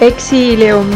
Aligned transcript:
Exilium. 0.00 0.88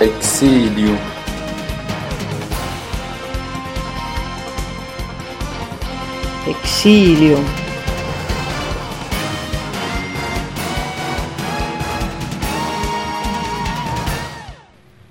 Exilium. 0.00 0.98
Exilium. 6.46 7.44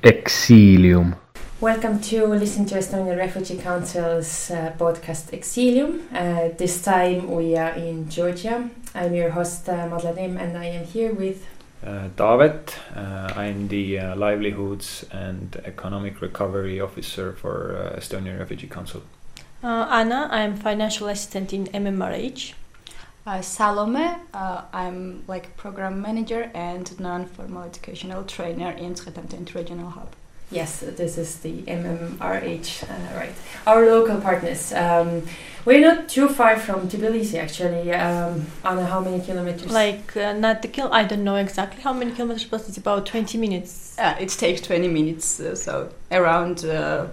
Exilium. 0.01 1.22
Welcome 1.63 2.01
to 2.11 2.27
listen 2.27 2.65
to 2.65 2.75
Estonian 2.75 3.17
Refugee 3.17 3.55
Council's 3.57 4.51
uh, 4.51 4.73
podcast 4.77 5.31
Exilium. 5.31 6.01
Uh, 6.11 6.53
this 6.57 6.81
time 6.81 7.31
we 7.31 7.55
are 7.55 7.69
in 7.69 8.09
Georgia. 8.09 8.69
I'm 8.93 9.13
your 9.13 9.29
host 9.29 9.69
uh, 9.69 9.87
Madle 9.87 10.17
and 10.17 10.57
I 10.57 10.65
am 10.65 10.83
here 10.83 11.13
with 11.13 11.47
Uh, 11.81 12.09
Taavet, 12.17 12.75
uh, 12.97 13.39
I'm 13.39 13.69
the 13.69 13.97
uh, 13.97 14.15
Livelihoods 14.17 15.05
and 15.09 15.55
Economic 15.63 16.21
Recovery 16.21 16.81
Officer 16.81 17.31
for 17.31 17.77
uh, 17.77 17.97
Estonian 17.97 18.37
Refugee 18.39 18.67
Council. 18.67 19.01
Uh, 19.63 19.87
Anna, 19.89 20.27
I'm 20.31 20.57
financial 20.57 21.07
assistant 21.07 21.53
in 21.53 21.67
MMRH. 21.67 22.55
Uh, 23.25 23.41
Salome, 23.41 24.09
uh, 24.33 24.63
I'm 24.73 25.23
like 25.29 25.55
program 25.55 26.01
manager 26.01 26.51
and 26.53 26.99
non-formal 26.99 27.63
educational 27.63 28.25
trainer 28.25 28.71
in 28.71 28.95
Mtskheta-Mtianeti 28.95 29.55
Regional 29.55 29.91
Hub. 29.91 30.09
Yes, 30.51 30.81
this 30.81 31.17
is 31.17 31.37
the 31.37 31.63
MMRH, 31.63 32.83
uh, 32.83 33.17
right? 33.17 33.33
Our 33.65 33.85
local 33.85 34.21
partners. 34.21 34.71
Um, 34.73 35.23
we're 35.65 35.79
not 35.81 36.09
too 36.09 36.27
far 36.29 36.57
from 36.57 36.89
Tbilisi, 36.89 37.39
actually. 37.39 37.91
Um, 37.93 38.45
Anna, 38.63 38.85
how 38.85 38.99
many 38.99 39.19
kilometers? 39.23 39.71
Like, 39.71 40.15
uh, 40.17 40.33
not 40.33 40.61
the 40.61 40.67
kill, 40.67 40.89
I 40.93 41.05
don't 41.05 41.23
know 41.23 41.37
exactly 41.37 41.81
how 41.81 41.93
many 41.93 42.11
kilometers, 42.11 42.43
but 42.45 42.67
it's 42.67 42.77
about 42.77 43.05
20 43.05 43.37
minutes. 43.37 43.97
Uh, 43.97 44.15
it 44.19 44.29
takes 44.29 44.61
20 44.61 44.87
minutes, 44.89 45.39
uh, 45.39 45.55
so 45.55 45.89
around 46.11 46.65
uh, 46.65 47.07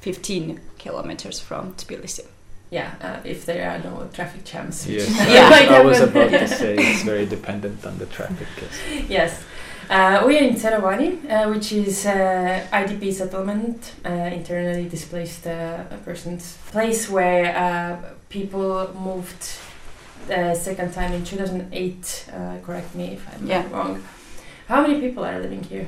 15 0.00 0.60
kilometers 0.78 1.40
from 1.40 1.74
Tbilisi. 1.74 2.24
yeah, 2.70 2.94
uh, 3.02 3.20
if 3.24 3.44
there 3.44 3.68
are 3.70 3.78
no 3.78 4.08
traffic 4.12 4.44
jams. 4.44 4.86
Yes, 4.88 5.08
Yeah. 5.28 5.50
might 5.50 5.68
I 5.80 5.82
was 5.84 6.00
about 6.00 6.30
to 6.30 6.48
say 6.60 6.76
it's 6.76 7.02
very 7.02 7.26
dependent 7.26 7.84
on 7.84 7.98
the 7.98 8.06
traffic. 8.06 8.46
Yes. 9.08 9.42
Yes. 9.88 10.22
Uh, 10.22 10.26
we 10.26 10.38
are 10.38 10.42
in 10.42 10.54
Tserovani, 10.54 11.18
uh, 11.30 11.48
which 11.50 11.72
is 11.72 12.06
uh, 12.06 12.66
IDP 12.72 13.12
settlement, 13.12 13.92
uh, 14.04 14.10
internally 14.10 14.88
displaced 14.88 15.46
uh, 15.46 15.84
persons 16.04 16.56
place 16.72 17.08
where 17.10 17.56
uh, 17.56 17.96
people 18.28 18.90
moved 18.98 19.58
the 20.28 20.54
second 20.54 20.92
time 20.92 21.12
in 21.12 21.24
2008. 21.24 22.26
Uh, 22.32 22.56
correct 22.64 22.94
me 22.94 23.12
if 23.14 23.26
I'm 23.34 23.46
Yeah. 23.46 23.64
wrong. 23.72 24.02
How 24.68 24.82
many 24.82 25.00
people 25.00 25.24
are 25.24 25.38
living 25.40 25.62
here? 25.62 25.86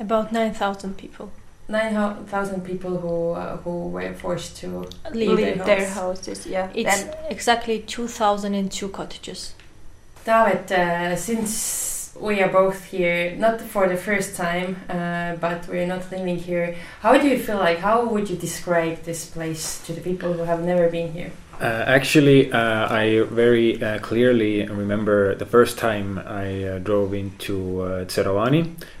About 0.00 0.32
9,000 0.32 0.96
people 0.96 1.30
9,000 1.70 2.64
people 2.64 2.96
who 2.96 3.32
uh, 3.34 3.56
who 3.58 3.88
were 3.90 4.14
forced 4.14 4.56
to 4.60 4.88
leave. 5.12 5.36
Leave 5.38 5.64
their 5.66 5.86
houses, 5.86 6.46
yeah. 6.46 6.68
It's 6.74 7.02
Then- 7.04 7.14
exactly 7.30 7.80
2,002 7.80 8.88
cottages. 8.88 9.52
Taavet, 10.24 10.70
uh, 10.72 11.14
since 11.16 11.97
we 12.20 12.40
are 12.40 12.48
both 12.48 12.84
here, 12.84 13.34
not 13.36 13.60
for 13.60 13.88
the 13.88 13.96
first 13.96 14.36
time, 14.36 14.76
uh, 14.88 15.36
but 15.36 15.68
we're 15.68 15.86
not 15.86 16.10
living 16.10 16.36
here, 16.36 16.76
how 17.00 17.16
do 17.18 17.28
you 17.28 17.38
feel 17.38 17.58
like? 17.58 17.78
How 17.78 18.04
would 18.04 18.28
you 18.28 18.36
describe 18.36 19.02
this 19.04 19.26
place 19.26 19.80
to 19.86 19.92
the 19.92 20.00
people 20.00 20.32
who 20.32 20.42
have 20.42 20.62
never 20.62 20.88
been 20.88 21.12
here? 21.12 21.32
Uh, 21.60 21.82
actually, 21.88 22.52
uh, 22.52 22.86
I 22.88 23.24
very 23.30 23.82
uh, 23.82 23.98
clearly 23.98 24.64
remember 24.66 25.34
the 25.34 25.46
first 25.46 25.76
time 25.76 26.16
I 26.24 26.62
uh, 26.62 26.78
drove 26.78 27.12
into 27.14 27.82
uh, 27.82 28.04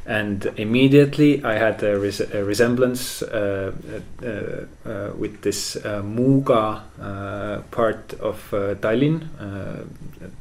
and 0.06 0.44
immediately 0.56 1.44
I 1.44 1.54
had 1.54 1.80
a, 1.84 1.96
res- 2.00 2.20
a 2.20 2.42
resemblance 2.42 3.22
uh, 3.22 3.72
uh, 4.24 5.10
with 5.16 5.42
this 5.42 5.76
uh, 5.76 6.02
part 7.70 8.12
of 8.14 8.50
Tallinn. 8.50 9.28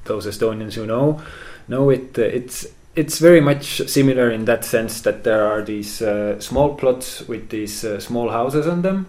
Those 0.06 0.26
Estonians 0.26 0.74
who 0.74 0.88
know 0.88 1.22
know 1.68 1.90
it. 1.90 2.18
Uh, 2.18 2.24
it's 2.24 2.68
it's 2.96 3.20
very 3.20 3.42
much 3.42 3.88
similar 3.88 4.32
in 4.32 4.46
that 4.46 4.66
sense 4.66 5.02
that 5.02 5.24
there 5.24 5.46
are 5.46 5.62
these 5.62 6.02
uh, 6.02 6.40
small 6.40 6.76
plots 6.76 7.28
with 7.28 7.50
these 7.50 7.86
uh, 7.86 8.00
small 8.00 8.30
houses 8.30 8.68
on 8.68 8.82
them. 8.82 9.06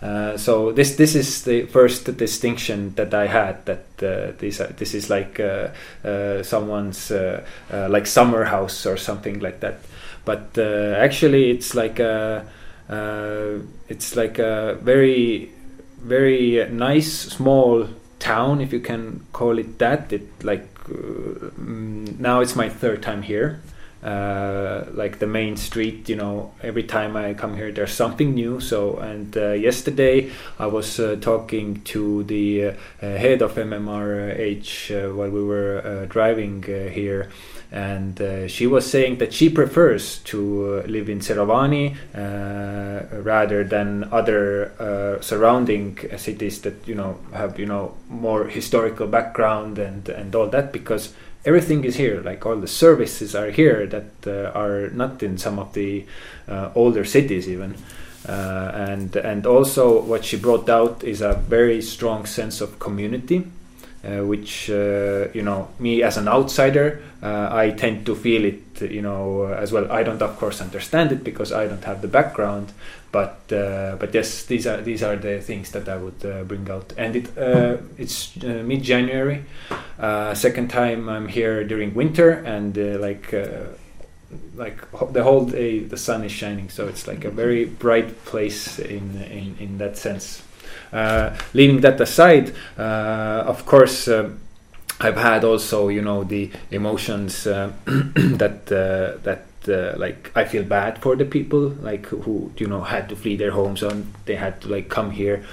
Uh, 0.00 0.36
so 0.36 0.70
this 0.70 0.96
this 0.96 1.14
is 1.14 1.44
the 1.44 1.62
first 1.66 2.16
distinction 2.16 2.94
that 2.94 3.14
I 3.14 3.26
had 3.26 3.64
that 3.66 3.86
uh, 4.02 4.32
this 4.38 4.58
this 4.76 4.94
is 4.94 5.08
like 5.08 5.40
uh, 5.40 6.42
someone's 6.42 7.10
like 7.70 8.06
summer 8.06 8.44
house 8.44 8.86
or 8.86 8.96
something 8.96 9.40
like 9.40 9.60
that, 9.60 9.80
but 10.24 10.58
actually 10.58 11.50
it's 11.50 11.74
like 11.74 11.98
a 12.00 12.44
it's 13.88 14.14
like 14.14 14.38
a 14.38 14.74
very 14.82 15.50
very 16.02 16.68
nice 16.70 17.10
small 17.10 17.88
town 18.18 18.60
if 18.60 18.74
you 18.74 18.80
can 18.80 19.24
call 19.32 19.58
it 19.58 19.78
that. 19.78 20.12
It 20.12 20.44
like 20.44 20.73
now 20.88 22.40
it's 22.40 22.56
my 22.56 22.68
third 22.68 23.02
time 23.02 23.22
here 23.22 23.60
uh, 24.04 24.84
like 24.92 25.18
the 25.18 25.26
main 25.26 25.56
street 25.56 26.10
you 26.10 26.16
know 26.16 26.52
every 26.62 26.82
time 26.82 27.16
i 27.16 27.32
come 27.32 27.56
here 27.56 27.72
there's 27.72 27.94
something 27.94 28.34
new. 28.34 28.60
So 28.60 28.98
and 28.98 29.34
uh, 29.34 29.52
yesterday 29.52 30.30
i 30.58 30.66
was 30.66 31.00
uh, 31.00 31.16
talking 31.22 31.80
to 31.84 32.22
the 32.24 32.66
uh, 32.66 32.68
uh, 32.68 32.74
head 33.16 33.40
of 33.40 33.54
mmrh 33.54 35.14
while 35.14 35.30
we 35.30 35.42
were 35.42 36.06
driving 36.10 36.62
here. 36.62 37.30
And 37.72 38.20
she 38.48 38.68
was 38.68 38.88
saying 38.88 39.18
that 39.18 39.32
she 39.32 39.48
prefers 39.48 40.18
to 40.30 40.82
live 40.86 41.08
in 41.08 41.18
Tserovani 41.18 41.96
rather 43.24 43.64
than 43.64 44.04
other 44.12 45.18
surrounding 45.22 45.98
cities 46.16 46.60
that 46.60 46.86
you 46.86 46.94
know 46.94 47.18
have 47.32 47.58
you 47.58 47.66
know 47.66 47.96
more 48.08 48.44
historical 48.44 49.08
background 49.08 49.78
and 49.78 50.08
and 50.08 50.36
all 50.36 50.46
that 50.48 50.72
because 50.72 51.14
everything 51.44 51.84
is 51.84 51.96
here 51.96 52.20
like 52.22 52.44
all 52.46 52.56
the 52.56 52.68
services 52.68 53.34
are 53.34 53.50
here 53.50 53.86
that 53.86 54.10
uh, 54.26 54.58
are 54.58 54.88
not 54.90 55.22
in 55.22 55.38
some 55.38 55.58
of 55.58 55.72
the 55.74 56.04
uh, 56.48 56.70
older 56.74 57.04
cities 57.04 57.48
even. 57.48 57.74
Uh, 58.26 58.70
and 58.74 59.16
and 59.16 59.46
also 59.46 60.00
what 60.00 60.24
she 60.24 60.38
brought 60.38 60.68
out 60.70 61.04
is 61.04 61.20
a 61.20 61.34
very 61.34 61.82
strong 61.82 62.24
sense 62.24 62.62
of 62.62 62.78
community 62.78 63.46
uh, 64.04 64.24
which 64.24 64.70
uh, 64.70 65.28
you 65.32 65.42
know 65.42 65.68
me 65.78 66.02
as 66.02 66.16
an 66.16 66.28
outsider 66.28 67.02
uh, 67.22 67.48
I 67.50 67.70
tend 67.70 68.06
to 68.06 68.14
feel 68.14 68.44
it 68.44 68.82
you 68.82 69.02
know 69.02 69.46
as 69.46 69.72
well. 69.72 69.90
I 69.90 70.02
don't 70.02 70.20
of 70.20 70.38
course 70.38 70.60
understand 70.60 71.12
it 71.12 71.24
because 71.24 71.52
I 71.52 71.66
don't 71.66 71.84
have 71.84 72.02
the 72.02 72.08
background 72.08 72.72
but 73.14 73.38
uh, 73.52 73.94
but 74.00 74.12
yes 74.12 74.44
these 74.46 74.66
are 74.66 74.80
these 74.82 75.02
are 75.08 75.14
the 75.14 75.40
things 75.40 75.70
that 75.70 75.88
I 75.88 75.96
would 75.96 76.20
uh, 76.26 76.42
bring 76.42 76.68
out 76.68 76.92
and 76.98 77.14
it 77.14 77.26
uh, 77.38 77.76
it's 77.96 78.34
mid 78.42 78.82
January 78.82 79.44
second 80.34 80.68
time 80.68 81.08
I'm 81.08 81.28
here 81.28 81.62
during 81.62 81.94
winter 81.94 82.30
and 82.54 82.76
like 83.00 83.32
like 84.56 84.78
the 85.12 85.22
whole 85.22 85.44
day 85.44 85.78
the 85.78 85.96
sun 85.96 86.24
is 86.24 86.32
shining 86.32 86.68
so 86.70 86.88
it's 86.88 87.06
like 87.06 87.24
a 87.24 87.30
very 87.30 87.64
bright 87.66 88.24
place 88.24 88.80
in 88.80 89.22
in, 89.30 89.56
in 89.60 89.78
that 89.78 89.96
sense 89.96 90.42
uh, 90.94 91.36
leaving 91.54 91.80
that 91.80 92.00
aside, 92.00 92.54
uh, 92.78 93.42
of 93.46 93.66
course. 93.66 94.08
I've 95.00 95.16
had 95.16 95.42
also, 95.42 95.88
you 95.88 96.02
know, 96.02 96.22
the 96.22 96.50
emotions 96.70 97.48
uh, 97.48 97.72
that 97.84 98.66
that 98.66 99.42
uh, 99.68 99.94
like 99.96 100.30
I 100.34 100.44
feel 100.44 100.64
bad 100.64 100.98
for 100.98 101.16
the 101.16 101.24
people 101.24 101.68
like 101.68 102.06
who 102.06 102.52
you 102.56 102.66
know 102.66 102.82
had 102.82 103.08
to 103.08 103.16
flee 103.16 103.36
their 103.36 103.50
homes 103.50 103.82
and 103.82 104.12
they 104.26 104.36
had 104.36 104.60
to 104.62 104.68
like 104.68 104.88
come 104.88 105.10
here. 105.10 105.44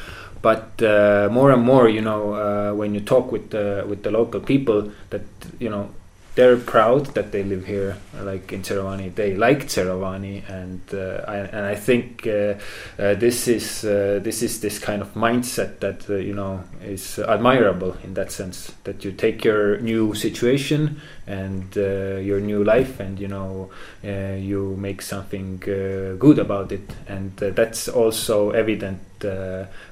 But 0.42 0.82
uh, 0.82 1.30
more 1.32 1.52
and 1.52 1.62
more, 1.62 1.88
you 1.88 2.02
know, 2.02 2.34
uh, 2.34 2.74
when 2.74 2.96
you 2.96 3.02
talk 3.02 3.32
with 3.32 3.52
the 3.52 3.86
with 3.88 4.02
the 4.04 4.12
local 4.12 4.40
people, 4.40 4.92
that 5.12 5.22
you 5.60 5.70
know 5.70 5.90
they're 6.36 6.58
proud 6.58 7.08
that 7.08 7.32
they 7.34 7.44
live 7.44 7.66
here, 7.66 7.98
like 8.22 8.54
in 8.54 8.62
Tserovani. 8.62 9.14
They 9.14 9.36
like 9.36 9.66
Tserovani, 9.66 10.50
and 10.50 10.82
uh, 10.94 11.26
I, 11.28 11.38
and 11.38 11.66
I 11.66 11.76
think 11.76 12.26
uh, 12.26 12.54
uh, 12.98 13.16
this 13.16 13.50
is 13.50 13.84
uh, 13.84 14.20
this 14.24 14.42
is 14.42 14.62
this 14.62 14.80
kind 14.80 15.02
of 15.02 15.14
mindset 15.14 15.80
that 15.80 16.10
uh, 16.10 16.16
you 16.16 16.34
know 16.34 16.64
is 16.84 17.20
admirable 17.20 17.98
in 18.04 18.14
that 18.14 18.32
sense. 18.32 18.72
That 18.86 19.04
you 19.04 19.12
take 19.12 19.44
your 19.44 19.78
new 19.80 20.14
situation 20.14 21.02
and 21.28 21.66
uh, 21.78 22.18
your 22.18 22.40
new 22.40 22.64
life, 22.64 23.02
and 23.02 23.20
you 23.20 23.28
know 23.28 23.70
you 24.02 24.76
make 24.78 25.02
something 25.02 25.58
good 25.58 26.40
about 26.40 26.72
it, 26.72 26.90
and 27.08 27.36
that's 27.36 27.90
also 27.90 28.52
evident 28.52 29.00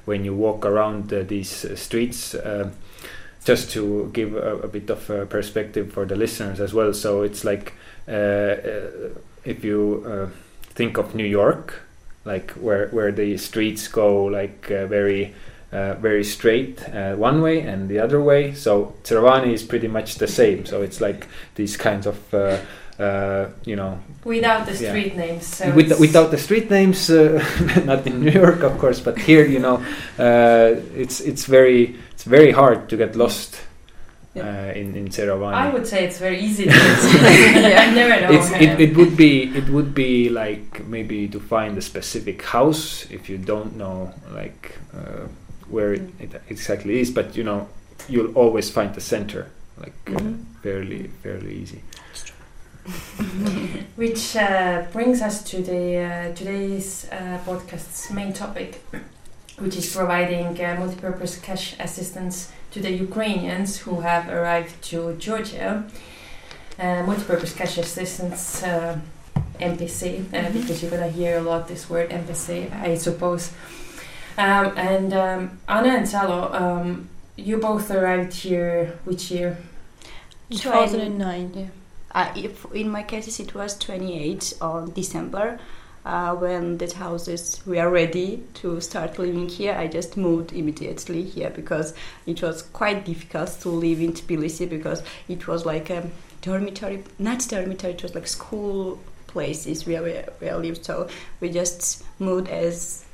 when 0.06 0.24
you 0.24 0.34
walk 0.34 0.64
around 0.64 1.10
these 1.10 1.66
streets 1.78 2.34
just 3.44 3.70
to 3.72 4.10
give 4.12 4.34
a, 4.34 4.58
a 4.58 4.68
bit 4.68 4.90
of 4.90 5.08
a 5.10 5.26
perspective 5.26 5.92
for 5.92 6.04
the 6.04 6.16
listeners 6.16 6.60
as 6.60 6.74
well. 6.74 6.92
So 6.92 7.22
it's 7.22 7.44
like 7.44 7.74
uh, 8.08 8.12
uh, 8.12 8.90
if 9.44 9.64
you 9.64 10.04
uh, 10.06 10.28
think 10.74 10.98
of 10.98 11.14
New 11.14 11.26
York, 11.26 11.82
like 12.24 12.52
where 12.52 12.88
where 12.88 13.12
the 13.12 13.36
streets 13.36 13.88
go 13.88 14.24
like 14.24 14.70
uh, 14.70 14.86
very. 14.86 15.34
Uh, 15.72 15.94
very 16.00 16.24
straight 16.24 16.82
uh, 16.88 17.14
one 17.14 17.40
way 17.40 17.60
and 17.60 17.88
the 17.88 17.96
other 17.96 18.20
way. 18.20 18.52
So 18.52 18.92
Tserovani 19.04 19.52
is 19.52 19.62
pretty 19.62 19.86
much 19.86 20.16
the 20.16 20.26
same. 20.26 20.66
So 20.66 20.82
it's 20.82 21.00
like 21.00 21.28
these 21.54 21.76
kinds 21.76 22.08
of 22.08 22.18
uh, 23.00 23.48
you 23.64 23.76
know 23.76 23.98
without 24.24 24.66
the 24.66 24.74
street 24.74 25.14
yeah. 25.14 25.26
names 25.26 25.46
so 25.46 25.72
With, 25.74 25.98
without 25.98 26.30
the 26.30 26.38
street 26.38 26.70
names 26.70 27.08
uh, 27.10 27.42
not 27.84 28.06
in 28.06 28.20
New 28.20 28.30
York 28.30 28.62
of 28.62 28.78
course 28.78 29.00
but 29.00 29.18
here 29.18 29.46
you 29.46 29.58
know 29.58 29.76
uh, 30.18 30.76
it's 30.94 31.20
it's 31.20 31.46
very 31.46 31.96
it's 32.20 32.28
very 32.28 32.52
hard 32.52 32.86
to 32.90 32.98
get 32.98 33.16
lost 33.16 33.62
yeah. 34.34 34.42
Uh, 34.42 34.72
in 34.78 34.94
in 34.94 35.08
Tserovani. 35.08 35.54
I 35.54 35.70
would 35.70 35.86
say 35.86 36.04
it's 36.04 36.18
very 36.18 36.38
easy. 36.38 36.64
To 36.64 36.70
yeah. 36.70 37.84
I 37.84 37.94
never 37.94 38.16
know. 38.20 38.40
It, 38.60 38.80
it 38.80 38.96
would 38.96 39.16
be 39.16 39.50
it 39.56 39.68
would 39.70 39.94
be 39.94 40.28
like 40.28 40.86
maybe 40.86 41.28
to 41.28 41.40
find 41.40 41.78
a 41.78 41.80
specific 41.80 42.42
house 42.42 43.10
if 43.10 43.30
you 43.30 43.38
don't 43.38 43.74
know 43.76 44.12
like 44.34 44.78
uh, 44.94 45.26
where 45.70 45.96
mm. 45.96 46.20
it, 46.20 46.34
it, 46.34 46.42
exactly 46.48 47.00
is, 47.00 47.10
but 47.10 47.36
you 47.36 47.42
know 47.42 47.68
you'll 48.06 48.32
always 48.34 48.70
find 48.70 48.94
the 48.94 49.00
center 49.00 49.46
like 49.78 49.98
mm 50.06 50.16
-hmm. 50.16 50.34
fairly 50.62 51.10
fairly 51.22 51.62
easy. 51.62 51.80
Which 54.02 54.36
uh, 54.36 54.76
brings 54.92 55.22
us 55.22 55.42
to 55.50 55.56
the 55.62 55.84
uh, 56.06 56.34
today's 56.38 57.06
uh, 57.10 57.38
podcast's 57.46 58.10
main 58.10 58.32
topic, 58.32 58.70
which 59.60 59.76
is 59.76 59.94
providing 59.94 60.48
uh, 60.64 60.76
multi-purpose 60.78 61.38
cash 61.38 61.76
assistance 61.78 62.52
to 62.72 62.80
the 62.80 62.90
Ukrainians 62.90 63.78
who 63.78 64.00
have 64.00 64.28
arrived 64.28 64.82
to 64.90 65.14
Georgia. 65.16 65.84
Uh, 66.78 67.02
multi-purpose 67.04 67.54
cash 67.54 67.76
assistance, 67.76 68.62
uh, 68.62 68.98
MPC, 69.60 70.24
mm-hmm. 70.24 70.58
because 70.58 70.82
you're 70.82 70.90
gonna 70.90 71.10
hear 71.10 71.38
a 71.38 71.42
lot 71.42 71.68
this 71.68 71.90
word 71.90 72.08
MPC, 72.10 72.72
I 72.72 72.96
suppose. 72.96 73.52
Um, 74.38 74.72
and 74.76 75.12
um, 75.12 75.58
Anna 75.68 75.88
and 75.88 76.08
Salo, 76.08 76.50
um, 76.54 77.08
you 77.36 77.58
both 77.58 77.90
arrived 77.90 78.32
here 78.32 78.98
which 79.04 79.30
year? 79.30 79.58
2009. 80.50 81.52
Yeah. 81.54 81.66
Uh, 82.12 82.32
if 82.34 82.64
in 82.72 82.88
my 82.88 83.02
cases 83.02 83.38
it 83.38 83.54
was 83.54 83.76
28 83.78 84.54
on 84.60 84.92
December 84.92 85.60
uh, 86.04 86.34
when 86.34 86.78
that 86.78 86.92
houses 86.92 87.60
were 87.66 87.90
ready 87.90 88.42
to 88.54 88.80
start 88.80 89.18
living 89.18 89.48
here. 89.48 89.74
I 89.74 89.86
just 89.86 90.16
moved 90.16 90.52
immediately 90.52 91.22
here 91.24 91.50
because 91.50 91.94
it 92.26 92.42
was 92.42 92.62
quite 92.62 93.04
difficult 93.04 93.58
to 93.60 93.68
live 93.68 94.00
in 94.00 94.12
Tbilisi 94.12 94.68
because 94.68 95.02
it 95.28 95.46
was 95.46 95.66
like 95.66 95.90
a 95.90 96.08
dormitory, 96.42 97.04
not 97.18 97.46
dormitory, 97.48 97.94
it 97.94 98.02
was 98.02 98.14
like 98.14 98.26
school 98.26 98.98
places 99.26 99.86
where 99.86 100.02
we, 100.02 100.12
where 100.38 100.54
I 100.54 100.56
lived. 100.56 100.84
So 100.84 101.08
we 101.40 101.50
just 101.50 102.04
moved 102.18 102.48
as 102.48 103.04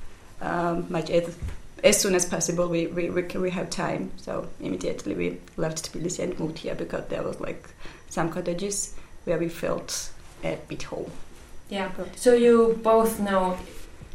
um, 0.40 0.86
much 0.88 1.10
as 1.10 1.36
as 1.84 2.00
soon 2.00 2.14
as 2.14 2.24
possible 2.24 2.68
we, 2.68 2.86
we, 2.86 3.10
we, 3.10 3.22
we 3.22 3.50
have 3.50 3.68
time 3.68 4.10
so 4.16 4.48
immediately 4.60 5.14
we 5.14 5.38
left 5.58 5.92
Tbilisi 5.92 6.20
and 6.20 6.38
moved 6.38 6.58
here 6.58 6.74
because 6.74 7.06
there 7.08 7.22
was 7.22 7.38
like 7.38 7.68
some 8.08 8.30
cottages 8.30 8.94
where 9.24 9.38
we 9.38 9.48
felt 9.48 10.10
a 10.42 10.58
bit 10.68 10.84
home. 10.84 11.10
Yeah. 11.68 11.90
So 12.14 12.34
you 12.34 12.78
both 12.82 13.18
know 13.18 13.58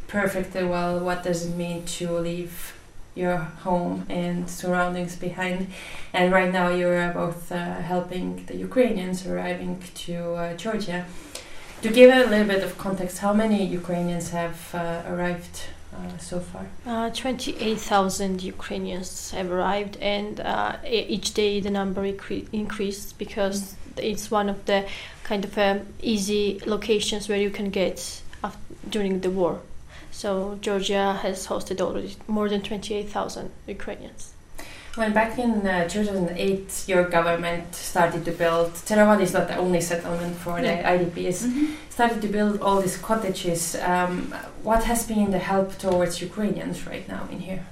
perfectly 0.08 0.64
well 0.64 1.00
what 1.00 1.22
does 1.22 1.46
it 1.46 1.56
mean 1.56 1.84
to 1.84 2.10
leave 2.18 2.74
your 3.14 3.36
home 3.36 4.06
and 4.08 4.48
surroundings 4.48 5.16
behind. 5.16 5.68
And 6.12 6.32
right 6.32 6.52
now 6.52 6.68
you're 6.68 7.12
both 7.12 7.52
uh, 7.52 7.76
helping 7.76 8.44
the 8.46 8.56
Ukrainians 8.56 9.26
arriving 9.26 9.82
to 10.06 10.34
uh, 10.34 10.56
Georgia. 10.56 11.04
To 11.82 11.90
give 11.90 12.14
a 12.14 12.30
little 12.30 12.46
bit 12.46 12.62
of 12.62 12.78
context, 12.78 13.18
how 13.18 13.32
many 13.32 13.66
Ukrainians 13.66 14.30
have 14.30 14.74
uh, 14.74 15.02
arrived 15.08 15.62
uh, 15.92 16.16
so 16.18 16.38
far? 16.38 16.66
Uh, 16.86 17.10
28,000 17.10 18.42
Ukrainians 18.42 19.32
have 19.32 19.50
arrived, 19.50 19.96
and 19.96 20.40
uh, 20.40 20.76
each 20.86 21.34
day 21.34 21.60
the 21.60 21.70
number 21.70 22.02
incre- 22.02 22.46
increased 22.52 23.18
because 23.18 23.74
it's 23.96 24.30
one 24.30 24.48
of 24.48 24.64
the 24.66 24.86
kind 25.24 25.44
of 25.44 25.56
um, 25.58 25.80
easy 26.00 26.60
locations 26.66 27.28
where 27.28 27.38
you 27.38 27.50
can 27.50 27.70
get 27.70 28.22
during 28.88 29.20
the 29.20 29.30
war. 29.30 29.60
So 30.10 30.58
Georgia 30.60 31.18
has 31.22 31.46
hosted 31.46 31.80
already 31.80 32.16
more 32.28 32.48
than 32.48 32.62
28,000 32.62 33.50
Ukrainians. 33.66 34.32
When 34.94 35.14
back 35.14 35.38
in 35.38 35.66
uh, 35.66 35.88
2008, 35.88 36.84
your 36.86 37.08
government 37.08 37.74
started 37.74 38.26
to 38.26 38.32
build, 38.32 38.72
Tserovani 38.74 39.22
is 39.22 39.32
not 39.32 39.48
the 39.48 39.56
only 39.56 39.80
settlement 39.80 40.36
for 40.36 40.60
the 40.60 40.68
IDPs, 40.68 41.46
mm-hmm. 41.46 41.72
started 41.88 42.20
to 42.20 42.28
build 42.28 42.60
all 42.60 42.82
these 42.82 42.98
cottages. 42.98 43.74
Um, 43.76 44.34
what 44.62 44.84
has 44.84 45.06
been 45.06 45.30
the 45.30 45.38
help 45.38 45.78
towards 45.78 46.20
Ukrainians 46.20 46.86
right 46.86 47.08
now 47.08 47.26
in 47.30 47.40
here? 47.40 47.64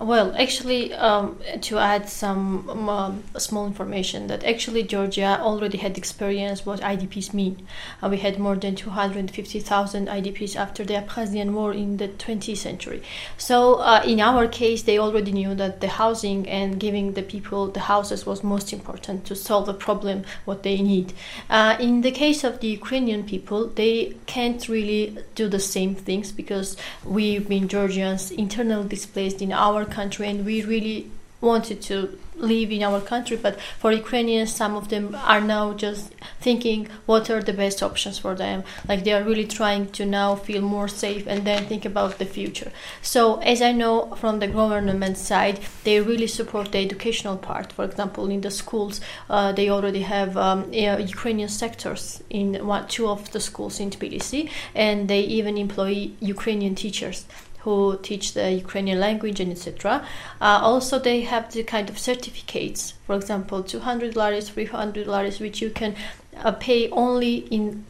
Well, 0.00 0.32
actually, 0.38 0.94
um, 0.94 1.40
to 1.62 1.78
add 1.78 2.08
some 2.08 2.88
um, 2.88 3.24
small 3.36 3.66
information, 3.66 4.28
that 4.28 4.44
actually 4.44 4.84
Georgia 4.84 5.40
already 5.40 5.78
had 5.78 5.98
experience 5.98 6.64
what 6.64 6.80
IDPs 6.80 7.34
mean. 7.34 7.66
Uh, 8.00 8.08
we 8.08 8.18
had 8.18 8.38
more 8.38 8.54
than 8.54 8.76
250,000 8.76 10.06
IDPs 10.06 10.54
after 10.54 10.84
the 10.84 10.94
Abkhazian 10.94 11.52
war 11.52 11.72
in 11.72 11.96
the 11.96 12.06
20th 12.06 12.58
century. 12.58 13.02
So, 13.38 13.74
uh, 13.76 14.02
in 14.06 14.20
our 14.20 14.46
case, 14.46 14.84
they 14.84 14.98
already 14.98 15.32
knew 15.32 15.56
that 15.56 15.80
the 15.80 15.88
housing 15.88 16.48
and 16.48 16.78
giving 16.78 17.14
the 17.14 17.22
people 17.22 17.66
the 17.66 17.80
houses 17.80 18.24
was 18.24 18.44
most 18.44 18.72
important 18.72 19.24
to 19.26 19.34
solve 19.34 19.66
the 19.66 19.74
problem 19.74 20.22
what 20.44 20.62
they 20.62 20.80
need. 20.80 21.12
Uh, 21.50 21.76
in 21.80 22.02
the 22.02 22.12
case 22.12 22.44
of 22.44 22.60
the 22.60 22.68
Ukrainian 22.68 23.24
people, 23.24 23.66
they 23.66 24.14
can't 24.26 24.68
really 24.68 25.18
do 25.34 25.48
the 25.48 25.58
same 25.58 25.96
things 25.96 26.30
because 26.30 26.76
we've 27.04 27.48
been 27.48 27.66
Georgians 27.66 28.30
internally 28.30 28.88
displaced 28.88 29.42
in 29.42 29.50
our 29.50 29.87
country 29.88 30.28
and 30.28 30.44
we 30.44 30.62
really 30.62 31.10
wanted 31.40 31.80
to 31.80 32.18
live 32.36 32.70
in 32.70 32.82
our 32.82 33.00
country 33.00 33.36
but 33.36 33.60
for 33.80 33.90
ukrainians 33.92 34.54
some 34.54 34.76
of 34.76 34.88
them 34.88 35.14
are 35.14 35.40
now 35.40 35.72
just 35.72 36.12
thinking 36.40 36.88
what 37.06 37.28
are 37.30 37.42
the 37.42 37.52
best 37.52 37.82
options 37.82 38.18
for 38.18 38.34
them. 38.34 38.62
Like 38.88 39.04
they 39.04 39.12
are 39.12 39.22
really 39.22 39.46
trying 39.46 39.90
to 39.92 40.06
now 40.06 40.36
feel 40.36 40.62
more 40.62 40.88
safe 40.88 41.26
and 41.26 41.46
then 41.46 41.66
think 41.66 41.84
about 41.84 42.18
the 42.18 42.24
future. 42.24 42.70
So 43.02 43.38
as 43.40 43.60
i 43.62 43.72
know 43.72 44.14
from 44.16 44.38
the 44.38 44.46
government 44.46 45.18
side 45.18 45.60
they 45.84 46.00
really 46.00 46.26
support 46.26 46.72
the 46.72 46.78
educational 46.78 47.36
part. 47.36 47.72
For 47.72 47.84
example 47.84 48.28
in 48.30 48.40
the 48.40 48.50
schools 48.50 49.00
uh, 49.28 49.52
they 49.52 49.68
already 49.68 50.02
have 50.02 50.36
um, 50.36 50.72
ukrainian 50.72 51.48
sectors 51.48 52.22
in 52.30 52.66
one 52.66 52.86
two 52.88 53.08
of 53.08 53.30
the 53.32 53.40
schools 53.40 53.80
in 53.80 53.90
tbilisi 53.90 54.50
and 54.74 55.08
they 55.08 55.20
even 55.20 55.56
employ 55.58 56.10
ukrainian 56.20 56.74
teachers 56.74 57.26
who 57.68 57.98
teach 58.02 58.32
the 58.32 58.50
Ukrainian 58.50 58.98
language 58.98 59.40
and 59.40 59.52
etc. 59.52 60.06
Uh, 60.40 60.58
also, 60.70 60.98
they 60.98 61.20
have 61.32 61.52
the 61.52 61.62
kind 61.74 61.90
of 61.90 61.98
certificates, 61.98 62.94
for 63.06 63.14
example, 63.14 63.62
200 63.62 64.14
laris, 64.14 64.48
300 64.48 65.06
laris, 65.06 65.38
which 65.38 65.60
you 65.60 65.68
can 65.68 65.94
uh, 66.38 66.52
pay 66.52 66.88
only 66.90 67.34
in 67.56 67.84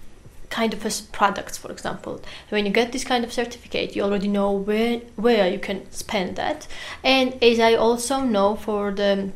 kind 0.50 0.72
of 0.72 0.80
products 1.12 1.58
for 1.58 1.70
example 1.70 2.22
when 2.48 2.64
you 2.64 2.72
get 2.72 2.90
this 2.90 3.04
kind 3.04 3.22
of 3.22 3.30
certificate 3.30 3.94
you 3.94 4.02
already 4.02 4.26
know 4.26 4.50
where 4.50 4.96
where 5.26 5.46
you 5.46 5.58
can 5.58 5.78
spend 5.92 6.36
that 6.36 6.66
and 7.04 7.34
as 7.44 7.60
i 7.60 7.74
also 7.74 8.20
know 8.20 8.56
for 8.56 8.90
the 8.90 9.30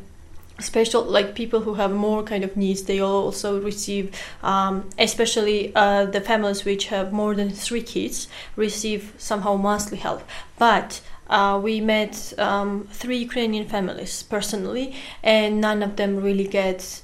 special 0.63 1.03
like 1.03 1.35
people 1.35 1.61
who 1.61 1.75
have 1.75 1.91
more 1.91 2.23
kind 2.23 2.43
of 2.43 2.55
needs 2.57 2.83
they 2.83 2.99
also 2.99 3.61
receive 3.61 4.15
um, 4.41 4.89
especially 4.97 5.73
uh, 5.75 6.05
the 6.05 6.21
families 6.21 6.65
which 6.65 6.87
have 6.87 7.11
more 7.11 7.35
than 7.35 7.49
three 7.49 7.81
kids 7.81 8.27
receive 8.55 9.13
somehow 9.17 9.55
monthly 9.55 9.97
help. 9.97 10.23
But 10.57 11.01
uh, 11.27 11.59
we 11.63 11.81
met 11.81 12.33
um, 12.37 12.87
three 12.91 13.17
Ukrainian 13.17 13.67
families 13.67 14.23
personally, 14.23 14.95
and 15.23 15.61
none 15.61 15.81
of 15.81 15.95
them 15.95 16.17
really 16.17 16.47
gets 16.47 17.01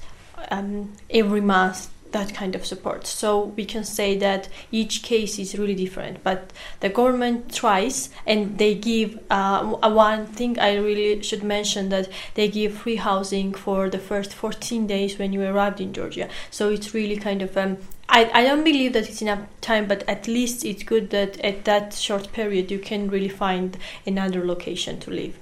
um, 0.50 0.92
every 1.10 1.40
month 1.40 1.88
that 2.12 2.34
kind 2.34 2.54
of 2.54 2.66
support. 2.66 3.06
So 3.06 3.44
we 3.56 3.64
can 3.64 3.84
say 3.84 4.16
that 4.18 4.48
each 4.70 5.02
case 5.02 5.38
is 5.38 5.58
really 5.58 5.74
different, 5.74 6.22
but 6.22 6.52
the 6.80 6.88
government 6.88 7.54
tries 7.54 8.10
and 8.26 8.58
they 8.58 8.74
give 8.74 9.18
uh, 9.30 9.64
one 9.64 10.26
thing 10.26 10.58
I 10.58 10.76
really 10.76 11.22
should 11.22 11.42
mention 11.42 11.88
that 11.90 12.08
they 12.34 12.48
give 12.48 12.74
free 12.74 12.96
housing 12.96 13.54
for 13.54 13.88
the 13.90 13.98
first 13.98 14.32
14 14.32 14.86
days 14.86 15.18
when 15.18 15.32
you 15.32 15.42
arrived 15.42 15.80
in 15.80 15.92
Georgia. 15.92 16.28
So 16.50 16.70
it's 16.70 16.94
really 16.94 17.16
kind 17.16 17.42
of 17.42 17.56
um, 17.56 17.78
I, 18.12 18.28
I 18.34 18.42
don't 18.42 18.64
believe 18.64 18.92
that 18.94 19.08
it's 19.08 19.22
enough 19.22 19.46
time, 19.60 19.86
but 19.86 20.02
at 20.08 20.26
least 20.26 20.64
it's 20.64 20.82
good 20.82 21.10
that 21.10 21.38
at 21.40 21.64
that 21.66 21.94
short 21.94 22.32
period 22.32 22.68
you 22.70 22.80
can 22.80 23.08
really 23.08 23.28
find 23.28 23.78
another 24.04 24.44
location 24.44 24.98
to 25.00 25.10
live. 25.12 25.38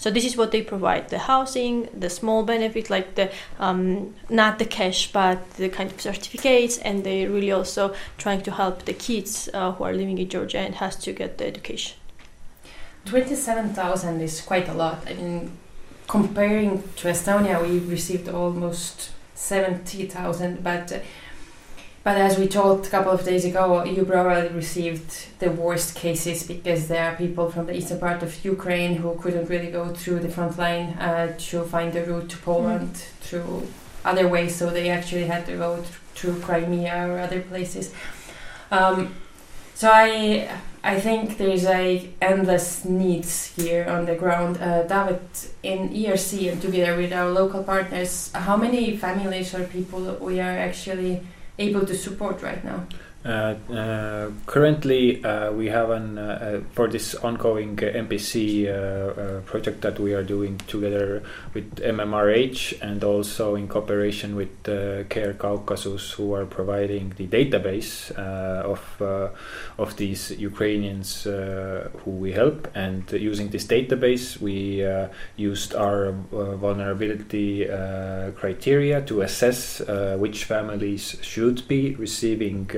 So 0.00 0.10
this 0.10 0.24
is 0.24 0.34
what 0.34 0.50
they 0.50 0.62
provide: 0.62 1.10
the 1.10 1.18
housing, 1.18 1.88
the 1.92 2.08
small 2.08 2.42
benefit 2.42 2.88
like 2.88 3.16
the 3.16 3.28
um, 3.58 4.14
not 4.30 4.58
the 4.58 4.64
cash, 4.64 5.12
but 5.12 5.38
the 5.58 5.68
kind 5.68 5.92
of 5.92 6.00
certificates, 6.00 6.78
and 6.78 7.04
they 7.04 7.26
really 7.26 7.52
also 7.52 7.94
trying 8.16 8.40
to 8.42 8.50
help 8.50 8.86
the 8.86 8.94
kids 8.94 9.50
uh, 9.52 9.72
who 9.72 9.84
are 9.84 9.92
living 9.92 10.16
in 10.16 10.26
Georgia 10.30 10.58
and 10.58 10.74
has 10.76 10.96
to 11.04 11.12
get 11.12 11.36
the 11.36 11.46
education. 11.46 11.98
Twenty-seven 13.04 13.74
thousand 13.74 14.22
is 14.22 14.40
quite 14.40 14.68
a 14.70 14.74
lot. 14.74 14.98
I 15.06 15.12
mean, 15.12 15.50
comparing 16.08 16.82
to 16.96 17.08
Estonia, 17.08 17.60
we 17.60 17.80
received 17.80 18.26
almost 18.28 19.10
seventy 19.34 20.06
thousand, 20.06 20.64
but. 20.64 20.92
Uh, 20.92 20.98
but 22.02 22.16
as 22.16 22.38
we 22.38 22.48
told 22.48 22.86
a 22.86 22.88
couple 22.88 23.12
of 23.12 23.24
days 23.24 23.44
ago, 23.44 23.84
you 23.84 24.04
probably 24.04 24.48
received 24.48 25.26
the 25.38 25.50
worst 25.50 25.94
cases 25.94 26.42
because 26.44 26.88
there 26.88 27.10
are 27.10 27.16
people 27.16 27.50
from 27.50 27.66
the 27.66 27.76
eastern 27.76 28.00
part 28.00 28.22
of 28.22 28.42
Ukraine 28.44 28.94
who 28.96 29.14
couldn't 29.20 29.50
really 29.50 29.70
go 29.70 29.88
through 29.88 30.20
the 30.20 30.30
front 30.30 30.56
line 30.58 30.94
uh, 30.98 31.34
to 31.38 31.64
find 31.64 31.92
the 31.92 32.02
route 32.04 32.30
to 32.30 32.38
Poland 32.38 32.94
mm. 32.94 33.08
through 33.20 33.66
other 34.04 34.26
ways, 34.26 34.56
so 34.56 34.70
they 34.70 34.88
actually 34.88 35.26
had 35.26 35.44
to 35.44 35.56
go 35.58 35.76
th- 35.76 35.88
through 36.14 36.40
Crimea 36.40 37.06
or 37.06 37.18
other 37.18 37.42
places. 37.42 37.92
Um, 38.70 39.14
so 39.74 39.90
I 39.92 40.48
I 40.82 40.98
think 40.98 41.36
there's 41.36 41.66
a 41.66 42.08
endless 42.22 42.86
needs 42.86 43.54
here 43.56 43.86
on 43.86 44.06
the 44.06 44.14
ground. 44.14 44.56
Uh, 44.56 44.84
Taavet, 44.84 45.50
in 45.62 45.90
ERC 45.90 46.50
and 46.50 46.62
together 46.62 46.96
with 46.96 47.12
our 47.12 47.30
local 47.30 47.62
partners, 47.62 48.30
how 48.32 48.56
many 48.56 48.96
families 48.96 49.54
or 49.54 49.64
people 49.64 50.16
we 50.20 50.40
are 50.40 50.56
actually 50.56 51.20
able 51.58 51.86
to 51.86 51.94
support 51.96 52.42
right 52.42 52.64
now? 52.64 52.86
Uh, 53.22 53.54
uh, 53.70 54.30
currently, 54.46 55.22
uh, 55.22 55.52
we 55.52 55.66
have 55.66 55.90
an 55.90 56.16
uh, 56.16 56.22
uh, 56.22 56.60
for 56.72 56.88
this 56.88 57.14
ongoing 57.16 57.78
uh, 57.78 57.92
MPC 57.92 59.44
project 59.44 59.82
that 59.82 60.00
we 60.00 60.14
are 60.14 60.22
doing 60.22 60.56
together 60.66 61.22
with 61.52 61.76
MMRH 61.76 62.80
and 62.80 63.04
also 63.04 63.56
in 63.56 63.68
cooperation 63.68 64.36
with 64.36 64.64
Care 65.10 65.34
Caucasus, 65.34 66.12
who 66.12 66.32
are 66.32 66.46
providing 66.46 67.12
the 67.18 67.26
database 67.26 68.10
of 68.12 68.80
of 69.78 69.96
these 69.96 70.30
Ukrainians 70.30 71.24
who 71.24 72.10
we 72.10 72.32
help. 72.32 72.68
And 72.74 73.10
using 73.12 73.50
this 73.50 73.66
database, 73.66 74.40
we 74.40 74.86
used 75.36 75.74
our 75.74 76.12
vulnerability 76.32 77.66
criteria 78.36 79.02
to 79.02 79.20
assess 79.20 79.80
which 80.16 80.44
families 80.44 81.18
should 81.20 81.68
be 81.68 81.94
receiving. 81.96 82.70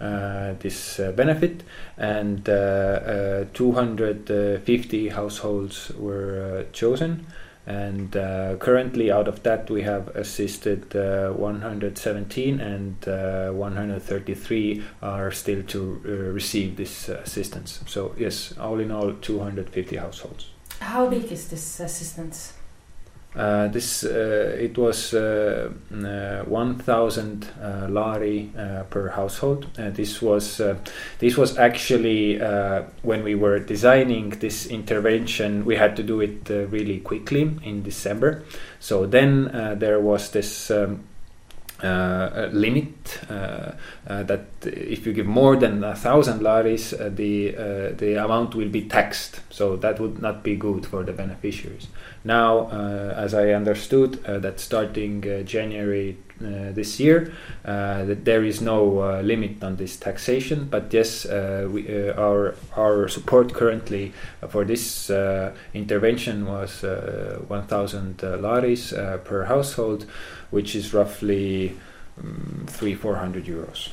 Uh, 0.00 0.52
this 0.58 1.00
uh, 1.00 1.10
benefit, 1.12 1.62
and 1.96 2.48
uh, 2.50 2.52
uh 2.52 3.44
250 3.54 5.08
households 5.08 5.90
were 5.96 6.64
uh, 6.68 6.72
chosen. 6.72 7.26
And 7.68 8.16
uh, 8.16 8.56
currently, 8.58 9.10
out 9.10 9.26
of 9.26 9.42
that, 9.42 9.68
we 9.68 9.82
have 9.82 10.14
assisted 10.14 10.94
117, 10.94 12.60
and 12.60 12.94
133 13.04 14.84
are 15.02 15.32
still 15.32 15.64
to 15.64 15.94
receive 16.32 16.76
this 16.76 17.08
assistance. 17.08 17.80
So, 17.88 18.14
yes, 18.16 18.54
all 18.56 18.78
in 18.78 18.92
all, 18.92 19.14
250 19.14 19.96
households. 19.96 20.50
How 20.78 21.08
big 21.08 21.24
is 21.32 21.48
this 21.48 21.80
assistance? 21.80 22.52
Uh, 23.36 23.68
this 23.68 24.02
uh, 24.02 24.56
it 24.58 24.78
was 24.78 25.12
uh, 25.12 25.70
uh 25.92 26.42
1,000 26.44 27.46
uh, 27.60 27.86
lari 27.90 28.50
uh, 28.56 28.82
per 28.84 29.10
household. 29.10 29.66
this 29.76 30.22
was 30.22 30.60
this 31.18 31.36
was 31.36 31.58
actually 31.58 32.38
when 33.02 33.22
we 33.22 33.34
were 33.34 33.58
designing 33.58 34.30
this 34.40 34.66
intervention, 34.66 35.64
we 35.64 35.76
had 35.76 35.96
to 35.96 36.02
do 36.02 36.20
it 36.20 36.48
really 36.48 37.00
quickly 37.00 37.42
in 37.62 37.82
December. 37.82 38.42
So 38.80 39.06
then 39.06 39.50
there 39.78 40.00
was 40.00 40.30
this. 40.30 40.70
Um, 40.70 41.04
uh, 41.82 42.48
limit 42.52 43.20
uh, 43.28 43.72
uh, 44.06 44.22
that 44.22 44.46
if 44.62 45.06
you 45.06 45.12
give 45.12 45.26
more 45.26 45.56
than 45.56 45.84
a 45.84 45.94
thousand 45.94 46.40
laris, 46.40 46.90
the 47.16 47.50
the 47.98 48.24
amount 48.24 48.54
will 48.54 48.70
be 48.70 48.82
taxed. 48.88 49.40
So 49.50 49.76
that 49.76 50.00
would 50.00 50.22
not 50.22 50.42
be 50.42 50.56
good 50.56 50.86
for 50.86 51.04
the 51.04 51.12
beneficiaries. 51.12 51.88
Now, 52.24 52.68
as 53.14 53.34
I 53.34 53.50
understood, 53.50 54.24
that 54.24 54.58
starting 54.58 55.22
January 55.44 56.16
uh, 56.38 56.70
this 56.72 57.00
year. 57.00 57.32
Uh, 57.64 58.04
that 58.04 58.26
there 58.26 58.44
is 58.44 58.60
no 58.60 59.00
uh, 59.00 59.22
limit 59.22 59.64
on 59.64 59.76
this 59.76 59.96
taxation, 59.96 60.68
but 60.70 60.92
yes, 60.92 61.24
we, 61.24 62.10
our 62.10 62.54
our 62.76 63.08
support 63.08 63.54
currently 63.54 64.12
for 64.50 64.62
this 64.62 65.10
intervention 65.72 66.44
was 66.44 66.82
1,000 66.82 68.18
laris 68.18 68.92
per 69.24 69.44
household, 69.44 70.04
which 70.50 70.74
is 70.74 70.92
roughly 70.92 71.76
um, 72.18 72.64
three 72.68 72.94
four 72.94 73.16
hundred 73.16 73.44
euros. 73.46 73.90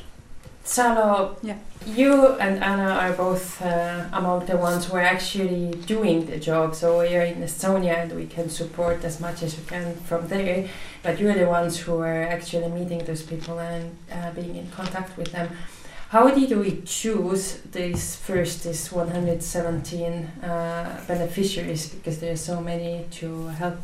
Salo, 0.65 1.35
yeah. 1.43 1.57
you 1.85 2.37
and 2.39 2.63
Anna 2.63 2.91
are 2.91 3.11
both 3.11 3.61
uh, 3.61 4.05
among 4.13 4.45
the 4.45 4.55
ones 4.55 4.85
who 4.85 4.95
are 4.95 5.01
actually 5.01 5.71
doing 5.85 6.25
the 6.25 6.39
job. 6.39 6.73
So 6.73 7.01
we 7.01 7.15
are 7.17 7.25
in 7.25 7.41
Estonia 7.41 7.97
and 7.97 8.13
we 8.13 8.27
can 8.27 8.49
support 8.49 9.03
as 9.03 9.19
much 9.19 9.43
as 9.43 9.57
we 9.57 9.65
can 9.65 9.93
from 9.95 10.29
there. 10.29 10.69
But 11.03 11.19
you're 11.19 11.35
the 11.35 11.47
ones 11.47 11.77
who 11.79 11.99
are 11.99 12.23
actually 12.23 12.69
meeting 12.69 12.99
those 12.99 13.23
people 13.23 13.59
and 13.59 13.97
uh, 14.09 14.31
being 14.31 14.55
in 14.55 14.71
contact 14.71 15.17
with 15.17 15.33
them. 15.33 15.49
How 16.09 16.29
did 16.29 16.57
we 16.57 16.81
choose 16.85 17.59
these 17.71 18.15
first, 18.15 18.63
these 18.63 18.89
117 18.89 20.13
uh, 20.43 21.03
beneficiaries? 21.07 21.89
Because 21.89 22.19
there 22.19 22.31
are 22.31 22.37
so 22.37 22.61
many 22.61 23.05
to 23.19 23.47
help. 23.47 23.79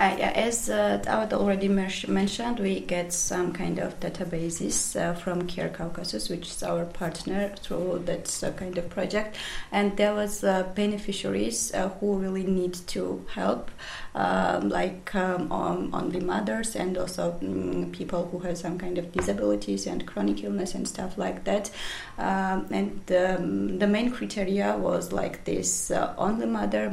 Uh, 0.00 0.16
as 0.34 0.70
uh, 0.70 1.28
already 1.30 1.68
mentioned, 1.68 2.58
we 2.58 2.80
get 2.80 3.12
some 3.12 3.52
kind 3.52 3.78
of 3.78 4.00
databases 4.00 4.98
uh, 4.98 5.12
from 5.12 5.46
Care 5.46 5.68
Caucasus, 5.68 6.30
which 6.30 6.48
is 6.48 6.62
our 6.62 6.86
partner 6.86 7.54
through 7.60 8.00
that 8.06 8.42
uh, 8.42 8.50
kind 8.52 8.78
of 8.78 8.88
project. 8.88 9.36
And 9.70 9.94
there 9.98 10.14
was 10.14 10.42
uh, 10.42 10.62
beneficiaries 10.74 11.74
uh, 11.74 11.90
who 12.00 12.16
really 12.16 12.44
need 12.44 12.72
to 12.86 13.26
help, 13.34 13.70
um, 14.14 14.68
like 14.68 15.14
um, 15.14 15.50
on, 15.52 15.90
only 15.92 16.20
mothers 16.20 16.74
and 16.76 16.98
also 16.98 17.38
um, 17.42 17.90
people 17.92 18.28
who 18.28 18.40
have 18.40 18.58
some 18.58 18.78
kind 18.78 18.98
of 18.98 19.12
disabilities 19.12 19.86
and 19.86 20.06
chronic 20.06 20.42
illness 20.42 20.74
and 20.74 20.86
stuff 20.86 21.16
like 21.16 21.44
that. 21.44 21.70
Um, 22.18 22.66
and 22.70 23.00
um, 23.12 23.78
the 23.78 23.86
main 23.86 24.10
criteria 24.10 24.76
was 24.76 25.12
like 25.12 25.44
this: 25.44 25.90
only 26.18 26.46
mother 26.46 26.90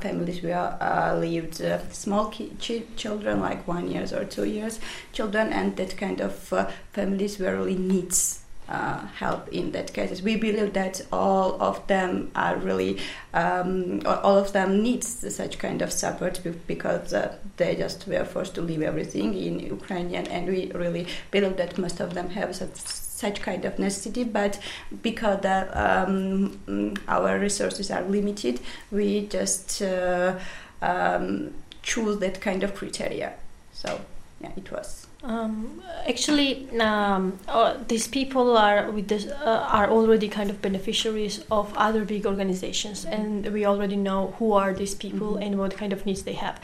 families 0.00 0.42
where 0.42 1.14
lived 1.18 1.62
small 1.92 2.26
kids 2.26 2.64
ch- 2.64 2.96
children, 2.96 3.40
like 3.40 3.66
one 3.66 3.90
years 3.90 4.12
or 4.12 4.24
two 4.24 4.44
years 4.44 4.80
children, 5.12 5.52
and 5.52 5.76
that 5.76 5.96
kind 5.96 6.20
of 6.20 6.52
uh, 6.52 6.70
families 6.92 7.38
where 7.38 7.56
really 7.56 7.76
needs 7.76 8.42
uh, 8.68 9.06
help 9.06 9.48
in 9.48 9.72
that 9.72 9.92
cases. 9.92 10.22
We 10.22 10.36
believe 10.36 10.74
that 10.74 11.00
all 11.12 11.60
of 11.60 11.86
them 11.86 12.30
are 12.34 12.56
really, 12.56 12.98
um, 13.34 14.02
all 14.06 14.38
of 14.38 14.52
them 14.52 14.82
needs 14.82 15.34
such 15.34 15.58
kind 15.58 15.82
of 15.82 15.92
support 15.92 16.40
because 16.66 17.12
uh, 17.12 17.36
they 17.56 17.76
just 17.76 18.06
were 18.06 18.24
forced 18.24 18.54
to 18.56 18.62
leave 18.62 18.82
everything 18.82 19.34
in 19.34 19.60
Ukrainian, 19.60 20.26
and 20.26 20.46
we 20.48 20.70
really 20.72 21.06
believe 21.30 21.56
that 21.56 21.78
most 21.78 22.00
of 22.00 22.14
them 22.14 22.30
have 22.30 22.54
such 22.54 22.76
such 23.18 23.42
kind 23.42 23.64
of 23.64 23.80
necessity, 23.80 24.22
but 24.22 24.60
because 25.02 25.40
the, 25.40 25.58
um, 25.74 26.56
mm, 26.68 26.96
our 27.08 27.36
resources 27.36 27.90
are 27.90 28.02
limited, 28.02 28.60
we 28.92 29.26
just 29.26 29.82
uh, 29.82 30.38
um, 30.80 31.52
choose 31.82 32.18
that 32.18 32.40
kind 32.40 32.62
of 32.62 32.76
criteria. 32.76 33.34
So 33.72 34.00
yeah, 34.40 34.52
it 34.56 34.70
was. 34.70 35.07
Um, 35.24 35.82
actually, 36.08 36.68
um, 36.78 37.40
uh, 37.48 37.74
these 37.88 38.06
people 38.06 38.56
are 38.56 38.88
with 38.92 39.08
this, 39.08 39.26
uh, 39.26 39.66
are 39.68 39.90
already 39.90 40.28
kind 40.28 40.48
of 40.48 40.62
beneficiaries 40.62 41.42
of 41.50 41.74
other 41.76 42.04
big 42.04 42.24
organizations, 42.24 43.04
and 43.04 43.44
we 43.52 43.66
already 43.66 43.96
know 43.96 44.34
who 44.38 44.52
are 44.52 44.72
these 44.72 44.94
people 44.94 45.30
Mhm. 45.34 45.42
and 45.44 45.58
what 45.58 45.76
kind 45.76 45.92
of 45.92 46.06
needs 46.06 46.22
they 46.22 46.34
have. 46.34 46.60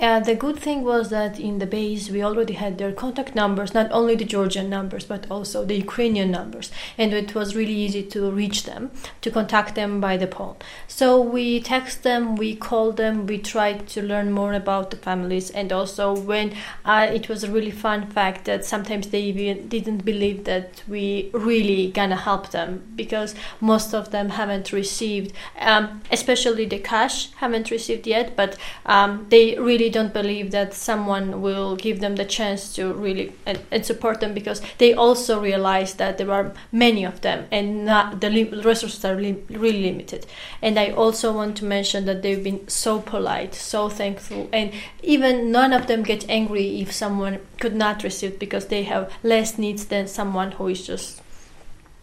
Uh, 0.00 0.20
the 0.20 0.34
good 0.34 0.58
thing 0.58 0.84
was 0.84 1.10
that 1.10 1.38
in 1.38 1.58
the 1.58 1.66
base 1.66 2.08
we 2.08 2.22
already 2.22 2.54
had 2.54 2.78
their 2.78 2.92
contact 2.92 3.34
numbers, 3.34 3.74
not 3.74 3.88
only 3.92 4.14
the 4.16 4.24
Georgian 4.24 4.70
numbers 4.70 5.04
but 5.04 5.26
also 5.30 5.66
the 5.66 5.76
Ukrainian 5.76 6.30
numbers, 6.30 6.70
and 6.96 7.12
it 7.12 7.34
was 7.34 7.54
really 7.54 7.74
easy 7.74 8.02
to 8.14 8.30
reach 8.30 8.62
them, 8.64 8.90
to 9.20 9.30
contact 9.30 9.74
them 9.74 10.00
by 10.00 10.16
the 10.16 10.26
phone. 10.26 10.56
So 10.86 11.20
we 11.20 11.60
text 11.60 12.04
them, 12.04 12.36
we 12.36 12.56
call 12.56 12.92
them, 12.92 13.26
we 13.26 13.36
tried 13.36 13.86
to 13.88 14.00
learn 14.00 14.32
more 14.32 14.54
about 14.54 14.90
the 14.92 14.96
families, 14.96 15.50
and 15.50 15.70
also 15.78 16.16
when 16.16 16.54
uh, 16.86 17.06
it 17.12 17.28
was 17.28 17.46
really 17.46 17.70
fun 17.70 17.97
fact 18.06 18.44
that 18.44 18.64
sometimes 18.64 19.08
they 19.08 19.22
even 19.22 19.68
didn't 19.68 20.04
believe 20.04 20.44
that 20.44 20.82
we 20.86 21.30
really 21.32 21.90
gonna 21.90 22.16
help 22.16 22.50
them 22.50 22.82
because 22.96 23.34
most 23.60 23.94
of 23.94 24.10
them 24.10 24.30
haven't 24.30 24.72
received, 24.72 25.32
um, 25.60 26.00
especially 26.10 26.66
the 26.66 26.78
cash 26.78 27.32
haven't 27.36 27.70
received 27.70 28.06
yet, 28.06 28.36
but 28.36 28.56
um, 28.86 29.26
they 29.30 29.58
really 29.58 29.90
don't 29.90 30.12
believe 30.12 30.50
that 30.50 30.74
someone 30.74 31.40
will 31.42 31.76
give 31.76 32.00
them 32.00 32.16
the 32.16 32.24
chance 32.24 32.74
to 32.74 32.92
really 32.92 33.32
and, 33.46 33.60
and 33.70 33.84
support 33.84 34.20
them 34.20 34.34
because 34.34 34.60
they 34.78 34.92
also 34.94 35.40
realize 35.40 35.94
that 35.94 36.18
there 36.18 36.30
are 36.30 36.52
many 36.72 37.04
of 37.04 37.20
them 37.22 37.46
and 37.50 37.84
not, 37.84 38.20
the 38.20 38.30
resources 38.30 39.04
are 39.04 39.16
lim- 39.16 39.44
really 39.48 39.82
limited. 39.82 40.26
And 40.60 40.78
I 40.78 40.90
also 40.90 41.32
want 41.32 41.56
to 41.58 41.64
mention 41.64 42.04
that 42.06 42.22
they've 42.22 42.42
been 42.42 42.68
so 42.68 43.00
polite, 43.00 43.54
so 43.54 43.88
thankful, 43.88 44.48
and 44.52 44.72
even 45.02 45.50
none 45.50 45.72
of 45.72 45.86
them 45.86 46.02
get 46.02 46.28
angry 46.28 46.80
if 46.80 46.92
someone 46.92 47.38
could 47.58 47.74
not 47.74 47.87
receive 48.02 48.38
because 48.38 48.66
they 48.66 48.84
have 48.84 49.12
less 49.22 49.58
needs 49.58 49.86
than 49.86 50.06
someone 50.06 50.52
who 50.52 50.68
is 50.68 50.86
just 50.86 51.22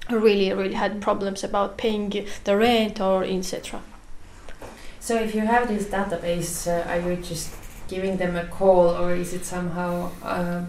really 0.10 0.54
really 0.54 0.74
had 0.74 1.01
problems 1.01 1.44
about 1.44 1.77
paying 1.77 2.27
the 2.44 2.56
rent 2.56 3.00
or 3.01 3.24
etc. 3.24 3.82
So 5.00 5.15
if 5.15 5.36
you 5.36 5.42
have 5.42 5.68
this 5.68 5.86
database, 5.86 6.68
uh, 6.68 6.89
are 6.89 7.00
you 7.00 7.15
just 7.18 7.54
giving 7.88 8.18
them 8.18 8.36
a 8.36 8.46
call, 8.46 8.89
or 8.89 9.13
is 9.13 9.34
it 9.34 9.46
somehow 9.46 10.12
um 10.24 10.68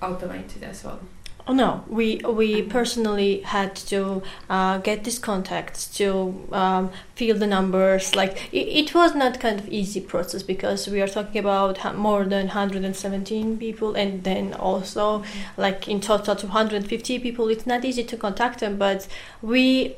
automated 0.00 0.62
as 0.62 0.84
well? 0.84 1.00
Oh 1.48 1.52
no, 1.52 1.84
we 1.88 2.16
we 2.26 2.62
personally 2.62 3.40
had 3.42 3.76
to 3.92 4.22
uh, 4.50 4.78
get 4.78 5.04
these 5.04 5.20
contacts 5.20 5.86
to 5.98 6.44
um, 6.50 6.90
fill 7.14 7.38
the 7.38 7.46
numbers. 7.46 8.16
Like 8.16 8.52
it, 8.52 8.66
it 8.66 8.94
was 8.96 9.14
not 9.14 9.38
kind 9.38 9.60
of 9.60 9.68
easy 9.68 10.00
process 10.00 10.42
because 10.42 10.88
we 10.88 11.00
are 11.00 11.06
talking 11.06 11.38
about 11.38 11.78
more 11.96 12.24
than 12.24 12.46
117 12.48 13.58
people, 13.58 13.94
and 13.94 14.24
then 14.24 14.54
also 14.54 15.22
like 15.56 15.86
in 15.86 16.00
total 16.00 16.34
250 16.34 17.20
people. 17.20 17.48
It's 17.48 17.66
not 17.66 17.84
easy 17.84 18.02
to 18.02 18.16
contact 18.16 18.58
them, 18.58 18.76
but 18.76 19.06
we 19.40 19.94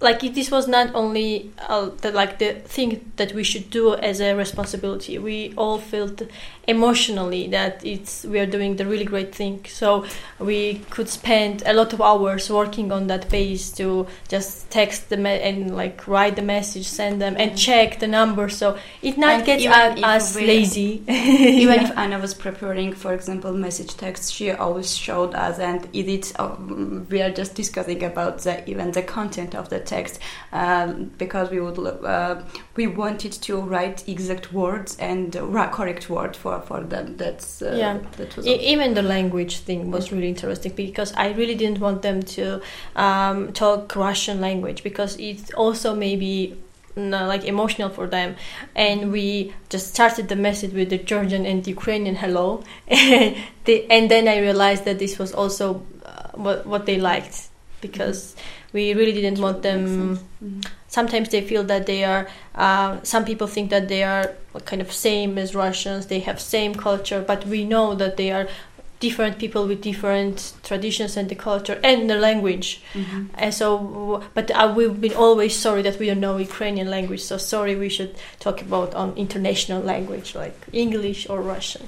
like 0.00 0.20
this 0.34 0.50
was 0.50 0.66
not 0.66 0.94
only 0.94 1.50
uh, 1.68 1.90
the, 2.00 2.10
like 2.12 2.38
the 2.38 2.54
thing 2.54 3.12
that 3.16 3.32
we 3.34 3.44
should 3.44 3.68
do 3.70 3.94
as 3.94 4.20
a 4.20 4.34
responsibility. 4.34 5.18
We 5.18 5.52
all 5.56 5.78
felt 5.78 6.22
emotionally 6.66 7.48
that 7.48 7.84
it's 7.84 8.24
we 8.24 8.38
are 8.38 8.46
doing 8.46 8.76
the 8.76 8.86
really 8.86 9.04
great 9.04 9.34
thing. 9.34 9.64
So 9.68 10.06
we 10.38 10.80
could 10.90 11.08
spend 11.08 11.62
a 11.66 11.72
lot 11.72 11.92
of 11.92 12.00
hours 12.00 12.48
working 12.50 12.92
on 12.92 13.08
that 13.08 13.28
page 13.28 13.72
to 13.74 14.06
just 14.28 14.70
text 14.70 15.08
them 15.10 15.26
and 15.26 15.76
like 15.76 16.06
write 16.06 16.36
the 16.36 16.42
message, 16.42 16.86
send 16.86 17.20
them, 17.20 17.34
and 17.38 17.56
check 17.58 17.98
the 17.98 18.06
number. 18.06 18.48
So 18.48 18.78
it 19.02 19.18
not 19.18 19.30
And 19.30 19.44
gets 19.44 19.66
us, 19.66 20.34
we- 20.36 20.46
lazy. 20.46 21.02
Even 21.08 21.74
Yeah. 21.80 21.90
if 21.90 21.98
Anna 22.02 22.18
was 22.18 22.34
preparing, 22.34 22.92
for 22.94 23.12
example, 23.12 23.52
message 23.52 23.96
text, 23.96 24.32
she 24.32 24.50
always 24.50 24.96
showed 24.96 25.34
us, 25.34 25.58
and 25.58 25.88
it 25.92 26.06
is, 26.08 26.32
um, 26.38 27.06
we 27.10 27.20
are 27.20 27.30
just 27.30 27.54
discussing 27.54 28.02
about 28.04 28.38
the 28.38 28.68
even 28.70 28.92
the 28.92 29.02
content 29.02 29.54
of 29.54 29.68
the 29.68 29.80
text 29.90 30.20
um, 30.52 31.10
because 31.18 31.50
we 31.50 31.60
would 31.60 31.78
uh, 31.78 32.42
we 32.76 32.86
wanted 32.86 33.32
to 33.46 33.52
write 33.72 33.98
exact 34.08 34.52
words 34.52 34.96
and 34.98 35.36
uh, 35.36 35.68
correct 35.78 36.08
word 36.08 36.36
for 36.42 36.60
for 36.68 36.80
them. 36.92 37.16
That's 37.16 37.62
uh, 37.62 37.74
Yeah. 37.82 37.98
That 38.16 38.36
was 38.36 38.46
E- 38.46 38.72
even 38.72 38.94
the 38.94 39.02
language 39.16 39.54
thing 39.68 39.90
was 39.90 40.12
really 40.12 40.28
interesting 40.28 40.72
because 40.86 41.10
I 41.24 41.26
really 41.40 41.56
didn't 41.62 41.80
want 41.86 42.02
them 42.02 42.18
to 42.36 42.44
um, 42.96 43.52
talk 43.52 43.94
Russian 43.96 44.40
language 44.40 44.82
because 44.82 45.12
it 45.30 45.40
also 45.54 45.94
maybe 45.94 46.32
no, 46.96 47.26
like 47.26 47.44
emotional 47.44 47.88
for 47.88 48.06
them 48.06 48.36
and 48.74 49.12
we 49.12 49.54
just 49.68 49.86
started 49.94 50.28
the 50.28 50.36
message 50.36 50.72
with 50.72 50.90
the 50.90 50.98
Georgian 50.98 51.46
and 51.46 51.66
Ukrainian 51.66 52.16
hello 52.16 52.62
and, 52.88 53.36
they, 53.64 53.86
and 53.86 54.10
then 54.10 54.28
I 54.28 54.38
realized 54.40 54.84
that 54.84 54.98
this 54.98 55.18
was 55.18 55.32
also 55.32 55.86
uh, 56.04 56.30
what, 56.34 56.66
what 56.66 56.86
they 56.86 56.98
liked 56.98 57.48
because 57.80 58.36
we 58.72 58.94
really 58.94 59.12
didn't 59.12 59.40
want 59.46 59.62
them 59.62 59.80
Mhm. 60.42 60.64
sometimes 60.88 61.28
they 61.28 61.42
feel 61.50 61.64
that 61.72 61.86
they 61.86 62.02
are 62.04 62.22
uh, 62.64 62.90
some 63.02 63.24
people 63.24 63.46
think 63.46 63.70
that 63.70 63.88
they 63.88 64.02
are 64.02 64.24
kind 64.64 64.82
of 64.82 64.90
same 64.92 65.38
as 65.42 65.54
russians 65.54 66.06
they 66.06 66.20
have 66.28 66.38
same 66.40 66.72
culture 66.74 67.20
but 67.30 67.40
we 67.46 67.60
know 67.64 67.94
that 68.02 68.16
they 68.16 68.30
are 68.32 68.46
different 69.00 69.38
people 69.38 69.62
with 69.70 69.80
different 69.80 70.52
traditions 70.62 71.16
and 71.16 71.28
the 71.30 71.34
culture 71.34 71.78
and 71.90 72.00
the 72.12 72.16
language 72.28 72.68
Mhm. 72.94 73.28
and 73.42 73.52
so 73.60 73.66
but 74.34 74.46
uh, 74.50 74.72
we've 74.76 75.00
been 75.00 75.14
always 75.26 75.54
sorry 75.66 75.82
that 75.82 75.96
we 76.00 76.06
don't 76.10 76.20
know 76.26 76.36
ukrainian 76.50 76.88
language 76.96 77.22
so 77.30 77.36
sorry 77.38 77.74
we 77.84 77.88
should 77.96 78.12
talk 78.44 78.60
about 78.68 78.90
on 78.94 79.08
international 79.16 79.80
language 79.92 80.28
like 80.42 80.56
english 80.84 81.20
or 81.30 81.38
russian 81.54 81.84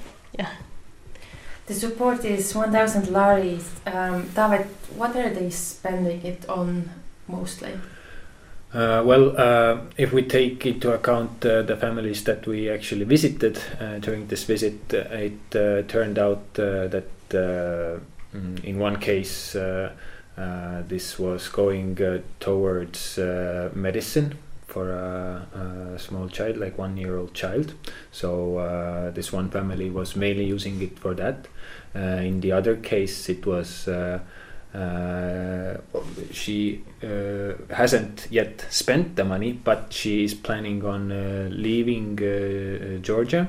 The 1.65 1.73
support 1.73 2.25
is 2.25 2.53
1,000 2.53 3.07
laris. 3.07 3.63
Um, 3.85 4.23
Taavet, 4.35 4.67
what 4.97 5.15
are 5.15 5.29
they 5.29 5.49
spending 5.49 6.21
it 6.25 6.47
on 6.49 6.89
mostly? 7.27 7.73
Uh, 8.73 9.03
well, 9.05 9.37
uh, 9.37 9.81
if 9.97 10.11
we 10.11 10.23
take 10.23 10.65
into 10.65 10.91
account 10.91 11.45
uh, 11.45 11.61
the 11.61 11.77
families 11.77 12.23
that 12.23 12.47
we 12.47 12.69
actually 12.69 13.05
visited 13.05 13.59
uh, 13.79 13.99
during 13.99 14.27
this 14.27 14.45
visit, 14.45 14.79
uh, 14.93 14.97
it 15.11 15.55
uh, 15.55 15.83
turned 15.83 16.17
out 16.17 16.53
that 16.55 17.05
mm, 17.29 18.63
in 18.63 18.79
one 18.79 18.97
case 18.97 19.55
this 20.87 21.19
was 21.19 21.47
going 21.49 22.23
towards 22.39 23.19
medicine 23.75 24.37
for 24.73 24.91
a, 24.91 25.95
a 25.95 25.99
small 25.99 26.27
child, 26.27 26.57
like 26.57 26.77
one 26.79 26.97
year 26.97 27.17
old 27.17 27.33
child. 27.33 27.73
So 28.11 28.57
uh, 28.57 29.11
this 29.11 29.31
one 29.31 29.49
family 29.49 29.89
was 29.91 30.15
mainly 30.15 30.45
using 30.45 30.81
it 30.81 30.97
for 30.97 31.13
that. 31.13 31.47
Uh, 31.95 31.99
in 31.99 32.41
the 32.41 32.51
other 32.51 32.75
case, 32.75 33.29
it 33.29 33.45
was. 33.45 33.87
Uh, 33.87 34.19
uh, 34.73 35.77
she 36.31 36.81
uh, 37.03 37.53
hasn't 37.69 38.27
yet 38.31 38.65
spent 38.71 39.15
the 39.15 39.23
money, 39.23 39.51
but 39.53 39.93
she 39.93 40.23
is 40.23 40.33
planning 40.33 40.83
on 40.83 41.11
uh, 41.11 41.47
leaving 41.51 42.17
Georgia 43.03 43.47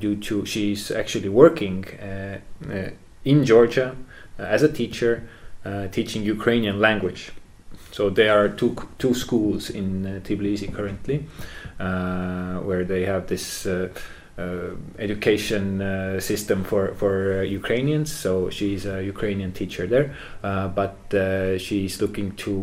due 0.00 0.16
to 0.16 0.44
she's 0.44 0.90
actually 0.90 1.28
working 1.28 1.84
in 3.24 3.44
Georgia 3.44 3.94
as 4.36 4.64
a 4.64 4.72
teacher, 4.72 5.22
teaching 5.92 6.24
Ukrainian 6.24 6.80
language. 6.80 7.30
So 7.92 8.10
there 8.10 8.32
are 8.36 8.48
two 8.48 8.74
two 8.98 9.14
schools 9.14 9.70
in 9.70 10.06
uh, 10.06 10.20
Tbilisi 10.24 10.72
currently, 10.74 11.26
uh, 11.78 12.58
where 12.66 12.84
they 12.84 13.04
have 13.04 13.28
this. 13.28 13.66
Uh, 13.66 13.88
uh, 14.38 14.70
education 14.98 15.82
uh, 15.82 16.18
system 16.18 16.64
for 16.64 16.94
for 16.94 17.40
uh, 17.40 17.42
Ukrainians. 17.42 18.10
So 18.10 18.48
she's 18.48 18.86
a 18.86 19.04
Ukrainian 19.04 19.52
teacher 19.52 19.86
there, 19.86 20.16
uh, 20.42 20.68
but 20.68 20.96
uh, 21.12 21.58
she's 21.58 22.00
looking 22.00 22.32
to 22.36 22.54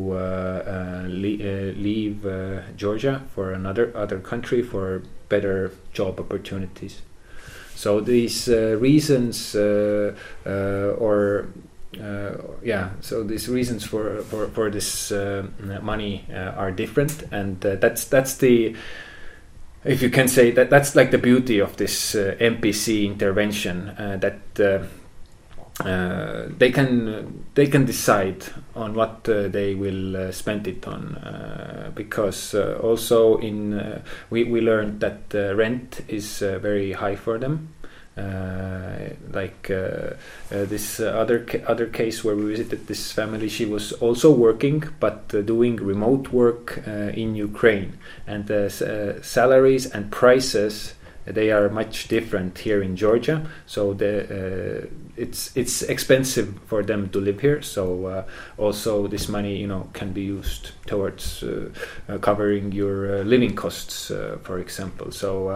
le- 1.08 1.74
leave 1.88 2.26
Georgia 2.76 3.22
for 3.36 3.52
another 3.52 3.94
other 3.96 4.18
country 4.18 4.64
for 4.64 5.04
better 5.30 5.72
job 5.94 6.20
opportunities. 6.20 7.04
So 7.76 8.02
these 8.02 8.48
reasons, 8.50 9.56
or 9.56 11.48
yeah, 11.94 12.92
so 13.02 13.24
these 13.24 13.50
reasons 13.50 13.84
for 13.86 14.22
for 14.24 14.48
for 14.48 14.70
this 14.70 15.12
uh, 15.12 15.48
money 15.82 16.26
uh, 16.32 16.52
are 16.58 16.72
different, 16.72 17.24
and 17.32 17.66
uh, 17.66 17.76
that's 17.76 18.06
that's 18.06 18.38
the 18.38 18.76
if 19.86 20.02
you 20.02 20.10
can 20.10 20.28
say 20.28 20.52
that 20.52 20.70
that's 20.70 20.96
like 20.96 21.12
the 21.12 21.18
beauty 21.18 21.60
of 21.60 21.78
this 21.78 22.16
uh, 22.16 22.36
MPC 22.40 23.06
intervention 23.06 23.90
uh, 23.90 24.18
that 24.18 24.40
uh, 24.60 24.86
uh, 25.88 26.48
they 26.58 26.72
can 26.72 27.46
they 27.56 27.66
can 27.66 27.86
decide 27.86 28.44
on 28.76 28.94
what 28.94 29.28
uh, 29.30 29.48
they 29.48 29.76
will 29.76 30.18
uh, 30.18 30.32
spend 30.32 30.68
it 30.68 30.86
on 30.86 31.16
uh, 31.16 31.92
because 31.96 32.54
uh, 32.54 32.78
also 32.84 33.38
in 33.38 33.74
uh, 33.80 34.02
we 34.30 34.44
we 34.44 34.60
learned 34.60 35.00
that 35.00 35.22
uh, 35.34 35.56
rent 35.56 36.02
is 36.10 36.42
uh, 36.42 36.60
very 36.60 36.92
high 36.92 37.16
for 37.16 37.38
them. 37.38 37.70
Uh, 37.79 37.79
like 39.32 39.70
uh, 39.70 40.14
uh, 40.52 40.66
this 40.66 41.00
other 41.00 41.40
ca- 41.40 41.64
other 41.68 41.86
case 41.86 42.24
where 42.24 42.36
we 42.36 42.46
visited 42.46 42.88
this 42.88 43.12
family, 43.12 43.50
she 43.50 43.66
was 43.66 43.92
also 43.94 44.32
working 44.32 44.84
but 45.00 45.28
doing 45.46 45.76
remote 45.78 46.32
work 46.32 46.82
in 46.88 47.36
Ukraine, 47.36 47.98
and 48.28 48.48
the 48.48 48.70
salaries 49.22 49.86
and 49.86 50.12
prices 50.12 50.96
they 51.26 51.52
are 51.52 51.70
much 51.70 52.08
different 52.08 52.58
here 52.58 52.82
in 52.82 52.96
Georgia. 52.96 53.48
So 53.66 53.94
the 53.94 54.24
uh, 54.24 54.88
it's 55.16 55.56
it's 55.56 55.84
expensive 55.84 56.58
for 56.66 56.82
them 56.84 57.10
to 57.10 57.20
live 57.20 57.40
here. 57.42 57.62
So 57.62 58.06
uh, 58.06 58.24
also 58.58 59.08
this 59.08 59.30
money 59.30 59.58
you 59.58 59.68
know 59.68 59.90
can 59.94 60.12
be 60.14 60.22
used 60.22 60.72
towards 60.88 61.44
uh, 61.44 61.70
covering 62.22 62.72
your 62.72 63.24
living 63.24 63.56
costs, 63.56 64.08
for 64.44 64.60
example. 64.60 65.12
So 65.12 65.50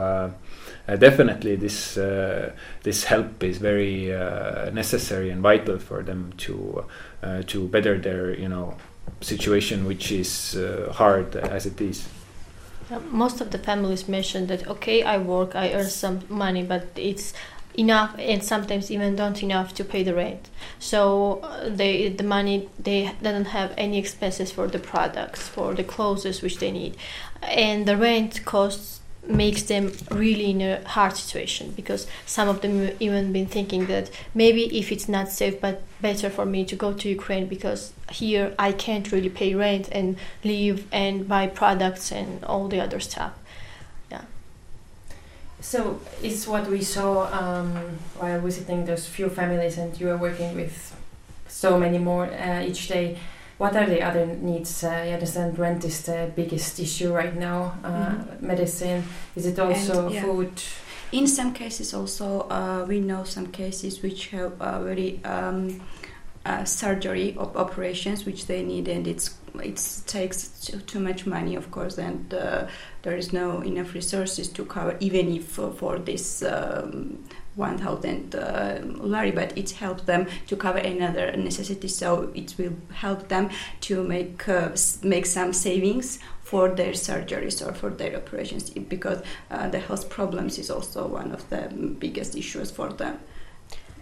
uh, 0.88 0.96
definitely 0.98 1.56
this 1.56 1.98
uh, 1.98 2.52
this 2.84 3.06
help 3.06 3.44
is 3.44 3.58
very 3.58 4.14
uh, 4.14 4.70
necessary 4.72 5.30
and 5.30 5.42
vital 5.42 5.80
for 5.80 6.04
them 6.04 6.34
to 6.38 6.86
to 7.48 7.68
better 7.70 7.98
their 7.98 8.38
you 8.38 8.50
know 8.50 8.76
situation, 9.22 9.86
which 9.86 10.12
is 10.12 10.58
hard 10.92 11.36
as 11.36 11.66
it 11.66 11.80
is. 11.80 12.08
most 13.12 13.42
of 13.42 13.50
the 13.52 13.58
families 13.58 14.10
mention 14.10 14.48
that 14.48 14.68
okay, 14.68 15.04
I 15.04 15.18
work, 15.18 15.56
I 15.56 15.74
earn 15.74 15.90
some 15.90 16.20
money, 16.30 16.64
but 16.64 16.88
it's 16.96 17.34
enough 17.76 18.16
and 18.20 18.44
sometimes 18.44 18.92
even 18.92 19.16
don't 19.16 19.42
enough 19.42 19.74
to 19.74 19.84
pay 19.84 20.04
the 20.04 20.14
rent 20.14 20.50
so 20.78 21.40
uh, 21.42 21.68
they 21.70 22.10
the 22.10 22.24
money 22.24 22.70
they 22.78 23.12
don't 23.24 23.46
have 23.46 23.74
any 23.78 23.98
expenses 23.98 24.52
for 24.52 24.68
the 24.68 24.78
products 24.78 25.48
for 25.48 25.74
the 25.74 25.84
clothes 25.84 26.42
which 26.44 26.60
they 26.60 26.72
need 26.72 26.96
and 27.42 27.88
the 27.88 27.98
rent 27.98 28.46
costs 28.46 29.02
makes 29.28 29.64
them 29.64 29.92
really 30.12 30.50
in 30.50 30.62
a 30.62 30.88
hard 30.88 31.16
situation 31.16 31.72
because 31.72 32.08
some 32.26 32.50
of 32.50 32.62
them 32.62 32.92
even 33.00 33.32
been 33.32 33.46
thinking 33.46 33.86
that 33.86 34.10
maybe 34.34 34.78
if 34.78 34.92
it's 34.92 35.08
not 35.08 35.30
safe 35.30 35.62
but 35.62 35.82
better 36.02 36.30
for 36.30 36.46
me 36.46 36.66
to 36.66 36.76
go 36.76 36.92
to 36.94 37.08
Ukraine 37.08 37.48
because 37.48 37.94
here 38.12 38.54
I 38.60 38.74
can't 38.74 39.10
really 39.12 39.30
pay 39.30 39.56
rent 39.56 39.88
and 39.92 40.18
live 40.44 40.88
and 40.92 41.28
buy 41.28 41.48
products 41.48 42.12
and 42.12 42.44
all 42.44 42.68
the 42.68 42.82
other 42.82 43.00
stuff. 43.00 43.34
Yeah. 44.12 44.24
So 45.62 46.02
it's 46.22 46.46
what 46.46 46.70
we 46.70 46.82
saw 46.82 47.32
um, 47.32 47.72
while 48.18 48.42
visiting 48.42 48.86
those 48.86 49.08
few 49.08 49.30
families 49.30 49.78
and 49.78 49.98
you 50.00 50.10
are 50.10 50.18
working 50.18 50.54
with 50.56 50.96
so 51.48 51.80
many 51.80 51.98
more 51.98 52.26
uh, 52.26 52.62
each 52.62 52.90
day 52.90 53.18
what 53.64 53.78
are 53.78 53.86
the 53.86 54.02
other 54.02 54.26
needs? 54.26 54.84
Uh, 54.84 54.90
I 54.90 55.12
understand 55.12 55.58
rent 55.58 55.86
is 55.86 56.02
the 56.02 56.30
biggest 56.36 56.80
issue 56.82 57.14
right 57.14 57.34
now. 57.34 57.78
Uh, 57.82 57.90
mm-hmm. 57.90 58.48
Medicine 58.48 59.04
is 59.38 59.46
it 59.46 59.58
also 59.58 60.08
and, 60.08 60.16
yeah. 60.16 60.24
food? 60.24 60.52
In 61.14 61.28
some 61.28 61.54
cases, 61.54 61.94
also 61.94 62.42
uh, 62.50 62.86
we 62.86 63.00
know 63.00 63.24
some 63.24 63.48
cases 63.48 64.04
which 64.04 64.28
have 64.28 64.58
very 64.84 65.24
um, 65.24 65.82
uh, 66.46 66.66
surgery 66.66 67.36
op- 67.38 67.56
operations 67.56 68.26
which 68.26 68.48
they 68.48 68.64
need, 68.64 68.90
and 68.90 69.08
it's 69.08 69.38
it 69.56 69.80
takes 70.08 70.48
too, 70.66 70.80
too, 70.80 71.00
much 71.00 71.26
money, 71.26 71.56
of 71.56 71.72
course, 71.72 71.98
and 71.98 72.34
uh, 72.34 72.68
there 73.04 73.16
is 73.16 73.32
no 73.32 73.62
enough 73.62 73.94
resources 73.94 74.50
to 74.50 74.66
cover, 74.66 74.98
even 75.00 75.34
if 75.34 75.58
uh, 75.58 75.70
for 75.70 76.00
this 76.00 76.44
um, 76.44 77.24
1000 77.56 78.36
uh, 78.36 78.80
lari, 78.84 79.32
but 79.32 79.58
it 79.58 79.72
helps 79.72 80.04
them 80.04 80.28
to 80.48 80.56
cover 80.56 80.80
another 80.80 81.36
necessity. 81.38 81.88
So 81.88 82.32
it 82.34 82.56
will 82.58 82.76
help 82.94 83.28
them 83.30 83.50
to 83.82 84.04
make 84.04 84.48
uh, 84.48 84.70
make 85.04 85.26
some 85.26 85.54
savings 85.54 86.20
for 86.42 86.70
their 86.70 86.94
surgeries 86.94 87.66
or 87.66 87.74
for 87.74 87.90
their 87.90 88.16
operations 88.16 88.70
because 88.70 89.22
uh, 89.50 89.70
the 89.70 89.80
health 89.80 90.10
problems 90.10 90.60
is 90.60 90.70
also 90.70 91.08
one 91.08 91.32
of 91.32 91.50
the 91.50 91.70
biggest 92.00 92.36
issues 92.36 92.70
for 92.70 92.90
them. 92.90 93.20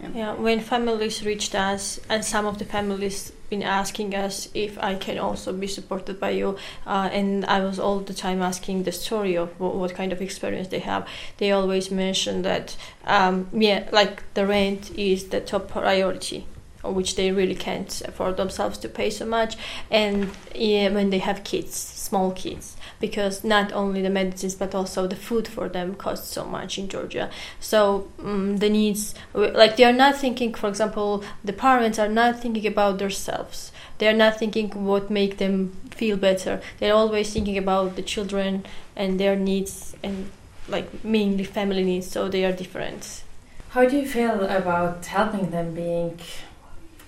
Yeah. 0.00 0.08
yeah, 0.14 0.34
when 0.34 0.60
families 0.60 1.24
reached 1.24 1.54
us, 1.54 2.00
and 2.08 2.24
some 2.24 2.46
of 2.46 2.58
the 2.58 2.64
families 2.64 3.32
been 3.50 3.62
asking 3.62 4.14
us 4.14 4.48
if 4.54 4.78
I 4.78 4.94
can 4.94 5.18
also 5.18 5.52
be 5.52 5.66
supported 5.66 6.18
by 6.18 6.30
you, 6.30 6.56
uh, 6.86 7.10
and 7.12 7.44
I 7.44 7.60
was 7.60 7.78
all 7.78 8.00
the 8.00 8.14
time 8.14 8.40
asking 8.40 8.84
the 8.84 8.92
story 8.92 9.36
of 9.36 9.48
what, 9.60 9.74
what 9.74 9.94
kind 9.94 10.12
of 10.12 10.22
experience 10.22 10.68
they 10.68 10.78
have. 10.78 11.06
They 11.36 11.52
always 11.52 11.90
mention 11.90 12.42
that, 12.42 12.76
um, 13.04 13.48
yeah, 13.52 13.88
like 13.92 14.22
the 14.34 14.46
rent 14.46 14.90
is 14.96 15.28
the 15.28 15.40
top 15.40 15.68
priority 15.68 16.46
which 16.84 17.14
they 17.14 17.30
really 17.30 17.54
can't 17.54 18.02
afford 18.06 18.36
themselves 18.36 18.76
to 18.78 18.88
pay 18.88 19.08
so 19.08 19.24
much 19.24 19.56
and 19.90 20.28
yeah, 20.54 20.88
when 20.88 21.10
they 21.10 21.18
have 21.18 21.44
kids 21.44 21.74
small 21.74 22.32
kids 22.32 22.76
because 23.02 23.42
not 23.42 23.72
only 23.72 24.00
the 24.00 24.08
medicines 24.08 24.54
but 24.54 24.74
also 24.74 25.06
the 25.06 25.16
food 25.16 25.46
for 25.46 25.68
them 25.68 25.94
costs 25.96 26.32
so 26.32 26.44
much 26.44 26.78
in 26.78 26.88
Georgia. 26.88 27.28
So 27.60 28.08
um, 28.22 28.58
the 28.58 28.70
needs, 28.70 29.14
like 29.34 29.76
they 29.76 29.84
are 29.84 29.92
not 29.92 30.16
thinking, 30.16 30.54
for 30.54 30.68
example, 30.68 31.22
the 31.44 31.52
parents 31.52 31.98
are 31.98 32.08
not 32.08 32.40
thinking 32.40 32.66
about 32.66 32.98
themselves. 32.98 33.72
They 33.98 34.08
are 34.08 34.14
not 34.24 34.38
thinking 34.38 34.68
what 34.86 35.10
make 35.10 35.36
them 35.38 35.76
feel 35.90 36.16
better. 36.16 36.62
They're 36.78 36.94
always 36.94 37.32
thinking 37.32 37.58
about 37.58 37.96
the 37.96 38.02
children 38.02 38.64
and 38.96 39.18
their 39.18 39.36
needs 39.36 39.96
and 40.02 40.30
like 40.68 41.04
mainly 41.04 41.44
family 41.44 41.82
needs. 41.82 42.08
So 42.08 42.28
they 42.28 42.44
are 42.44 42.52
different. 42.52 43.24
How 43.70 43.84
do 43.84 43.96
you 43.96 44.06
feel 44.06 44.44
about 44.44 45.04
helping 45.06 45.50
them 45.50 45.74
being 45.74 46.20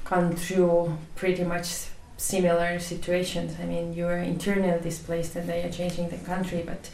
gone 0.05 0.35
through 0.35 0.99
pretty 1.15 1.45
much 1.45 1.94
similar 2.17 2.79
situations. 2.79 3.57
I 3.61 3.67
mean, 3.67 3.95
you 3.95 4.07
are 4.07 4.19
internally 4.19 4.81
displaced 4.81 5.37
and 5.37 5.49
they 5.49 5.63
are 5.63 5.71
changing 5.71 6.09
the 6.09 6.19
country, 6.19 6.63
but 6.65 6.91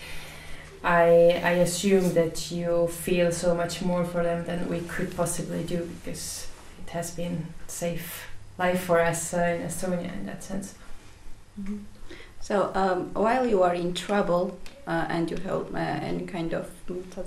I 0.83 1.41
I 1.45 1.53
assume 1.67 2.15
that 2.15 2.51
you 2.51 2.89
feel 2.89 3.33
so 3.33 3.55
much 3.55 3.83
more 3.83 4.05
for 4.05 4.23
them 4.23 4.45
than 4.45 4.69
we 4.69 4.81
could 4.81 5.15
possibly 5.17 5.63
do 5.65 5.89
because 6.05 6.47
it 6.85 6.91
has 6.91 7.11
been 7.11 7.47
safe 7.67 8.27
life 8.59 8.81
for 8.81 9.01
us 9.01 9.35
uh, 9.35 9.57
in 9.57 9.67
Estonia 9.67 10.13
in 10.13 10.27
that 10.27 10.43
sense. 10.45 10.75
Mm 11.59 11.65
-hmm. 11.67 11.79
So 12.41 12.73
um, 12.75 13.11
while 13.15 13.47
you 13.51 13.63
are 13.63 13.77
in 13.77 13.93
trouble, 13.93 14.59
uh, 14.87 15.05
and 15.09 15.31
you 15.31 15.37
have 15.45 15.73
uh, 15.73 16.09
any 16.09 16.25
kind 16.25 16.55
of 16.55 16.67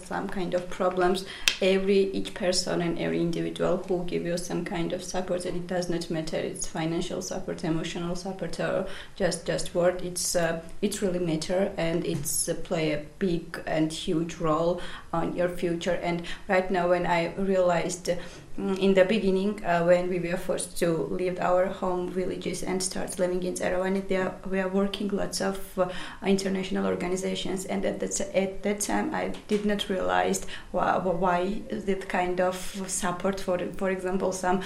some 0.04 0.28
kind 0.28 0.54
of 0.54 0.70
problems 0.70 1.26
every 1.62 2.12
each 2.12 2.34
person 2.34 2.82
and 2.82 3.00
every 3.00 3.22
individual 3.22 3.78
who 3.78 4.04
give 4.06 4.26
you 4.26 4.38
some 4.38 4.64
kind 4.66 4.94
of 4.94 5.04
support 5.04 5.46
and 5.46 5.58
it 5.58 5.68
does 5.68 5.90
not 5.90 6.10
matter 6.10 6.38
it's 6.38 6.68
financial 6.68 7.22
support 7.22 7.64
emotional 7.64 8.16
support 8.16 8.60
or 8.60 8.86
just 9.16 9.46
just 9.46 9.74
word 9.76 10.02
it's 10.02 10.36
uh, 10.36 10.62
it's 10.82 11.02
really 11.02 11.20
matter 11.20 11.72
and 11.78 12.06
it's 12.06 12.50
uh, 12.50 12.54
play 12.64 12.92
a 12.92 13.06
big 13.20 13.62
and 13.66 13.92
huge 13.92 14.36
role 14.36 14.82
on 15.12 15.36
your 15.36 15.50
future. 15.50 16.00
And 16.02 16.24
right 16.48 16.70
now 16.70 16.90
when 16.90 17.06
i 17.06 17.34
realized 17.36 18.10
mm, 18.58 18.78
in 18.80 18.94
the 18.94 19.06
beginning 19.06 19.64
uh, 19.66 19.84
when 19.84 20.10
we 20.10 20.20
were 20.20 20.38
forced 20.38 20.78
to 20.80 20.90
leave 21.20 21.40
our 21.40 21.68
home 21.68 22.10
villages 22.10 22.64
and 22.64 22.82
start 22.82 23.20
living 23.20 23.44
in 23.44 23.54
Tserovani, 23.54 24.08
there 24.08 24.34
we 24.50 24.60
are 24.60 24.70
working 24.70 25.10
lots 25.10 25.42
of 25.42 25.58
uh, 25.78 25.90
international 26.26 26.86
organizations 26.86 27.66
and 27.66 27.86
at 27.86 28.00
that, 28.00 28.20
at 28.34 28.64
that 28.64 28.80
time 28.80 29.14
I 29.14 29.34
did 29.54 29.66
not 29.66 29.90
realize 29.90 30.40
why, 30.72 30.98
why 30.98 31.62
that 31.70 32.10
kind 32.10 32.42
of 32.42 32.56
support 32.88 33.40
for 33.40 33.58
for 33.82 33.90
example 33.90 34.32
some 34.32 34.62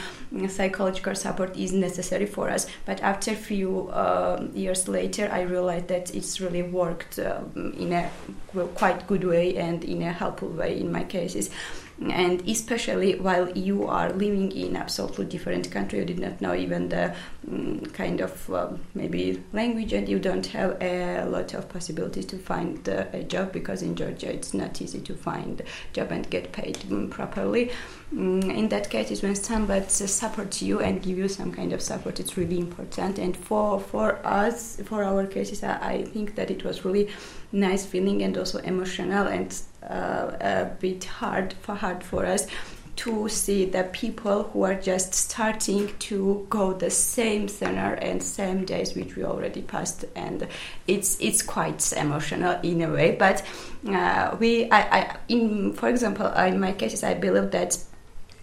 psychological 0.47 1.15
support 1.15 1.58
is 1.58 1.71
necessary 1.73 2.26
for 2.26 2.50
us. 2.50 2.67
But 2.86 3.02
after 3.02 3.32
a 3.32 3.39
few 3.50 3.89
uh, 3.89 4.47
years 4.54 4.88
later 4.88 5.30
I 5.39 5.41
realized 5.41 5.88
that 5.89 6.15
it's 6.15 6.39
really 6.39 6.63
worked 6.63 7.19
um, 7.19 7.73
in 7.78 7.91
a 7.93 8.10
quite 8.76 9.08
good 9.08 9.23
way 9.23 9.58
and 9.58 9.84
in 9.84 10.02
a 10.02 10.13
helpful 10.13 10.50
way 10.50 10.80
in 10.80 10.91
my 10.91 11.04
cases 11.04 11.50
and 11.99 12.47
especially 12.47 13.17
while 13.19 13.49
you 13.57 13.88
are 13.88 14.12
living 14.13 14.51
in 14.51 14.75
absolutely 14.75 15.25
different 15.25 15.69
country 15.71 15.99
you 15.99 16.05
did 16.05 16.19
not 16.19 16.39
know 16.39 16.53
even 16.53 16.89
the 16.89 17.13
um, 17.49 17.79
kind 17.93 18.21
of 18.21 18.53
uh, 18.53 18.67
maybe 18.93 19.41
language 19.51 19.93
and 19.93 20.07
you 20.07 20.19
don't 20.19 20.45
have 20.45 20.79
a 20.81 21.25
lot 21.25 21.53
of 21.55 21.67
possibilities 21.69 22.25
to 22.25 22.38
find 22.38 22.88
uh, 22.88 23.05
a 23.13 23.23
job 23.23 23.51
because 23.51 23.81
in 23.81 23.95
georgia 23.95 24.31
it's 24.31 24.53
not 24.53 24.79
easy 24.79 24.99
to 24.99 25.15
find 25.15 25.62
a 25.62 25.63
job 25.93 26.12
and 26.12 26.29
get 26.29 26.51
paid 26.51 26.77
um, 26.91 27.10
properly. 27.10 27.71
Um, 28.12 28.41
in 28.43 28.69
that 28.69 28.89
case 28.89 29.12
is 29.12 29.21
when 29.21 29.36
somebody 29.36 29.86
supports 29.89 30.62
you 30.62 30.79
and 30.79 31.01
give 31.01 31.17
you 31.17 31.27
some 31.27 31.51
kind 31.51 31.73
of 31.73 31.81
support 31.81 32.19
it's 32.19 32.38
really 32.38 32.60
important. 32.60 33.17
And 33.17 33.36
for 33.36 33.79
for 33.79 34.25
us 34.25 34.79
for 34.86 35.03
our 35.03 35.25
cases 35.25 35.63
i, 35.63 35.77
I 35.81 36.03
think 36.03 36.36
that 36.36 36.51
it 36.51 36.63
was 36.63 36.86
really 36.86 37.10
nice 37.51 37.86
feeling 37.86 38.21
and 38.23 38.38
also 38.38 38.60
emotional 38.60 39.27
and 39.27 39.51
a 39.89 40.71
bit 40.80 41.04
hard 41.06 41.54
for 41.62 41.76
hard 41.76 42.04
for 42.04 42.26
us 42.26 42.47
to 42.97 43.30
see 43.30 43.65
the 43.65 43.84
people 43.84 44.43
who 44.43 44.63
are 44.63 44.73
just 44.73 45.13
starting 45.13 45.88
to 46.00 46.45
go 46.50 46.73
the 46.73 46.89
same 46.89 47.47
center 47.47 47.93
and 47.93 48.21
same 48.21 48.65
days 48.65 48.95
which 48.95 49.15
we 49.15 49.23
already 49.23 49.62
passed. 49.62 50.04
And 50.15 50.47
it's 50.88 51.19
it's 51.21 51.43
quite 51.43 51.93
emotional 51.93 52.60
in 52.63 52.82
a 52.82 52.91
way 52.91 53.15
but 53.15 53.45
uh, 53.88 54.36
we 54.39 54.69
I, 54.71 55.00
I 55.00 55.17
in 55.30 55.73
for 55.73 55.89
example 55.89 56.28
in 56.28 56.60
my 56.60 56.71
cases 56.71 57.04
I 57.04 57.13
believe 57.13 57.52
that 57.52 57.78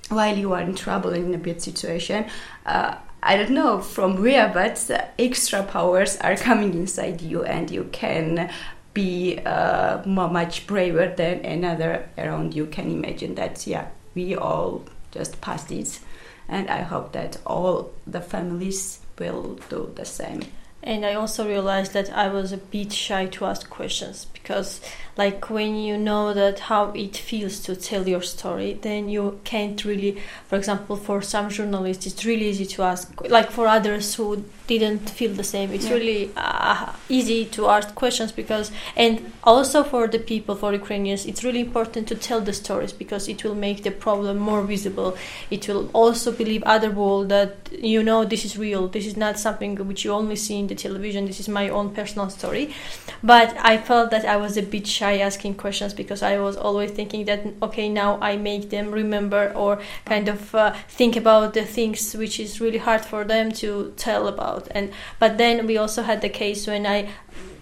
while 0.08 0.36
you 0.36 0.52
are 0.52 0.60
in 0.60 0.74
trouble 0.74 1.12
in 1.12 1.34
a 1.34 1.38
bad 1.38 1.60
situation 1.60 2.26
uh, 2.64 2.94
I 3.26 3.38
don't 3.38 3.52
know 3.52 3.80
from 3.80 4.20
where, 4.20 4.50
but 4.52 4.90
extra 5.18 5.62
powers 5.62 6.18
are 6.18 6.36
coming 6.36 6.74
inside 6.74 7.22
you, 7.22 7.42
and 7.42 7.70
you 7.70 7.88
can 7.90 8.50
be 8.94 9.38
uh, 9.40 10.02
much 10.06 10.66
braver 10.66 11.12
than 11.16 11.44
another 11.44 12.08
around 12.16 12.54
you 12.54 12.66
can 12.66 12.90
imagine 12.90 13.34
that 13.34 13.66
yeah 13.66 13.88
we 14.14 14.36
all 14.36 14.84
just 15.10 15.40
passed 15.40 15.70
it, 15.70 16.00
and 16.48 16.68
I 16.68 16.82
hope 16.82 17.12
that 17.12 17.38
all 17.46 17.92
the 18.06 18.20
families 18.20 19.00
will 19.18 19.58
do 19.68 19.92
the 19.94 20.04
same. 20.04 20.42
And 20.82 21.06
I 21.06 21.14
also 21.14 21.48
realized 21.48 21.94
that 21.94 22.12
I 22.12 22.28
was 22.28 22.52
a 22.52 22.58
bit 22.58 22.92
shy 22.92 23.24
to 23.26 23.46
ask 23.46 23.70
questions 23.70 24.26
because, 24.34 24.82
like, 25.16 25.48
when 25.48 25.76
you 25.76 25.96
know 25.96 26.34
that 26.34 26.58
how 26.58 26.90
it 26.90 27.16
feels 27.16 27.60
to 27.60 27.74
tell 27.74 28.06
your 28.06 28.20
story, 28.20 28.74
then 28.74 29.08
you 29.08 29.40
can't 29.44 29.82
really. 29.82 30.20
For 30.46 30.56
example, 30.56 30.96
for 30.96 31.22
some 31.22 31.48
journalists, 31.48 32.06
it's 32.06 32.26
really 32.26 32.50
easy 32.50 32.66
to 32.66 32.82
ask. 32.82 33.18
Like 33.30 33.50
for 33.50 33.66
others 33.66 34.14
who 34.14 34.44
didn't 34.66 35.10
feel 35.10 35.32
the 35.34 35.44
same, 35.44 35.72
it's 35.72 35.86
Yeah. 35.86 35.94
really 35.98 36.30
uh, 36.36 36.86
easy 37.08 37.44
to 37.56 37.68
ask 37.68 37.94
questions 37.94 38.32
because, 38.32 38.70
and 38.96 39.14
also 39.44 39.82
for 39.84 40.08
the 40.08 40.18
people, 40.18 40.54
for 40.54 40.72
Ukrainians, 40.72 41.26
it's 41.26 41.42
really 41.44 41.60
important 41.60 42.08
to 42.08 42.14
tell 42.14 42.40
the 42.40 42.52
stories 42.52 42.92
because 42.92 43.28
it 43.28 43.44
will 43.44 43.54
make 43.54 43.82
the 43.82 43.90
problem 43.90 44.38
more 44.38 44.62
visible. 44.62 45.10
It 45.50 45.68
will 45.68 45.84
also 45.92 46.32
believe 46.32 46.62
other 46.64 46.90
world 46.90 47.28
that 47.28 47.50
you 47.92 48.02
know 48.02 48.24
this 48.24 48.44
is 48.44 48.56
real. 48.66 48.88
This 48.88 49.06
is 49.10 49.16
not 49.16 49.38
something 49.38 49.72
which 49.88 50.04
you 50.04 50.12
only 50.12 50.36
see 50.36 50.58
in 50.62 50.66
the 50.68 50.74
television. 50.86 51.26
This 51.26 51.40
is 51.40 51.48
my 51.48 51.68
own 51.68 51.90
personal 51.98 52.28
story. 52.30 52.64
But 53.22 53.54
I 53.72 53.78
felt 53.78 54.10
that 54.12 54.24
I 54.24 54.36
was 54.36 54.56
a 54.56 54.62
bit 54.62 54.86
shy 54.86 55.18
asking 55.18 55.54
questions 55.64 55.92
because 55.94 56.22
I 56.22 56.38
was 56.38 56.56
always 56.56 56.90
thinking 56.90 57.24
that 57.26 57.40
okay 57.66 57.88
now 57.88 58.10
I 58.20 58.36
make 58.36 58.70
them 58.70 58.86
remember 58.90 59.52
or 59.54 59.72
kind 60.04 60.28
of 60.28 60.54
uh, 60.54 60.72
think 60.88 61.16
about 61.16 61.54
the 61.54 61.64
things 61.64 62.14
which 62.14 62.38
is 62.40 62.60
really 62.60 62.78
hard 62.78 63.02
for 63.12 63.24
them 63.24 63.50
to 63.62 63.92
tell 63.96 64.28
about. 64.28 64.53
And 64.70 64.92
but 65.18 65.38
then 65.38 65.66
we 65.66 65.76
also 65.78 66.02
had 66.02 66.20
the 66.20 66.28
case 66.28 66.66
when 66.66 66.86
I 66.86 67.08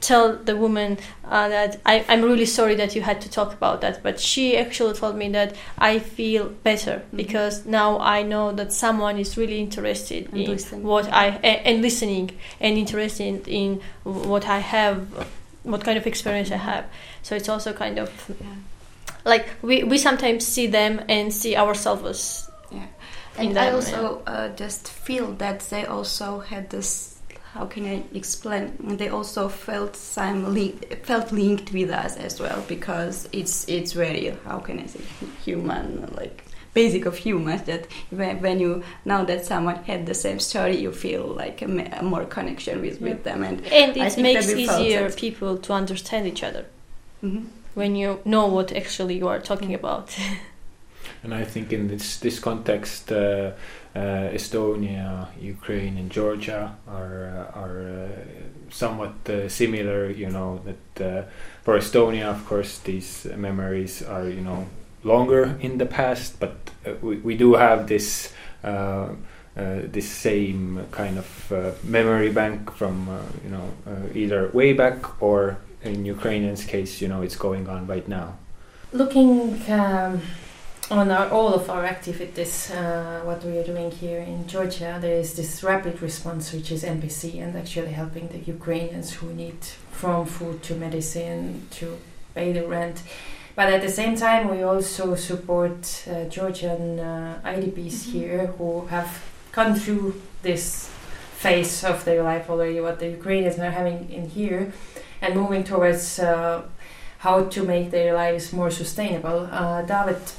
tell 0.00 0.36
the 0.36 0.56
woman 0.56 0.98
uh, 1.24 1.48
that 1.48 1.80
I, 1.86 2.04
I'm 2.08 2.22
really 2.22 2.44
sorry 2.46 2.74
that 2.74 2.96
you 2.96 3.02
had 3.02 3.20
to 3.20 3.30
talk 3.30 3.52
about 3.52 3.80
that, 3.82 4.02
but 4.02 4.18
she 4.18 4.56
actually 4.56 4.94
told 4.94 5.14
me 5.16 5.28
that 5.30 5.54
I 5.78 6.00
feel 6.00 6.48
better 6.64 7.02
Mhm. 7.12 7.16
because 7.16 7.64
now 7.66 8.00
I 8.00 8.22
know 8.24 8.50
that 8.52 8.72
someone 8.72 9.16
is 9.20 9.36
really 9.36 9.60
interested 9.60 10.26
And 10.32 10.40
in 10.42 10.50
listening. 10.50 10.82
what 10.82 11.06
I 11.12 11.26
a- 11.44 11.62
and 11.68 11.82
listening 11.82 12.30
and 12.60 12.76
interested 12.76 13.46
in 13.46 13.80
what 14.02 14.48
I 14.48 14.58
have, 14.58 15.06
what 15.62 15.84
kind 15.84 15.96
of 15.96 16.06
experience 16.06 16.50
I 16.50 16.56
have. 16.56 16.84
So 17.22 17.36
it's 17.36 17.48
also 17.48 17.72
kind 17.72 17.98
of 18.00 18.10
Yeah. 18.28 18.46
like 19.24 19.46
we, 19.62 19.84
we 19.84 19.98
sometimes 19.98 20.44
see 20.44 20.66
them 20.66 21.00
and 21.08 21.32
see 21.32 21.56
ourselves 21.56 22.48
And 23.38 23.58
I 23.58 23.70
also 23.72 24.22
uh, 24.26 24.48
just 24.56 24.88
feel 24.88 25.32
that 25.32 25.60
they 25.70 25.86
also 25.86 26.40
had 26.40 26.70
this. 26.70 27.18
How 27.54 27.66
can 27.66 27.84
I 27.84 28.02
explain? 28.14 28.96
They 28.96 29.08
also 29.08 29.48
felt 29.48 29.96
some 29.96 30.54
link, 30.54 31.04
felt 31.04 31.32
linked 31.32 31.72
with 31.72 31.90
us 31.90 32.16
as 32.16 32.40
well 32.40 32.62
because 32.68 33.28
it's 33.32 33.68
it's 33.68 33.92
very 33.92 34.34
how 34.44 34.58
can 34.58 34.78
I 34.80 34.86
say 34.86 35.00
human 35.44 36.08
like 36.16 36.44
basic 36.74 37.04
of 37.04 37.16
humans 37.16 37.62
that 37.64 37.86
when, 38.10 38.40
when 38.40 38.58
you 38.58 38.82
know 39.04 39.24
that 39.26 39.44
someone 39.44 39.76
had 39.84 40.06
the 40.06 40.14
same 40.14 40.38
story 40.40 40.76
you 40.78 40.90
feel 40.92 41.26
like 41.26 41.60
a, 41.60 41.68
ma- 41.68 41.92
a 41.92 42.02
more 42.02 42.24
connection 42.24 42.80
with, 42.80 42.98
with 43.02 43.24
them 43.24 43.42
and 43.42 43.60
and 43.66 43.94
it 43.96 44.16
makes 44.16 44.46
that 44.46 44.56
we 44.56 44.66
felt 44.66 44.80
easier 44.80 45.10
people 45.10 45.58
to 45.58 45.74
understand 45.74 46.26
each 46.26 46.42
other 46.42 46.64
Mhm. 47.22 47.44
when 47.74 47.94
you 47.96 48.18
know 48.24 48.46
what 48.46 48.72
actually 48.72 49.18
you 49.18 49.28
are 49.28 49.40
talking 49.40 49.74
about. 49.74 50.16
And 51.22 51.32
I 51.34 51.44
think 51.44 51.72
in 51.72 51.88
this 51.88 52.18
this 52.18 52.40
context, 52.40 53.12
uh, 53.12 53.52
uh, 53.94 53.98
Estonia, 54.34 55.28
Ukraine, 55.40 55.96
and 55.96 56.10
Georgia 56.10 56.76
are 56.88 57.50
uh, 57.54 57.60
are 57.60 57.78
uh, 57.80 58.08
somewhat 58.70 59.14
similar. 59.48 60.10
You 60.10 60.30
know 60.30 60.60
that 60.64 61.28
for 61.62 61.78
Estonia, 61.78 62.26
of 62.26 62.44
course, 62.46 62.78
these 62.78 63.26
memories 63.36 64.02
are 64.02 64.28
you 64.28 64.40
know 64.40 64.66
longer 65.04 65.56
in 65.60 65.78
the 65.78 65.86
past, 65.86 66.40
but 66.40 66.56
we 67.02 67.16
we 67.18 67.36
do 67.36 67.54
have 67.54 67.86
this. 67.86 68.32
Uh, 69.54 69.82
this 69.92 70.08
same 70.08 70.86
kind 70.92 71.18
of 71.18 71.52
uh, 71.52 71.72
memory 71.84 72.32
bank 72.32 72.70
from 72.70 73.06
uh, 73.10 73.20
you 73.44 73.50
know 73.50 73.68
either 74.14 74.48
way 74.54 74.72
back 74.72 75.20
or 75.22 75.58
in 75.82 76.06
Ukrainians' 76.06 76.64
case, 76.64 77.02
you 77.02 77.08
know, 77.08 77.20
it's 77.22 77.36
going 77.36 77.68
on 77.68 77.86
right 77.86 78.06
now. 78.08 78.38
Looking 78.92 79.60
um, 79.70 80.22
on 80.98 81.10
our, 81.10 81.28
all 81.30 81.54
of 81.54 81.70
our 81.70 81.84
activities, 81.86 82.70
uh, 82.70 83.20
what 83.24 83.42
we 83.44 83.56
are 83.56 83.64
doing 83.64 83.90
here 83.90 84.18
in 84.20 84.46
Georgia, 84.46 84.98
there 85.00 85.16
is 85.16 85.34
this 85.34 85.62
rapid 85.62 86.02
response, 86.02 86.52
which 86.52 86.70
is 86.70 86.84
MPC, 86.84 87.42
and 87.42 87.56
actually 87.56 87.92
helping 87.92 88.28
the 88.28 88.38
Ukrainians 88.38 89.12
who 89.14 89.32
need 89.32 89.58
from 89.90 90.26
food 90.26 90.62
to 90.64 90.74
medicine 90.74 91.66
to 91.72 91.98
pay 92.34 92.52
the 92.52 92.66
rent. 92.66 93.02
But 93.56 93.72
at 93.72 93.80
the 93.80 93.88
same 93.88 94.16
time, 94.16 94.50
we 94.50 94.62
also 94.62 95.14
support 95.14 96.04
uh, 96.10 96.24
Georgian 96.24 97.00
uh, 97.00 97.40
IDPs 97.44 97.96
Mhm. 98.06 98.12
here 98.12 98.46
who 98.58 98.86
have 98.86 99.10
gone 99.52 99.74
through 99.74 100.20
this 100.42 100.88
phase 101.42 101.84
of 101.84 102.04
their 102.04 102.22
life 102.22 102.50
already, 102.50 102.80
what 102.80 102.98
the 102.98 103.08
Ukrainians 103.08 103.58
are 103.58 103.70
having 103.80 104.10
in 104.10 104.28
here, 104.28 104.72
and 105.22 105.34
moving 105.34 105.64
towards 105.64 106.18
uh, 106.18 106.62
how 107.18 107.44
to 107.54 107.62
make 107.62 107.90
their 107.90 108.12
lives 108.14 108.52
more 108.52 108.70
sustainable. 108.70 109.48
Uh, 109.50 109.82
Taavet, 109.90 110.34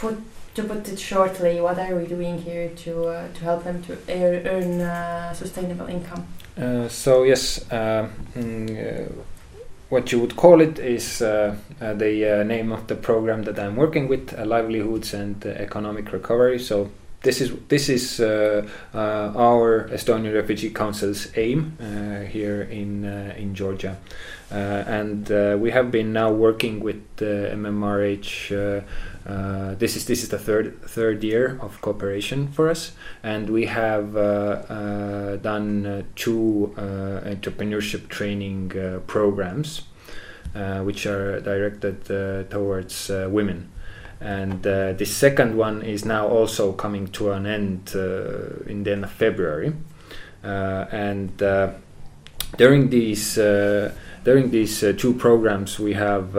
put 0.00 0.16
to 0.54 0.64
put 0.64 0.88
it 0.88 0.98
shortly, 0.98 1.60
what 1.60 1.78
are 1.78 1.94
we 1.94 2.06
doing 2.06 2.38
here 2.38 2.68
to 2.68 3.06
uh, 3.06 3.28
to 3.34 3.44
help 3.44 3.64
them 3.64 3.82
to 3.82 3.96
ear, 4.08 4.42
earn 4.46 4.80
uh, 4.80 5.32
sustainable 5.32 5.86
income? 5.86 6.26
Uh, 6.60 6.88
so 6.88 7.22
yes, 7.22 7.64
uh, 7.70 8.08
mm, 8.34 8.70
uh, 8.70 9.12
what 9.88 10.12
you 10.12 10.20
would 10.20 10.36
call 10.36 10.60
it 10.60 10.78
is 10.78 11.22
uh, 11.22 11.54
the 11.78 12.44
name 12.46 12.72
of 12.72 12.86
the 12.86 12.94
program 12.94 13.44
that 13.44 13.58
I'm 13.58 13.76
working 13.76 14.08
with, 14.08 14.32
livelihoods 14.38 15.14
and 15.14 15.44
economic 15.46 16.12
recovery. 16.12 16.58
So 16.58 16.90
this 17.22 17.40
is 17.40 17.52
this 17.68 17.88
is 17.88 18.20
our 18.20 19.88
Estonian 19.92 20.34
Refugee 20.34 20.70
Council's 20.70 21.28
aim 21.36 21.76
here 22.30 22.62
in 22.62 23.04
in 23.36 23.54
Georgia, 23.54 23.96
and 24.50 25.28
we 25.60 25.70
have 25.70 25.90
been 25.90 26.12
now 26.12 26.32
working 26.32 26.80
with 26.80 27.02
uh, 27.20 27.54
MMRH. 27.54 28.84
Uh, 29.26 29.74
this 29.74 29.96
is 29.96 30.06
this 30.06 30.22
is 30.22 30.30
the 30.30 30.38
third 30.38 30.80
third 30.82 31.22
year 31.22 31.58
of 31.60 31.78
cooperation 31.82 32.48
for 32.48 32.70
us 32.70 32.92
and 33.22 33.50
we 33.50 33.66
have 33.66 34.16
uh, 34.16 34.20
uh, 34.20 35.36
done 35.36 35.84
uh, 35.84 36.02
two 36.16 36.72
uh, 36.78 36.80
entrepreneurship 37.28 38.08
training 38.08 38.72
uh, 38.78 39.00
programs 39.06 39.82
which 40.82 41.06
are 41.06 41.40
directed 41.40 42.04
towards 42.50 43.08
women. 43.08 43.70
And 44.20 44.64
the 44.64 45.06
second 45.06 45.56
one 45.56 45.82
is 45.82 46.04
now 46.04 46.26
also 46.26 46.72
coming 46.72 47.06
to 47.12 47.30
an 47.30 47.46
end 47.46 47.92
in 47.94 48.82
the 48.82 48.90
end 48.90 49.04
of 49.04 49.12
February. 49.12 49.72
And 50.42 51.36
during 52.56 52.90
these 52.90 53.36
during 53.36 54.50
these 54.50 54.80
two 54.98 55.14
programs 55.14 55.78
we 55.78 55.92
have 55.92 56.34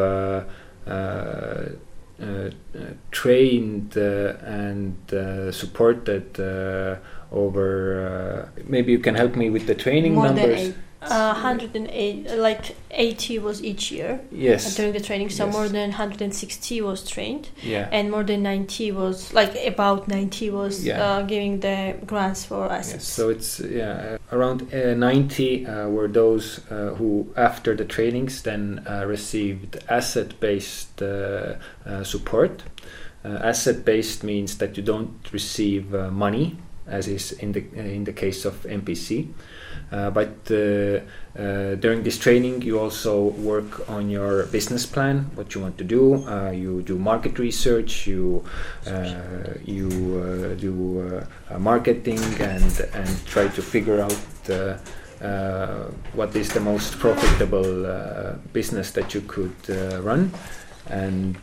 trained 3.11 3.97
uh, 3.97 4.33
and 4.43 4.95
uh, 5.13 5.51
supported 5.51 6.39
uh, 6.39 6.95
over. 7.31 8.49
Uh, 8.55 8.61
maybe 8.67 8.91
you 8.91 8.99
can 8.99 9.15
help 9.15 9.35
me 9.35 9.49
with 9.49 9.67
the 9.67 9.75
training 9.75 10.15
More 10.15 10.25
numbers. 10.25 10.73
Uh, 11.01 11.33
108, 11.33 12.27
uh, 12.29 12.35
like 12.35 12.75
80 12.91 13.39
was 13.39 13.63
each 13.63 13.91
year 13.91 14.19
uh, 14.21 14.35
Yes. 14.35 14.75
during 14.75 14.93
the 14.93 14.99
training, 14.99 15.29
so 15.31 15.45
Yes. 15.45 15.53
more 15.53 15.67
than 15.67 15.89
160 15.91 16.79
was 16.81 17.03
trained, 17.03 17.49
Yeah. 17.63 17.87
and 17.91 18.11
more 18.11 18.23
than 18.23 18.43
90 18.43 18.91
was 18.91 19.33
like 19.33 19.55
about 19.65 20.07
90 20.07 20.51
was 20.51 20.85
Yeah. 20.85 21.01
uh, 21.03 21.21
giving 21.23 21.59
the 21.61 21.95
grants 22.05 22.45
for 22.45 22.67
Yes, 22.67 22.89
assets. 22.89 23.07
so 23.07 23.29
it's 23.29 23.59
yeah 23.59 24.17
around 24.31 24.61
uh, 24.71 24.93
90 24.93 25.65
uh, 25.65 25.87
were 25.89 26.07
those 26.07 26.61
uh, 26.69 26.93
who 26.97 27.25
after 27.35 27.75
the 27.75 27.85
trainings 27.85 28.43
then 28.43 28.81
uh, 28.87 29.03
received 29.07 29.79
asset-based 29.89 31.01
uh, 31.01 31.55
uh, 31.85 32.03
support. 32.03 32.61
Uh, 33.25 33.39
asset-based 33.43 34.23
means 34.23 34.57
that 34.57 34.77
you 34.77 34.83
don't 34.83 35.31
receive 35.33 35.95
uh, 35.95 36.11
money, 36.11 36.57
as 36.87 37.07
is 37.07 37.31
in 37.31 37.53
the 37.53 37.63
in 37.75 38.03
the 38.03 38.13
case 38.13 38.45
of 38.45 38.53
MPC. 38.69 39.27
Uh, 39.91 40.09
but 40.09 40.29
uh, 40.49 40.99
uh, 41.37 41.75
during 41.75 42.03
this 42.03 42.17
training, 42.17 42.61
you 42.61 42.79
also 42.79 43.23
work 43.23 43.89
on 43.89 44.09
your 44.09 44.45
business 44.47 44.85
plan, 44.85 45.29
what 45.35 45.53
you 45.53 45.61
want 45.61 45.77
to 45.77 45.83
do. 45.83 46.25
You 46.53 46.81
do 46.81 46.97
market 46.97 47.39
research. 47.39 48.07
You 48.07 48.43
you 49.65 50.55
do 50.59 51.23
marketing 51.57 52.23
and 52.39 52.81
and 52.93 53.25
try 53.25 53.47
to 53.47 53.61
figure 53.61 54.01
out. 54.01 54.17
Uh, 55.21 55.85
what 56.15 56.35
is 56.35 56.49
the 56.49 56.59
most 56.59 56.97
profitable 56.97 57.85
uh, 57.85 58.33
business 58.53 58.89
that 58.89 59.13
you 59.13 59.21
could 59.21 59.53
uh, 59.69 60.01
run, 60.01 60.31
and 60.89 61.37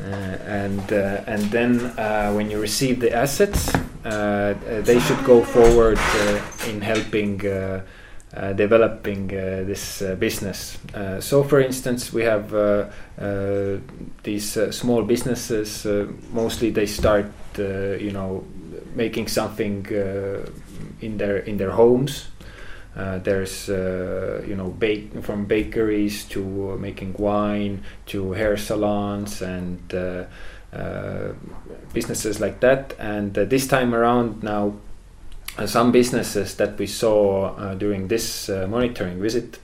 and 0.00 0.92
uh, 0.92 1.20
and 1.26 1.42
then 1.50 1.80
uh, 1.98 2.32
when 2.32 2.50
you 2.50 2.60
receive 2.60 3.00
the 3.00 3.12
assets, 3.14 3.74
uh, 4.04 4.08
uh, 4.08 4.80
they 4.82 4.98
should 5.00 5.22
go 5.24 5.42
forward 5.42 5.98
uh, 5.98 6.40
in 6.68 6.80
helping 6.80 7.46
uh, 7.46 7.80
uh, 8.34 8.52
developing 8.54 9.30
uh, 9.30 9.62
this 9.66 10.00
uh, 10.02 10.14
business. 10.14 10.78
Uh, 10.94 11.20
so, 11.20 11.44
for 11.44 11.60
instance, 11.60 12.12
we 12.12 12.22
have 12.22 12.54
uh, 12.54 12.86
uh, 13.20 13.76
these 14.22 14.58
small 14.74 15.02
businesses. 15.02 15.86
mostly, 16.32 16.70
they 16.70 16.86
start, 16.86 17.26
you 17.58 18.10
know, 18.10 18.44
making 18.94 19.28
something 19.28 19.86
in 21.00 21.18
their 21.18 21.38
in 21.38 21.58
their 21.58 21.70
homes. 21.72 22.28
There's, 22.94 23.68
you 23.68 24.54
know, 24.56 24.68
bake 24.68 25.22
from 25.22 25.44
bakeries 25.46 26.24
to 26.24 26.76
making 26.78 27.14
wine 27.14 27.82
to 28.06 28.32
hair 28.32 28.56
salons 28.56 29.42
and 29.42 29.78
businesses 31.92 32.40
like 32.40 32.60
that. 32.60 32.94
And 32.98 33.34
this 33.34 33.66
time 33.66 33.94
around, 33.94 34.42
now 34.42 34.74
uh, 35.58 35.66
some 35.66 35.92
businesses 35.92 36.54
that 36.56 36.78
we 36.78 36.86
saw 36.86 37.54
uh, 37.56 37.74
during 37.74 38.08
this 38.08 38.48
uh, 38.48 38.66
monitoring 38.70 39.20
visit, 39.20 39.58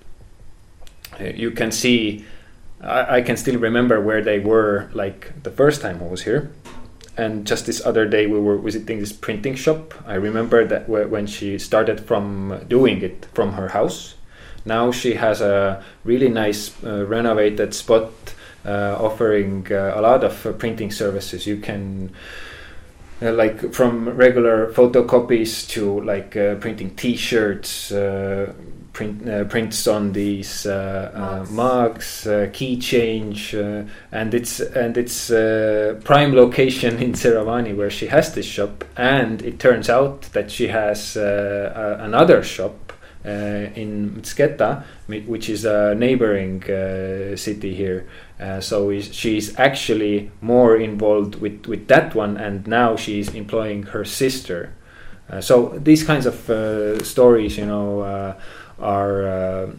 uh, 1.19 1.25
you 1.25 1.51
can 1.51 1.73
see, 1.73 2.27
I, 2.83 3.17
I, 3.17 3.23
can 3.23 3.38
still 3.38 3.59
remember 3.59 3.99
where 3.99 4.21
they 4.21 4.38
were 4.38 4.91
like 4.93 5.43
the 5.45 5.51
first 5.51 5.81
time 5.81 6.03
I 6.03 6.07
was 6.07 6.25
here. 6.25 6.51
And 7.18 7.44
just 7.46 7.66
this 7.66 7.85
other 7.85 8.07
day, 8.07 8.26
we 8.26 8.38
were 8.38 8.57
visiting 8.57 9.00
this 9.00 9.12
printing 9.12 9.57
shop. 9.57 9.92
I 10.07 10.14
remember 10.14 10.64
that 10.64 10.88
when 10.88 11.26
she 11.26 11.59
started 11.59 12.00
from 12.00 12.64
doing 12.68 13.02
it 13.02 13.26
from 13.35 13.54
her 13.54 13.68
house. 13.68 14.14
Now 14.64 14.92
she 14.92 15.14
has 15.14 15.40
a 15.40 15.83
really 16.04 16.28
nice 16.28 16.72
uh, 16.85 17.04
renovated 17.07 17.74
spot 17.74 18.12
uh, 18.64 18.96
offering 19.00 19.66
a 19.72 20.00
lot 20.00 20.22
of 20.22 20.59
printing 20.59 20.92
services. 20.92 21.46
You 21.46 21.57
can 21.57 22.12
uh, 23.20 23.33
like 23.33 23.72
from 23.72 24.09
regular 24.11 24.72
photocopies 24.72 25.68
to 25.70 26.00
like 26.02 26.37
uh, 26.37 26.54
printing 26.57 26.94
T-shirts, 26.94 27.90
uh, 27.90 28.52
print 28.99 29.29
uh, 29.29 29.45
prints 29.45 29.87
on 29.87 30.13
these 30.13 30.67
uh, 30.67 31.13
uh, 31.15 31.53
mugs, 31.53 32.27
key 32.53 32.77
change, 32.77 33.55
and 33.55 34.35
it's 34.35 34.59
and 34.59 34.97
it's 34.97 35.29
prime 36.05 36.35
location 36.35 36.99
in 36.99 37.13
Tserovani 37.13 37.77
where 37.77 37.91
she 37.91 38.09
has 38.09 38.35
this 38.35 38.47
shop, 38.47 38.85
and 38.97 39.41
it 39.43 39.61
turns 39.61 39.89
out 39.89 40.23
that 40.33 40.51
she 40.51 40.67
has 40.67 41.17
another 41.17 42.43
shop 42.43 42.93
in 43.25 44.21
Mtskheta, 44.21 44.83
which 45.07 45.49
is 45.49 45.65
a 45.65 45.95
neighboring 45.95 46.63
city 47.37 47.75
here 47.75 48.09
uh, 48.41 48.61
so 48.61 48.99
she's 49.01 49.59
actually 49.59 50.31
more 50.41 50.77
involved 50.77 51.37
with, 51.37 51.67
with 51.67 51.89
that 51.89 52.15
one, 52.15 52.37
and 52.37 52.67
now 52.67 52.95
she's 52.97 53.35
employing 53.35 53.83
her 53.85 54.05
sister. 54.05 54.75
Uh, 55.29 55.41
so 55.41 55.79
these 55.79 56.05
kinds 56.05 56.25
of 56.25 56.49
uh, 56.49 57.03
stories, 57.03 57.59
you 57.59 57.67
know, 57.67 58.01
uh, 58.01 58.35
are 58.81 59.27
uh, 59.27 59.71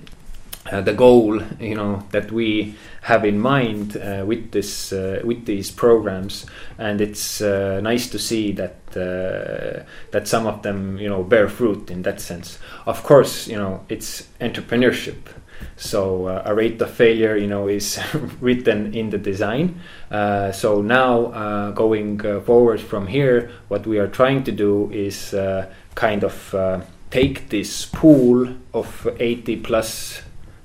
uh, 0.72 0.82
the 0.82 0.94
goal, 0.94 1.42
you 1.60 1.76
know, 1.76 2.04
that 2.12 2.32
we 2.32 2.76
have 3.02 3.26
in 3.26 3.40
mind 3.40 3.94
with 4.26 4.52
this 4.52 4.92
with 4.92 5.46
these 5.46 5.72
programs, 5.72 6.46
and 6.78 7.02
it's 7.02 7.42
nice 7.42 8.10
to 8.10 8.20
see 8.20 8.52
that 8.52 8.76
that 8.92 10.28
some 10.28 10.46
of 10.46 10.62
them, 10.62 10.98
you 10.98 11.10
know, 11.10 11.24
bear 11.24 11.50
fruit 11.50 11.90
in 11.90 12.04
that 12.04 12.22
sense. 12.22 12.60
Of 12.86 13.04
course, 13.04 13.48
you 13.48 13.58
know, 13.58 13.86
it's 13.90 14.28
entrepreneurship 14.42 15.30
so 15.76 16.28
uh, 16.28 16.44
a 16.46 16.54
rate 16.54 16.82
of 16.82 16.92
failure, 16.92 17.38
you 17.38 17.48
know, 17.48 17.68
is 17.68 18.00
written 18.42 18.94
in 18.94 19.10
the 19.10 19.18
design. 19.18 19.80
Uh, 20.12 20.52
so 20.52 20.82
now 20.82 21.28
uh, 21.28 21.72
going 21.72 22.26
uh, 22.26 22.42
forward 22.42 22.82
from 22.82 23.08
here, 23.08 23.52
what 23.70 23.88
we 23.88 23.98
are 23.98 24.08
trying 24.08 24.44
to 24.44 24.52
do 24.52 24.90
is 24.92 25.34
uh, 25.34 25.72
kind 25.96 26.24
of 26.24 26.54
uh, 26.54 26.82
take 27.12 27.50
this 27.50 27.86
pool 27.86 28.56
of 28.74 29.08
80 29.20 29.58
plus 29.58 30.22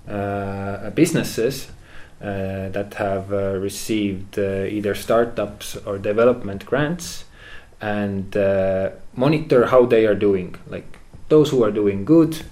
uh, 0.08 0.90
businesses 0.90 1.68
uh, 2.20 2.68
that 2.68 2.94
have 2.94 3.32
uh, 3.32 3.56
received 3.56 4.38
either 4.38 4.94
startups 4.94 5.76
or 5.86 5.98
development 5.98 6.66
grants 6.66 7.24
and 7.80 8.34
monitor 9.14 9.66
how 9.66 9.86
they 9.86 10.06
are 10.06 10.14
doing. 10.14 10.54
Like 10.66 10.98
those 11.28 11.50
who 11.50 11.64
are 11.64 11.70
doing 11.70 12.04
good, 12.04 12.42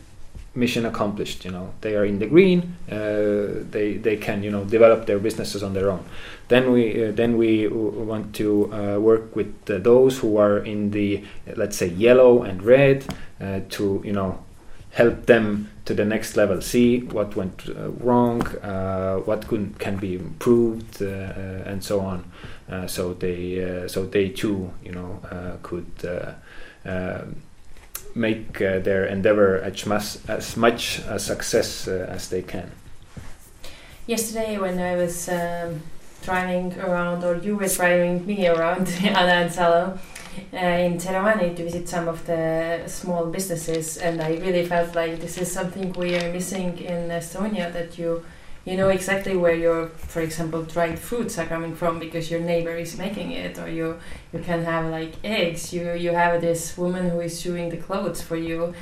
mission 0.54 0.84
accomplished 0.84 1.44
you 1.44 1.50
know. 1.50 1.72
They 1.80 1.96
are 1.96 2.04
in 2.04 2.18
the 2.18 2.26
green 2.26 2.76
uh, 2.90 3.64
they 3.70 3.98
they 4.00 4.16
can 4.16 4.42
you 4.42 4.50
know 4.50 4.64
develop 4.64 5.06
their 5.06 5.18
businesses 5.18 5.62
on 5.62 5.72
their 5.74 5.90
own. 5.90 6.04
Then 6.48 6.72
we 6.72 7.08
uh, 7.08 7.12
then 7.12 7.36
we 7.36 7.68
want 7.68 8.34
to 8.36 8.72
uh, 8.72 8.98
work 8.98 9.34
with 9.34 9.64
those 9.64 10.18
who 10.18 10.36
are 10.36 10.58
in 10.58 10.90
the 10.90 11.24
let's 11.56 11.76
say 11.76 11.88
yellow 11.88 12.42
and 12.42 12.62
red 12.62 13.04
uh, 13.40 13.60
to 13.70 14.02
you 14.04 14.12
know 14.12 14.44
help 14.90 15.24
them 15.24 15.70
to 15.86 15.94
the 15.94 16.04
next 16.04 16.36
level. 16.36 16.60
See 16.60 17.00
what 17.00 17.34
went 17.34 17.68
uh, 17.68 17.90
wrong 17.92 18.46
uh, 18.58 19.16
what 19.18 19.48
could, 19.48 19.78
can 19.78 19.96
be 19.96 20.14
improved 20.16 21.00
and 21.00 21.82
so 21.82 22.00
on. 22.00 22.24
So 22.86 23.14
they 23.14 23.86
so 23.88 24.04
they 24.04 24.28
too 24.28 24.72
you 24.84 24.92
know 24.92 25.20
could 25.62 25.86
make 28.14 28.60
uh, 28.60 28.78
their 28.78 29.04
endeavor 29.04 29.58
as 29.58 29.86
much, 29.86 30.18
as 30.28 30.56
much 30.56 31.00
a 31.08 31.18
success 31.18 31.88
uh, 31.88 32.06
as 32.08 32.28
they 32.28 32.42
can. 32.42 32.70
Yesterday, 34.06 34.58
when 34.58 34.78
I 34.78 34.96
was 34.96 35.28
um, 35.28 35.82
driving 36.22 36.78
around, 36.80 37.24
or 37.24 37.36
you 37.36 37.56
were 37.56 37.68
driving 37.68 38.26
me 38.26 38.46
around 38.48 38.88
Ana 39.04 39.32
and 39.44 39.52
Salo, 39.52 39.98
uh, 40.52 40.56
in 40.56 40.98
Tserovani 40.98 41.54
to 41.56 41.64
visit 41.64 41.88
some 41.88 42.08
of 42.08 42.24
the 42.26 42.82
small 42.86 43.26
businesses, 43.26 43.98
and 43.98 44.20
I 44.20 44.36
really 44.36 44.66
felt 44.66 44.94
like 44.94 45.20
this 45.20 45.38
is 45.38 45.50
something 45.50 45.92
we 45.92 46.16
are 46.16 46.32
missing 46.32 46.78
in 46.78 47.08
Estonia. 47.10 47.72
That 47.72 47.98
you 47.98 48.24
you 48.64 48.76
know 48.76 48.90
exactly 48.90 49.36
where 49.36 49.54
your, 49.54 49.88
for 49.88 50.20
example, 50.20 50.62
dried 50.62 50.98
fruits 50.98 51.38
are 51.38 51.46
coming 51.46 51.74
from 51.74 51.98
because 51.98 52.30
your 52.30 52.40
neighbor 52.40 52.76
is 52.76 52.96
making 52.96 53.32
it, 53.32 53.58
or 53.58 53.68
you 53.68 53.98
you 54.32 54.38
can 54.40 54.64
have 54.64 54.90
like 54.90 55.14
eggs. 55.24 55.72
You 55.72 55.92
you 55.94 56.12
have 56.12 56.40
this 56.40 56.76
woman 56.78 57.10
who 57.10 57.20
is 57.20 57.38
sewing 57.38 57.70
the 57.70 57.76
clothes 57.76 58.22
for 58.22 58.36
you. 58.36 58.74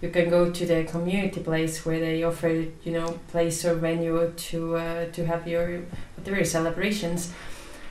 You 0.00 0.10
can 0.10 0.30
go 0.30 0.50
to 0.50 0.66
the 0.66 0.84
community 0.84 1.40
place 1.40 1.84
where 1.84 2.00
they 2.00 2.22
offer 2.22 2.48
you 2.48 2.92
know 2.92 3.18
place 3.28 3.64
or 3.64 3.74
venue 3.74 4.32
to 4.50 4.76
uh, 4.76 5.06
to 5.12 5.26
have 5.26 5.46
your 5.46 5.82
whatever 6.16 6.44
celebrations. 6.44 7.32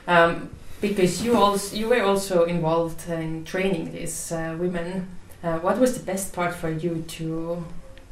Um, 0.06 0.50
because 0.80 1.22
you 1.24 1.36
also 1.36 1.76
you 1.76 1.88
were 1.88 2.02
also 2.02 2.44
involved 2.44 3.08
in 3.08 3.44
training 3.44 3.92
these 3.92 4.32
uh, 4.32 4.54
women. 4.58 5.08
Uh, 5.42 5.58
what 5.60 5.78
was 5.78 5.96
the 5.98 6.04
best 6.04 6.32
part 6.32 6.54
for 6.54 6.70
you 6.70 7.04
to 7.08 7.64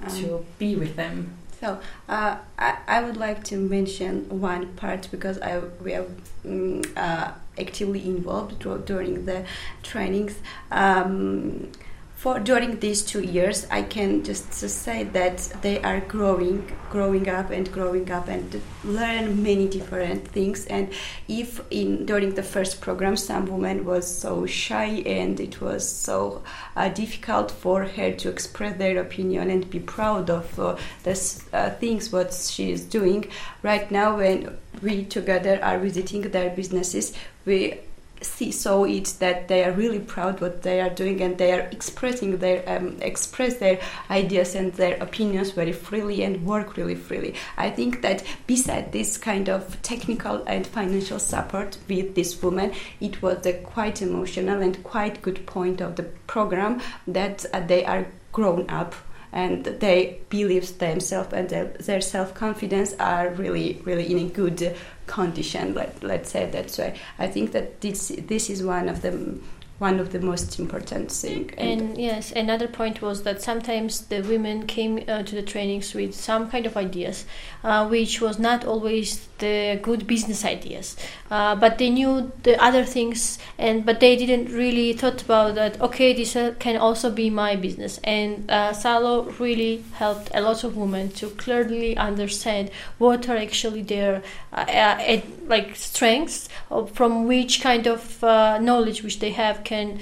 um, 0.03 0.17
to 0.17 0.45
be 0.59 0.75
with 0.75 0.97
them? 0.97 1.36
So 1.61 1.81
uh, 2.09 2.37
I, 2.59 2.77
I 2.87 3.03
would 3.03 3.17
like 3.17 3.43
to 3.45 3.57
mention 3.57 4.41
one 4.41 4.69
part 4.75 5.09
because 5.11 5.39
I 5.41 5.59
we 5.83 5.95
are 5.95 6.05
um, 6.45 6.83
uh, 6.97 7.33
actively 7.59 8.07
involved 8.07 8.59
during 8.85 9.25
the 9.25 9.45
trainings. 9.83 10.35
Um, 10.71 11.73
for 12.17 12.41
during 12.41 12.81
these 12.81 13.03
two 13.03 13.21
years, 13.21 13.67
I 13.71 13.83
can 13.83 14.25
just 14.25 14.55
say 14.55 15.05
that 15.05 15.37
they 15.61 15.83
are 15.83 16.01
growing, 16.01 16.73
growing 16.89 17.29
up 17.29 17.51
and 17.51 17.71
growing 17.71 18.11
up 18.11 18.29
and 18.29 18.63
learn 18.83 19.43
many 19.43 19.69
different 19.69 20.27
things. 20.27 20.65
And 20.65 20.89
if 21.29 21.61
in 21.71 22.07
during 22.07 22.35
the 22.35 22.43
first 22.43 22.81
program, 22.81 23.17
some 23.17 23.45
woman 23.45 23.85
was 23.85 24.07
so 24.07 24.47
shy 24.47 25.03
and 25.05 25.39
it 25.39 25.61
was 25.61 25.87
so 25.87 26.43
uh, 26.75 26.89
difficult 26.89 27.51
for 27.51 27.85
her 27.85 28.13
to 28.13 28.31
express 28.31 28.79
their 28.79 28.99
opinion 28.99 29.51
and 29.51 29.69
be 29.69 29.79
proud 29.79 30.31
of 30.31 30.59
uh, 30.59 30.77
the 31.03 31.43
uh, 31.53 31.71
things 31.71 32.11
what 32.11 32.33
she 32.33 32.73
is 32.73 32.83
doing. 32.83 33.31
Right 33.63 33.91
now, 33.91 34.17
when 34.17 34.57
we 34.83 35.05
together 35.05 35.63
are 35.63 35.79
visiting 35.79 36.23
their 36.23 36.49
businesses, 36.49 37.13
we 37.45 37.81
see 38.21 38.51
so 38.51 38.85
it 38.85 39.15
that 39.19 39.49
they 39.49 39.65
are 39.65 39.73
really 39.73 39.99
proud 39.99 40.41
what 40.41 40.63
they 40.63 40.81
are 40.81 40.91
doing 40.91 41.21
and 41.21 41.39
they 41.39 41.53
are 41.53 41.69
expressing 41.71 42.39
their 42.39 42.63
um, 42.67 42.97
express 43.01 43.57
their 43.57 43.81
ideas 44.11 44.55
and 44.55 44.73
their 44.75 44.97
opinions 45.03 45.51
very 45.51 45.73
freely 45.73 46.23
and 46.23 46.45
work 46.45 46.77
really 46.77 46.95
freely. 46.95 47.35
I 47.57 47.71
think 47.71 48.03
that 48.03 48.23
beside 48.47 48.93
this 48.93 49.19
kind 49.19 49.49
of 49.49 49.81
technical 49.83 50.43
and 50.47 50.67
financial 50.67 51.19
support 51.19 51.79
with 51.89 52.15
this 52.15 52.43
woman 52.43 52.73
it 53.01 53.23
was 53.23 53.45
a 53.47 53.53
quite 53.53 54.03
emotional 54.03 54.63
and 54.63 54.83
quite 54.85 55.23
good 55.23 55.47
point 55.47 55.81
of 55.81 55.97
the 55.97 56.05
program 56.27 56.81
that 57.07 57.45
uh, 57.53 57.61
they 57.61 57.85
are 57.85 58.07
grown 58.33 58.69
up 58.69 58.95
and 59.37 59.67
they 59.67 60.19
believe 60.31 60.79
themselves 60.79 61.31
and 61.35 61.51
their, 61.51 61.67
their 61.89 62.01
self-confidence 62.01 62.95
are 62.99 63.29
really 63.35 63.81
really 63.85 64.11
in 64.11 64.19
a 64.19 64.29
good 64.31 64.75
condition 65.07 65.75
let, 65.75 66.03
let's 66.03 66.31
say 66.31 66.47
that 66.51 66.75
way 66.79 66.99
i 67.19 67.27
think 67.27 67.53
that 67.53 67.81
this 67.83 68.01
this 68.27 68.49
is 68.49 68.63
one 68.63 68.89
of 68.89 69.03
the 69.03 69.39
one 69.79 70.01
of 70.01 70.11
the 70.11 70.21
most 70.21 70.59
important 70.59 71.13
thing. 71.13 71.51
And, 71.59 71.81
and, 71.81 71.99
yes 71.99 72.33
another 72.33 72.67
point 72.67 73.03
was 73.03 73.25
that 73.25 73.43
sometimes 73.43 74.07
the 74.07 74.23
women 74.23 74.67
came 74.67 75.05
uh, 75.07 75.23
to 75.25 75.35
the 75.35 75.43
trainings 75.43 75.93
with 75.93 76.15
some 76.15 76.51
kind 76.51 76.65
of 76.65 76.77
ideas 76.79 77.27
uh, 77.63 77.87
which 77.87 78.21
was 78.23 78.39
not 78.39 78.65
always 78.65 79.27
the 79.39 79.79
good 79.83 80.07
business 80.07 80.45
ideas. 80.45 80.97
Uh, 81.31 81.55
but 81.57 81.79
they 81.79 81.91
knew 81.91 82.33
the 82.43 82.63
other 82.63 82.85
things 82.85 83.39
and 83.59 83.85
but 83.85 84.01
they 84.01 84.17
didn't 84.17 84.53
really 84.53 84.93
thought 84.93 85.21
about 85.23 85.55
that 85.57 85.81
okay 85.81 86.13
this 86.13 86.37
uh, 86.37 86.55
can 86.59 86.77
also 86.77 87.11
be 87.11 87.31
my 87.31 87.57
business. 87.57 87.99
And 88.05 88.51
uh, 88.51 88.73
salo 88.73 89.25
really 89.39 89.85
helped 89.95 90.31
a 90.35 90.41
lot 90.41 90.65
of 90.65 90.77
women 90.77 91.11
to 91.13 91.31
clearly 91.31 91.97
understand 91.97 92.71
what 92.99 93.29
are 93.29 93.37
actually 93.37 93.83
their 93.83 94.23
uh, 94.53 94.57
uh, 94.57 95.21
like 95.47 95.77
strengths 95.77 96.49
from 96.93 97.27
which 97.27 97.61
kind 97.61 97.87
of 97.87 98.23
uh, 98.23 98.59
knowledge 98.59 99.03
which 99.03 99.19
they 99.19 99.31
have 99.31 99.65
can 99.65 100.01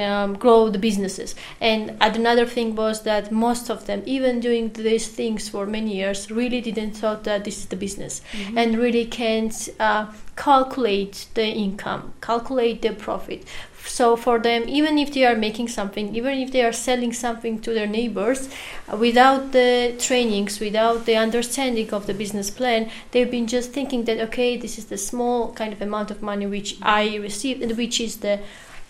um, 0.00 0.34
grow 0.34 0.68
the 0.68 0.78
businesses. 0.78 1.34
And 1.60 1.96
another 2.00 2.46
thing 2.46 2.74
was 2.74 3.02
that 3.02 3.32
most 3.32 3.70
of 3.70 3.86
them, 3.86 4.02
even 4.06 4.40
doing 4.40 4.72
these 4.72 5.08
things 5.08 5.48
for 5.48 5.66
many 5.66 5.96
years, 5.96 6.30
really 6.30 6.60
didn't 6.60 6.92
thought 6.92 7.24
that 7.24 7.44
this 7.44 7.58
is 7.58 7.66
the 7.66 7.76
business, 7.76 8.22
mm-hmm. 8.32 8.58
and 8.58 8.78
really 8.78 9.04
can't 9.04 9.68
uh, 9.80 10.06
calculate 10.36 11.26
the 11.34 11.46
income, 11.46 12.12
calculate 12.20 12.82
the 12.82 12.92
profit. 12.92 13.44
So 13.86 14.16
for 14.16 14.38
them, 14.38 14.64
even 14.68 14.98
if 14.98 15.14
they 15.14 15.24
are 15.24 15.36
making 15.36 15.68
something, 15.68 16.14
even 16.14 16.38
if 16.38 16.50
they 16.50 16.62
are 16.64 16.72
selling 16.72 17.12
something 17.12 17.60
to 17.60 17.72
their 17.72 17.86
neighbors, 17.86 18.48
uh, 18.92 18.96
without 18.96 19.52
the 19.52 19.94
trainings, 19.98 20.60
without 20.60 21.06
the 21.06 21.16
understanding 21.16 21.92
of 21.94 22.06
the 22.06 22.14
business 22.14 22.50
plan, 22.50 22.90
they've 23.12 23.30
been 23.30 23.46
just 23.46 23.72
thinking 23.72 24.04
that 24.04 24.18
okay, 24.18 24.56
this 24.56 24.76
is 24.76 24.86
the 24.86 24.98
small 24.98 25.52
kind 25.52 25.72
of 25.72 25.80
amount 25.80 26.10
of 26.10 26.20
money 26.20 26.46
which 26.46 26.76
I 26.82 27.16
received, 27.16 27.62
and 27.62 27.76
which 27.76 28.00
is 28.00 28.16
the 28.18 28.40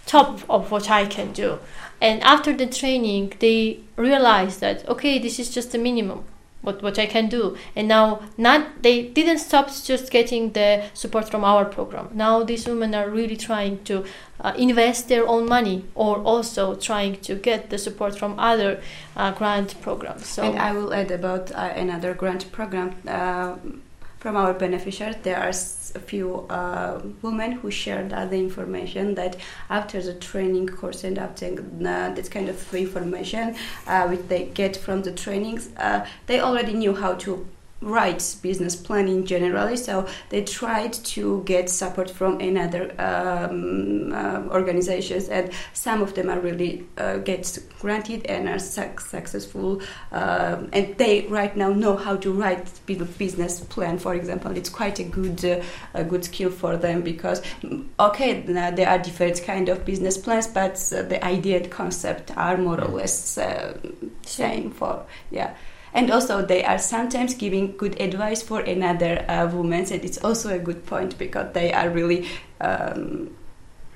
top 0.07 0.41
of 0.49 0.71
what 0.71 0.91
I 0.91 1.07
can 1.07 1.33
do. 1.33 1.59
And 2.01 2.23
after 2.23 2.53
the 2.53 2.67
training, 2.67 3.35
they 3.39 3.81
realized 3.97 4.61
that 4.61 4.89
okay, 4.89 5.19
this 5.19 5.39
is 5.39 5.51
just 5.55 5.73
the 5.73 5.79
minimum 5.79 6.25
what 6.67 6.83
what 6.83 6.99
I 6.99 7.07
can 7.07 7.29
do. 7.29 7.57
And 7.77 7.89
now 7.89 8.21
not 8.37 8.83
they 8.83 9.03
didn't 9.03 9.39
stop 9.39 9.69
just 9.93 10.11
getting 10.11 10.53
the 10.53 10.85
support 10.95 11.31
from 11.31 11.45
our 11.45 11.65
program. 11.65 12.09
Now 12.13 12.43
these 12.43 12.67
women 12.67 12.95
are 12.95 13.09
really 13.09 13.37
trying 13.37 13.85
to 13.85 14.05
uh, 14.41 14.53
invest 14.59 15.09
their 15.09 15.27
own 15.27 15.49
money 15.49 15.85
or 15.95 16.19
also 16.19 16.75
trying 16.75 17.21
to 17.29 17.37
get 17.37 17.71
the 17.71 17.79
support 17.79 18.19
from 18.19 18.39
other 18.39 18.81
uh, 19.17 19.31
grant 19.31 19.81
programs. 19.81 20.27
So 20.27 20.43
and 20.43 20.59
I 20.59 20.73
will 20.73 20.93
add 20.93 21.11
about 21.11 21.53
uh, 21.53 21.73
another 21.77 22.15
grant 22.15 22.51
program 22.53 22.97
uh, 23.07 23.57
from 24.19 24.37
our 24.37 24.55
beneficiaries, 24.55 25.17
there 25.23 25.37
are 25.37 25.51
a 25.51 26.01
few 26.01 26.47
uh, 26.49 27.01
women 27.23 27.53
who 27.53 27.71
shared 27.71 28.11
the 28.11 28.37
information 28.37 29.15
that 29.15 29.37
after 29.71 30.03
the 30.03 30.15
training 30.15 30.69
course 30.69 31.05
and 31.05 31.19
after 31.19 31.47
uh, 31.47 32.15
this 32.15 32.29
kind 32.29 32.49
of 32.49 32.75
information 32.75 33.55
uh, 33.87 34.07
which 34.09 34.27
they 34.29 34.47
get 34.47 34.77
from 34.77 35.03
the 35.03 35.13
trainings, 35.13 35.69
uh, 35.77 36.07
they 36.27 36.41
already 36.41 36.73
knew 36.73 36.95
how 36.95 37.15
to 37.15 37.47
write 37.81 38.37
business 38.43 38.75
planning 38.75 39.25
generally 39.27 39.77
so 39.77 40.07
they 40.31 40.43
tried 40.43 40.93
to 40.93 41.43
get 41.45 41.69
support 41.69 42.11
from 42.11 42.41
another 42.41 42.91
um, 42.99 44.13
uh, 44.13 44.43
organizations 44.51 45.29
and 45.29 45.51
some 45.75 46.01
of 46.01 46.15
them 46.15 46.31
are 46.31 46.41
really 46.41 46.87
uh, 46.97 47.19
get 47.19 47.59
granted 47.81 48.25
and 48.27 48.49
are 48.49 48.59
su- 48.59 48.91
successful 48.99 49.81
um, 50.13 50.69
and 50.73 50.97
they 50.97 51.27
right 51.27 51.57
now 51.57 51.69
know 51.69 51.97
how 51.97 52.17
to 52.17 52.33
write 52.33 52.67
business 53.19 53.61
plan 53.61 53.99
for 53.99 54.15
example. 54.15 54.57
It's 54.57 54.71
quite 54.71 54.99
a 54.99 55.05
good 55.05 55.45
uh, 55.45 55.63
a 55.95 56.05
good 56.05 56.25
skill 56.25 56.51
for 56.51 56.77
them 56.77 57.03
because 57.03 57.43
okay 58.01 58.41
there 58.41 58.89
are 58.89 58.99
different 58.99 59.43
kind 59.43 59.69
of 59.69 59.85
business 59.85 60.17
plans 60.17 60.47
but 60.47 60.75
uh, 60.95 61.03
the 61.03 61.23
idea 61.25 61.59
and 61.59 61.71
concept 61.71 62.37
are 62.37 62.57
more 62.57 62.81
or 62.81 62.89
less 62.89 63.39
uh, 63.39 63.77
same 64.23 64.71
for 64.71 65.05
yeah 65.31 65.55
and 65.97 66.11
also 66.11 66.43
they 66.43 66.63
are 66.63 66.79
sometimes 66.79 67.35
giving 67.35 67.77
good 67.77 67.99
advice 68.01 68.43
for 68.43 68.61
another 68.61 69.25
uh, 69.29 69.49
woman 69.51 69.81
and 69.91 70.05
it's 70.05 70.19
also 70.19 70.51
a 70.55 70.59
good 70.59 70.85
point 70.87 71.19
because 71.19 71.53
they 71.55 71.73
are 71.73 71.89
really 71.89 72.29
um, 72.61 73.35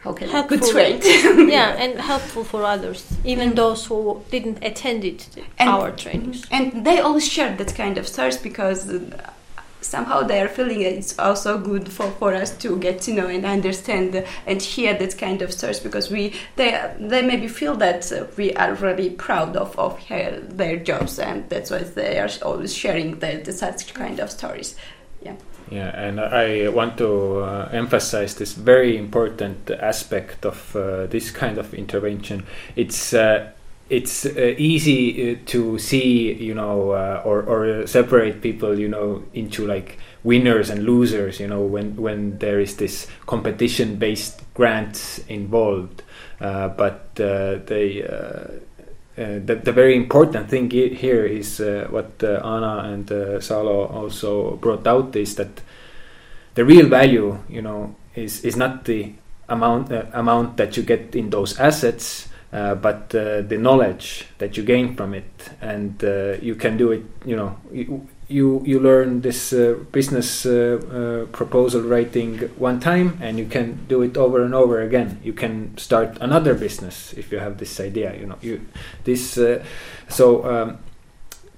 how 0.00 0.12
can 0.14 0.28
helpful. 0.28 0.56
good 0.56 0.70
trained 0.70 1.04
yeah 1.52 1.76
and 1.82 2.00
helpful 2.00 2.42
for 2.42 2.64
others 2.64 3.04
even 3.24 3.54
those 3.54 3.84
who 3.86 4.22
didn't 4.30 4.58
attend 4.64 5.04
it 5.04 5.28
and, 5.58 5.68
our 5.68 5.90
trainings. 5.92 6.46
and 6.50 6.86
they 6.86 6.98
all 6.98 7.20
share 7.20 7.54
that 7.56 7.74
kind 7.74 7.98
of 7.98 8.08
stories 8.08 8.38
because 8.38 8.90
somehow 9.80 10.22
they 10.22 10.40
are 10.40 10.48
feeling 10.48 10.82
it's 10.82 11.18
also 11.18 11.58
good 11.58 11.90
for, 11.90 12.10
for 12.12 12.34
us 12.34 12.56
to 12.58 12.78
get 12.78 13.00
to 13.00 13.12
know 13.12 13.26
and 13.26 13.44
understand 13.44 14.24
and 14.46 14.62
hear 14.62 14.94
that 14.94 15.16
kind 15.18 15.42
of 15.42 15.52
stories 15.52 15.80
because 15.80 16.10
we 16.10 16.34
they 16.56 16.70
they 16.98 17.22
maybe 17.22 17.48
feel 17.48 17.74
that 17.74 18.10
we 18.36 18.52
are 18.54 18.74
really 18.74 19.10
proud 19.10 19.56
of 19.56 19.78
of 19.78 19.98
her, 20.06 20.40
their 20.40 20.76
jobs 20.76 21.18
and 21.18 21.48
that's 21.48 21.70
why 21.70 21.78
they 21.78 22.18
are 22.18 22.30
always 22.42 22.74
sharing 22.74 23.18
the, 23.20 23.40
the 23.44 23.52
such 23.52 23.92
kind 23.94 24.20
of 24.20 24.30
stories 24.30 24.76
yeah 25.22 25.36
yeah, 25.70 25.90
and 25.96 26.18
I 26.18 26.68
want 26.68 26.98
to 26.98 27.42
uh, 27.42 27.68
emphasize 27.72 28.34
this 28.34 28.54
very 28.54 28.96
important 28.96 29.70
aspect 29.70 30.44
of 30.44 30.74
uh, 30.74 31.06
this 31.06 31.30
kind 31.30 31.58
of 31.58 31.72
intervention. 31.74 32.44
It's 32.74 33.14
uh, 33.14 33.52
it's 33.90 34.24
uh, 34.24 34.54
easy 34.56 35.32
uh, 35.32 35.36
to 35.46 35.78
see, 35.78 36.32
you 36.32 36.54
know, 36.54 36.92
uh, 36.92 37.22
or 37.24 37.42
or 37.42 37.86
separate 37.86 38.40
people, 38.40 38.78
you 38.78 38.88
know, 38.88 39.24
into 39.34 39.66
like 39.66 39.98
winners 40.22 40.70
and 40.70 40.84
losers, 40.84 41.40
you 41.40 41.48
know, 41.48 41.60
when 41.60 41.96
when 41.96 42.38
there 42.38 42.60
is 42.60 42.76
this 42.76 43.08
competition-based 43.26 44.40
grants 44.54 45.18
involved. 45.28 46.02
Uh, 46.40 46.68
but 46.68 47.10
uh, 47.20 47.58
they. 47.66 48.02
Uh, 48.02 48.60
the, 49.16 49.54
the 49.54 49.72
very 49.72 49.96
important 49.96 50.48
thing 50.48 50.70
here 50.70 51.26
is 51.26 51.60
what 51.90 52.24
Ana 52.24 52.90
and 52.90 53.42
Salo 53.42 53.84
also 53.84 54.56
brought 54.56 54.86
out 54.86 55.14
is 55.14 55.34
that 55.34 55.60
the 56.54 56.64
real 56.64 56.88
value, 56.88 57.36
you 57.46 57.60
know, 57.60 57.94
is 58.14 58.42
is 58.46 58.56
not 58.56 58.86
the 58.86 59.12
amount 59.46 59.92
amount 60.14 60.56
that 60.56 60.78
you 60.78 60.82
get 60.82 61.14
in 61.14 61.28
those 61.28 61.58
assets, 61.58 62.29
uh, 62.52 62.74
but 62.74 63.14
uh, 63.14 63.42
the 63.42 63.56
knowledge 63.56 64.26
that 64.38 64.56
you 64.56 64.64
gain 64.64 64.96
from 64.96 65.14
it 65.14 65.50
and 65.60 66.02
uh, 66.02 66.32
you 66.42 66.56
can 66.56 66.76
do 66.76 66.90
it 66.90 67.04
you 67.24 67.36
know 67.36 67.56
you 67.72 68.08
you, 68.26 68.62
you 68.64 68.78
learn 68.80 69.20
this 69.20 69.52
uh, 69.52 69.76
business 69.90 70.46
uh, 70.46 71.26
proposal 71.32 71.82
writing 71.82 72.38
one 72.58 72.80
time 72.80 73.18
and 73.20 73.38
you 73.38 73.46
can 73.46 73.84
do 73.88 74.02
it 74.02 74.16
over 74.16 74.44
and 74.44 74.54
over 74.54 74.80
again. 74.80 75.20
You 75.24 75.32
can 75.32 75.76
start 75.78 76.16
another 76.20 76.54
business 76.54 77.12
if 77.14 77.32
you 77.32 77.38
have 77.38 77.58
this 77.58 77.80
idea 77.80 78.16
you 78.16 78.26
know 78.26 78.38
you 78.40 78.66
this 79.02 79.38
so 80.08 80.44
um, 80.44 80.78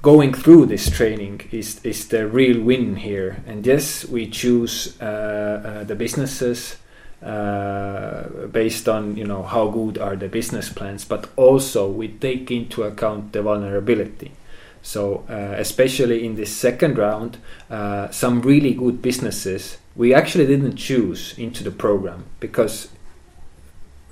going 0.01 0.33
through 0.33 0.67
this 0.67 0.89
training 0.91 1.49
is 1.53 1.83
is 1.85 2.09
the 2.09 2.27
real 2.27 2.63
win 2.63 2.97
here. 2.97 3.43
And 3.47 3.67
yes 3.67 4.07
we 4.07 4.29
choose 4.29 4.95
the 4.97 5.95
businesses 5.99 6.77
uh, 7.23 8.47
based 8.51 8.89
on 8.89 9.17
you 9.17 9.25
know 9.25 9.43
how 9.43 9.69
good 9.69 9.99
are 9.99 10.17
the 10.17 10.29
business 10.29 10.69
plans, 10.69 11.05
but 11.05 11.29
also 11.37 11.89
we 11.89 12.09
take 12.09 12.51
into 12.51 12.83
account 12.83 13.33
the 13.33 13.43
vulnerability. 13.43 14.33
So 14.83 15.25
uh, 15.29 15.55
especially 15.59 16.25
in 16.25 16.35
this 16.35 16.55
second 16.55 16.99
round, 16.99 17.39
uh, 17.71 18.11
some 18.11 18.43
really 18.43 18.75
good 18.75 19.01
businesses 19.01 19.79
we 19.95 20.15
actually 20.15 20.47
didn't 20.47 20.77
choose 20.77 21.39
into 21.39 21.63
the 21.63 21.71
program 21.71 22.25
because 22.41 22.89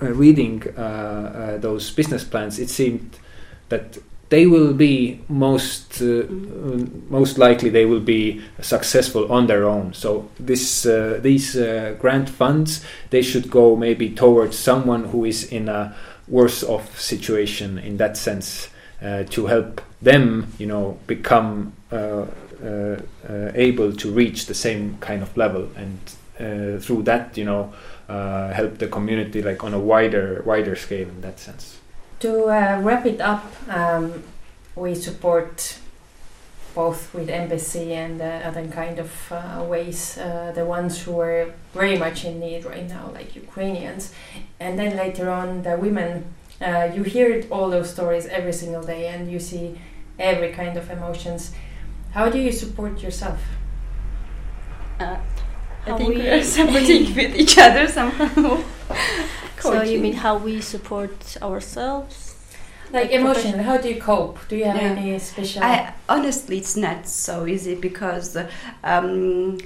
uh, 0.02 0.12
reading 0.12 0.62
uh, 0.76 1.58
those 1.60 1.90
business 1.90 2.24
plans, 2.24 2.58
it 2.58 2.68
seemed 2.68 3.18
that 3.68 3.98
they 4.30 4.46
will 4.46 4.72
be 4.72 5.20
most 5.28 6.00
uh, 6.00 6.24
mm. 6.24 7.10
most 7.10 7.36
likely 7.36 7.68
they 7.68 7.84
will 7.84 8.00
be 8.00 8.40
successful 8.60 9.30
on 9.30 9.46
their 9.46 9.64
own. 9.64 9.92
So 9.92 10.28
this 10.38 10.86
uh, 10.86 11.18
these 11.20 11.56
uh, 11.56 11.96
grant 11.98 12.30
funds 12.30 12.84
they 13.10 13.22
should 13.22 13.50
go 13.50 13.76
maybe 13.76 14.08
towards 14.10 14.58
someone 14.58 15.04
who 15.04 15.24
is 15.24 15.44
in 15.44 15.68
a 15.68 15.94
worse 16.28 16.62
off 16.62 16.98
situation 16.98 17.78
in 17.78 17.96
that 17.96 18.16
sense 18.16 18.68
uh, 19.02 19.24
to 19.24 19.46
help 19.46 19.82
them, 20.00 20.52
you 20.58 20.66
know, 20.66 20.98
become 21.06 21.72
uh, 21.90 22.26
uh, 22.64 22.96
able 23.54 23.92
to 23.92 24.12
reach 24.12 24.46
the 24.46 24.54
same 24.54 24.96
kind 25.00 25.22
of 25.22 25.36
level 25.36 25.68
and 25.76 25.98
through 26.82 27.02
that, 27.02 27.36
you 27.36 27.44
know, 27.44 27.72
help 28.54 28.78
the 28.78 28.86
community 28.86 29.42
like 29.42 29.64
on 29.64 29.74
a 29.74 29.78
wider 29.78 30.42
wider 30.46 30.76
scale 30.76 31.08
in 31.08 31.20
that 31.20 31.38
sense. 31.40 31.79
To 32.20 32.44
uh, 32.48 32.80
wrap 32.82 33.06
it 33.06 33.20
up, 33.20 33.46
um, 33.68 34.22
we 34.76 34.94
support 34.94 35.78
both 36.74 37.12
with 37.14 37.28
embassy 37.30 37.94
and 37.94 38.20
uh, 38.20 38.42
other 38.44 38.66
kind 38.68 38.98
of 38.98 39.10
uh, 39.32 39.64
ways 39.66 40.18
uh, 40.18 40.52
the 40.54 40.64
ones 40.64 41.02
who 41.02 41.18
are 41.18 41.52
very 41.72 41.96
much 41.96 42.24
in 42.26 42.38
need 42.38 42.64
right 42.64 42.86
now, 42.86 43.10
like 43.14 43.34
Ukrainians, 43.34 44.12
and 44.60 44.78
then 44.78 44.96
later 44.96 45.30
on 45.30 45.62
the 45.62 45.76
women. 45.76 46.24
Uh, 46.60 46.90
you 46.94 47.02
hear 47.04 47.42
all 47.50 47.70
those 47.70 47.88
stories 47.88 48.26
every 48.26 48.52
single 48.52 48.82
day, 48.82 49.08
and 49.08 49.32
you 49.32 49.40
see 49.40 49.80
every 50.18 50.52
kind 50.52 50.76
of 50.76 50.90
emotions. 50.90 51.52
How 52.12 52.28
do 52.28 52.38
you 52.38 52.52
support 52.52 53.02
yourself? 53.02 53.40
Uh, 55.00 55.16
I 55.86 55.96
think 55.96 56.08
we 56.16 56.28
are 56.28 56.42
supporting 56.58 57.14
with 57.16 57.34
each 57.34 57.56
other 57.56 57.88
somehow. 57.88 58.62
so 59.60 59.82
you 59.82 60.00
mean 60.00 60.14
how 60.14 60.36
we 60.36 60.60
support 60.60 61.36
ourselves? 61.42 62.36
Like, 62.92 63.04
like 63.04 63.12
emotionally, 63.12 63.62
how 63.62 63.76
do 63.76 63.88
you 63.88 64.00
cope? 64.00 64.38
Do 64.48 64.56
you 64.56 64.64
have 64.64 64.76
yeah. 64.76 64.82
any 64.82 65.18
special? 65.18 65.62
I, 65.62 65.94
honestly, 66.08 66.58
it's 66.58 66.76
not 66.76 67.06
so 67.06 67.46
easy 67.46 67.76
because 67.76 68.36
um, 68.82 69.58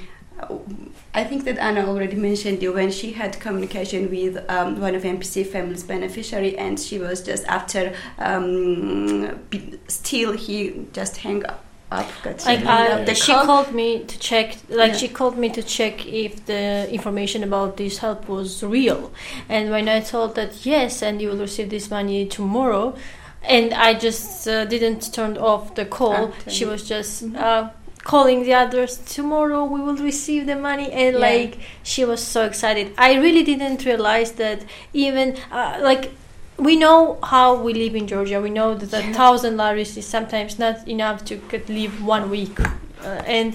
I 1.14 1.24
think 1.24 1.44
that 1.44 1.58
Anna 1.58 1.86
already 1.86 2.16
mentioned 2.16 2.62
you 2.62 2.72
when 2.72 2.90
she 2.90 3.12
had 3.12 3.38
communication 3.40 4.10
with 4.10 4.44
um, 4.50 4.80
one 4.80 4.94
of 4.94 5.04
MPC 5.04 5.46
family's 5.46 5.84
beneficiary, 5.84 6.58
and 6.58 6.78
she 6.78 6.98
was 6.98 7.22
just 7.22 7.46
after 7.46 7.94
um, 8.18 9.40
still 9.88 10.32
he 10.32 10.86
just 10.92 11.18
hang 11.18 11.46
up. 11.46 11.63
Like 11.94 12.64
uh, 12.66 13.14
she 13.14 13.32
call. 13.32 13.46
called 13.46 13.74
me 13.74 14.04
to 14.04 14.18
check, 14.18 14.56
like 14.68 14.92
yeah. 14.92 14.98
she 14.98 15.08
called 15.08 15.38
me 15.38 15.48
to 15.50 15.62
check 15.62 16.06
if 16.06 16.44
the 16.46 16.92
information 16.92 17.44
about 17.44 17.76
this 17.76 17.98
help 17.98 18.28
was 18.28 18.62
real, 18.62 19.12
and 19.48 19.70
when 19.70 19.88
I 19.88 20.00
told 20.00 20.34
that 20.34 20.66
yes, 20.66 21.02
and 21.02 21.20
you 21.22 21.28
will 21.28 21.38
receive 21.38 21.70
this 21.70 21.90
money 21.90 22.26
tomorrow, 22.26 22.96
and 23.42 23.72
I 23.72 23.94
just 23.94 24.48
uh, 24.48 24.64
didn't 24.64 25.12
turn 25.12 25.36
off 25.38 25.74
the 25.74 25.84
call. 25.84 26.32
She 26.48 26.64
was 26.64 26.86
just. 26.88 27.24
Mm-hmm. 27.24 27.36
Uh, 27.36 27.68
calling 28.04 28.42
the 28.42 28.52
others 28.52 28.98
tomorrow 28.98 29.64
we 29.64 29.80
will 29.80 29.96
receive 29.96 30.44
the 30.44 30.54
money 30.54 30.92
and 30.92 31.14
yeah. 31.14 31.20
like 31.28 31.58
she 31.82 32.04
was 32.04 32.22
so 32.22 32.44
excited 32.44 32.92
i 32.98 33.14
really 33.14 33.42
didn't 33.42 33.82
realize 33.86 34.32
that 34.32 34.62
even 34.92 35.34
uh, 35.50 35.78
like 35.80 36.12
we 36.58 36.76
know 36.76 37.18
how 37.22 37.60
we 37.60 37.74
live 37.74 37.94
in 37.94 38.06
georgia. 38.06 38.40
We 38.40 38.50
know 38.50 38.74
that 38.74 38.92
a 38.92 39.12
thousand 39.12 39.56
laris 39.56 39.96
is 39.96 40.06
sometimes 40.06 40.58
not 40.58 40.86
enough 40.88 41.24
to 41.26 41.40
live 41.68 42.04
one 42.04 42.30
week. 42.30 42.58
Uh, 43.04 43.22
and 43.26 43.54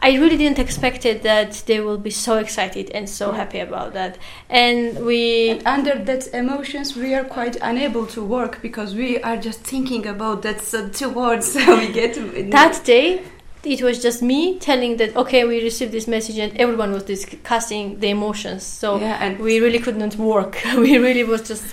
I 0.00 0.18
really 0.18 0.36
didn't 0.36 0.58
expect 0.58 1.06
it 1.06 1.22
that 1.22 1.62
they 1.66 1.80
will 1.80 1.98
be 1.98 2.10
so 2.10 2.36
excited 2.36 2.90
and 2.90 3.08
so 3.08 3.32
happy 3.32 3.58
about 3.58 3.94
that. 3.94 4.18
And 4.50 5.04
we 5.04 5.50
and 5.50 5.66
under 5.66 5.98
that 6.04 6.28
emotions, 6.34 6.94
we 6.94 7.14
are 7.14 7.24
quite 7.24 7.56
unable 7.62 8.06
to 8.08 8.22
work 8.22 8.60
because 8.60 8.94
we 8.94 9.20
are 9.22 9.36
just 9.36 9.60
thinking 9.60 10.06
about 10.06 10.42
that 10.42 10.60
so 10.60 10.88
two 10.88 11.08
words 11.08 11.54
we 11.68 11.90
get. 11.90 12.14
that 12.50 12.84
day, 12.84 13.24
it 13.64 13.80
was 13.82 14.02
just 14.02 14.22
me 14.22 14.58
telling 14.58 14.98
that 14.98 15.16
okay 15.16 15.44
we 15.44 15.62
received 15.62 15.92
this 15.92 16.06
message 16.06 16.38
and 16.38 16.54
everyone 16.58 16.92
was 16.92 17.04
discussing 17.04 17.98
the 18.00 18.10
emotions. 18.10 18.62
So 18.62 18.98
yeah, 18.98 19.16
and 19.20 19.38
we 19.38 19.58
really 19.58 19.78
couldn't 19.78 20.16
work. 20.16 20.62
We 20.76 20.98
really 20.98 21.24
was 21.24 21.48
just 21.48 21.64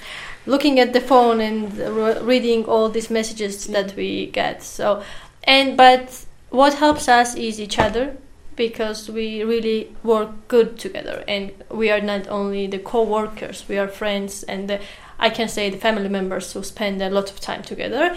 looking 0.46 0.80
at 0.80 0.94
the 0.94 1.02
phone 1.02 1.40
and 1.40 1.78
re- 1.78 2.20
reading 2.20 2.66
all 2.66 2.90
these 2.90 3.10
messages 3.10 3.68
that 3.68 3.96
we 3.96 4.28
get 4.28 4.64
so 4.64 5.04
and 5.44 5.78
but 5.78 6.26
what 6.50 6.74
helps 6.76 7.08
us 7.08 7.36
is 7.36 7.60
each 7.60 7.80
other 7.80 8.18
because 8.56 9.10
we 9.10 9.44
really 9.44 9.96
work 10.04 10.30
good 10.48 10.78
together 10.78 11.24
and 11.28 11.52
we 11.70 11.90
are 11.90 12.02
not 12.02 12.28
only 12.28 12.68
the 12.68 12.80
co-workers 12.80 13.66
we 13.68 13.78
are 13.78 13.88
friends 13.88 14.44
and 14.44 14.70
the, 14.70 14.80
i 15.20 15.30
can 15.30 15.48
say 15.48 15.70
the 15.70 15.78
family 15.78 16.10
members 16.10 16.54
who 16.54 16.64
spend 16.64 17.02
a 17.02 17.10
lot 17.10 17.32
of 17.32 17.40
time 17.40 17.62
together 17.62 18.16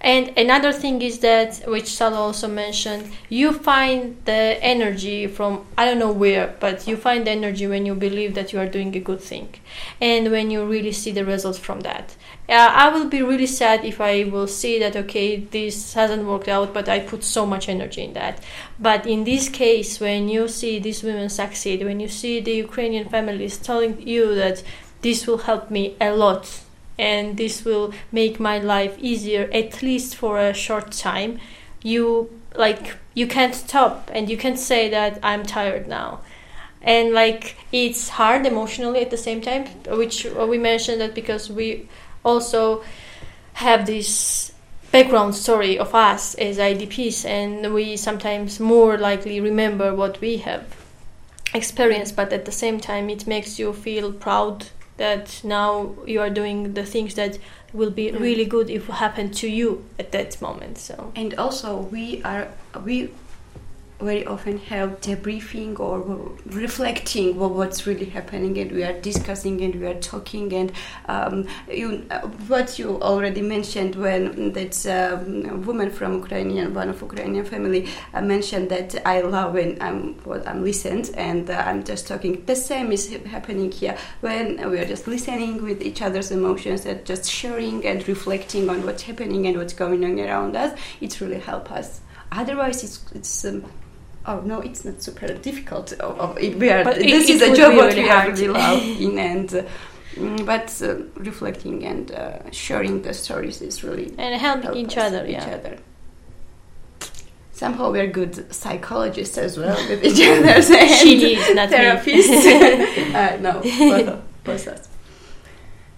and 0.00 0.32
another 0.38 0.72
thing 0.72 1.02
is 1.02 1.18
that, 1.20 1.64
which 1.66 1.92
Salo 1.92 2.18
also 2.18 2.46
mentioned, 2.46 3.10
you 3.28 3.52
find 3.52 4.16
the 4.26 4.32
energy 4.62 5.26
from 5.26 5.66
I 5.76 5.84
don't 5.84 5.98
know 5.98 6.12
where, 6.12 6.54
but 6.60 6.86
you 6.86 6.96
find 6.96 7.26
the 7.26 7.32
energy 7.32 7.66
when 7.66 7.84
you 7.84 7.96
believe 7.96 8.34
that 8.34 8.52
you 8.52 8.60
are 8.60 8.68
doing 8.68 8.94
a 8.94 9.00
good 9.00 9.20
thing, 9.20 9.54
and 10.00 10.30
when 10.30 10.52
you 10.52 10.64
really 10.64 10.92
see 10.92 11.10
the 11.10 11.24
results 11.24 11.58
from 11.58 11.80
that. 11.80 12.14
Uh, 12.48 12.54
I 12.54 12.88
will 12.90 13.08
be 13.08 13.22
really 13.22 13.46
sad 13.46 13.84
if 13.84 14.00
I 14.00 14.24
will 14.24 14.46
see 14.46 14.78
that 14.78 14.94
okay, 14.94 15.36
this 15.36 15.94
hasn't 15.94 16.24
worked 16.24 16.48
out, 16.48 16.72
but 16.72 16.88
I 16.88 17.00
put 17.00 17.24
so 17.24 17.44
much 17.44 17.68
energy 17.68 18.04
in 18.04 18.12
that. 18.12 18.40
But 18.78 19.04
in 19.04 19.24
this 19.24 19.48
case, 19.48 19.98
when 19.98 20.28
you 20.28 20.46
see 20.46 20.78
these 20.78 21.02
women 21.02 21.28
succeed, 21.28 21.82
when 21.84 21.98
you 21.98 22.08
see 22.08 22.38
the 22.40 22.52
Ukrainian 22.52 23.08
families 23.08 23.56
telling 23.58 24.00
you 24.06 24.36
that 24.36 24.62
this 25.02 25.26
will 25.26 25.38
help 25.38 25.70
me 25.72 25.96
a 26.00 26.12
lot 26.12 26.62
and 26.98 27.36
this 27.36 27.64
will 27.64 27.92
make 28.10 28.40
my 28.40 28.58
life 28.58 28.96
easier 28.98 29.48
at 29.52 29.82
least 29.82 30.16
for 30.16 30.38
a 30.38 30.52
short 30.52 30.92
time. 30.92 31.38
You 31.82 32.30
like 32.56 32.96
you 33.14 33.26
can't 33.26 33.54
stop 33.54 34.10
and 34.12 34.28
you 34.28 34.36
can't 34.36 34.58
say 34.58 34.88
that 34.88 35.18
i'm 35.22 35.44
tired 35.44 35.86
now. 35.86 36.20
And 36.82 37.12
like 37.12 37.56
it's 37.72 38.08
hard 38.08 38.46
emotionally 38.46 39.00
at 39.00 39.10
the 39.10 39.16
same 39.16 39.40
time 39.40 39.66
which 39.86 40.24
we 40.24 40.58
mentioned 40.58 41.00
that 41.00 41.14
because 41.14 41.50
we 41.50 41.88
also 42.24 42.84
have 43.54 43.86
this 43.86 44.52
background 44.90 45.34
story 45.34 45.78
of 45.78 45.94
us 45.94 46.34
as 46.36 46.58
idps 46.58 47.24
and 47.24 47.74
we 47.74 47.96
sometimes 47.96 48.58
more 48.58 48.96
likely 48.96 49.40
remember 49.40 49.94
what 49.94 50.20
we 50.20 50.38
have 50.38 50.64
experienced 51.52 52.16
but 52.16 52.32
at 52.32 52.44
the 52.44 52.52
same 52.52 52.80
time 52.80 53.10
it 53.10 53.26
makes 53.26 53.58
you 53.58 53.72
feel 53.72 54.12
proud 54.12 54.66
that 54.98 55.42
now 55.42 55.94
you 56.06 56.20
are 56.20 56.30
doing 56.30 56.74
the 56.74 56.84
things 56.84 57.14
that 57.14 57.38
will 57.72 57.90
be 57.90 58.10
mm. 58.10 58.20
really 58.20 58.44
good 58.44 58.70
if 58.70 58.86
happen 58.86 59.30
to 59.30 59.48
you 59.48 59.84
at 59.98 60.12
that 60.12 60.40
moment 60.40 60.78
so 60.78 61.12
and 61.16 61.34
also 61.34 61.78
we 61.78 62.22
are 62.22 62.48
we 62.84 63.10
very 64.00 64.24
often 64.26 64.58
have 64.58 65.00
debriefing 65.00 65.78
or 65.80 66.32
reflecting 66.46 67.36
what 67.36 67.50
what's 67.50 67.86
really 67.86 68.06
happening 68.06 68.56
and 68.58 68.70
we 68.70 68.84
are 68.84 68.92
discussing 69.00 69.60
and 69.60 69.74
we 69.74 69.86
are 69.86 70.00
talking 70.00 70.52
and 70.52 70.72
um, 71.06 71.46
you, 71.68 71.98
what 72.46 72.78
you 72.78 73.00
already 73.02 73.42
mentioned 73.42 73.96
when 73.96 74.52
that 74.52 74.86
um, 74.86 75.64
woman 75.66 75.90
from 75.90 76.14
Ukrainian 76.14 76.74
one 76.74 76.88
of 76.88 77.00
Ukrainian 77.02 77.44
family 77.44 77.88
uh, 78.14 78.20
mentioned 78.20 78.68
that 78.70 78.90
I 79.04 79.20
love 79.20 79.54
when 79.54 79.76
I'm 79.80 80.14
what 80.24 80.46
I'm 80.46 80.62
listened 80.62 81.10
and 81.16 81.50
uh, 81.50 81.64
I'm 81.66 81.82
just 81.82 82.06
talking. 82.06 82.44
The 82.44 82.56
same 82.56 82.92
is 82.92 83.12
happening 83.34 83.72
here. 83.72 83.96
When 84.20 84.70
we 84.70 84.78
are 84.78 84.84
just 84.84 85.08
listening 85.08 85.62
with 85.62 85.82
each 85.82 86.02
other's 86.02 86.30
emotions 86.30 86.86
and 86.86 87.04
just 87.04 87.28
sharing 87.28 87.84
and 87.84 88.06
reflecting 88.06 88.70
on 88.70 88.84
what's 88.86 89.02
happening 89.02 89.46
and 89.46 89.56
what's 89.56 89.74
going 89.74 90.04
on 90.04 90.18
around 90.20 90.56
us 90.56 90.78
it 91.00 91.20
really 91.20 91.40
helps 91.40 91.70
us. 91.70 92.00
Otherwise 92.30 92.84
it's, 92.84 93.04
it's 93.12 93.44
um, 93.44 93.64
oh 94.28 94.40
no, 94.42 94.60
it's 94.60 94.84
not 94.84 95.02
super 95.02 95.28
difficult. 95.34 95.94
Oh, 96.00 96.16
oh, 96.20 96.34
we 96.34 96.70
are, 96.70 96.84
this 96.84 97.28
is 97.30 97.42
a 97.42 97.56
job 97.56 97.74
what 97.76 97.94
we 97.94 98.08
are 98.08 98.30
really 98.30 98.48
love 98.62 98.82
in 98.82 99.18
and. 99.18 99.54
Uh, 99.54 99.62
but 100.44 100.82
uh, 100.82 100.96
reflecting 101.14 101.84
and 101.84 102.10
uh, 102.10 102.50
sharing 102.50 103.02
the 103.02 103.14
stories 103.14 103.62
is 103.62 103.84
really 103.84 104.12
and 104.18 104.34
helping 104.40 104.62
help 104.64 104.76
each 104.76 104.96
other, 104.98 105.24
each 105.24 105.34
yeah. 105.34 105.54
other. 105.54 105.78
Somehow 107.52 107.92
we're 107.92 108.08
good 108.08 108.52
psychologists 108.52 109.38
as 109.38 109.56
well 109.56 109.76
with 109.88 110.02
each 110.02 110.26
other. 110.26 110.60
she 111.00 111.34
is 111.34 111.54
not 111.54 111.68
therapists. 111.68 113.14
uh, 113.14 113.36
no, 113.40 113.60
both, 113.60 114.22
both 114.42 114.68
us. 114.68 114.88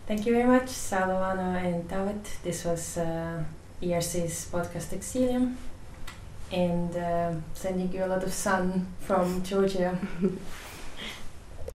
Thank 0.07 0.27
you 0.27 0.35
very 0.35 0.49
much, 0.49 0.67
Salovana 0.67 1.65
and 1.65 1.89
Taavet. 1.89 2.43
This 2.43 2.65
was 2.65 2.99
uh, 2.99 3.43
ERC's 3.81 4.51
podcast 4.53 4.93
Eksiilium 4.93 5.55
and 6.53 6.97
uh, 6.97 7.33
sending 7.55 7.93
you 7.93 8.05
a 8.05 8.07
lot 8.07 8.23
of 8.23 8.33
sun 8.33 8.87
from 9.01 9.43
Georgia. 9.43 9.99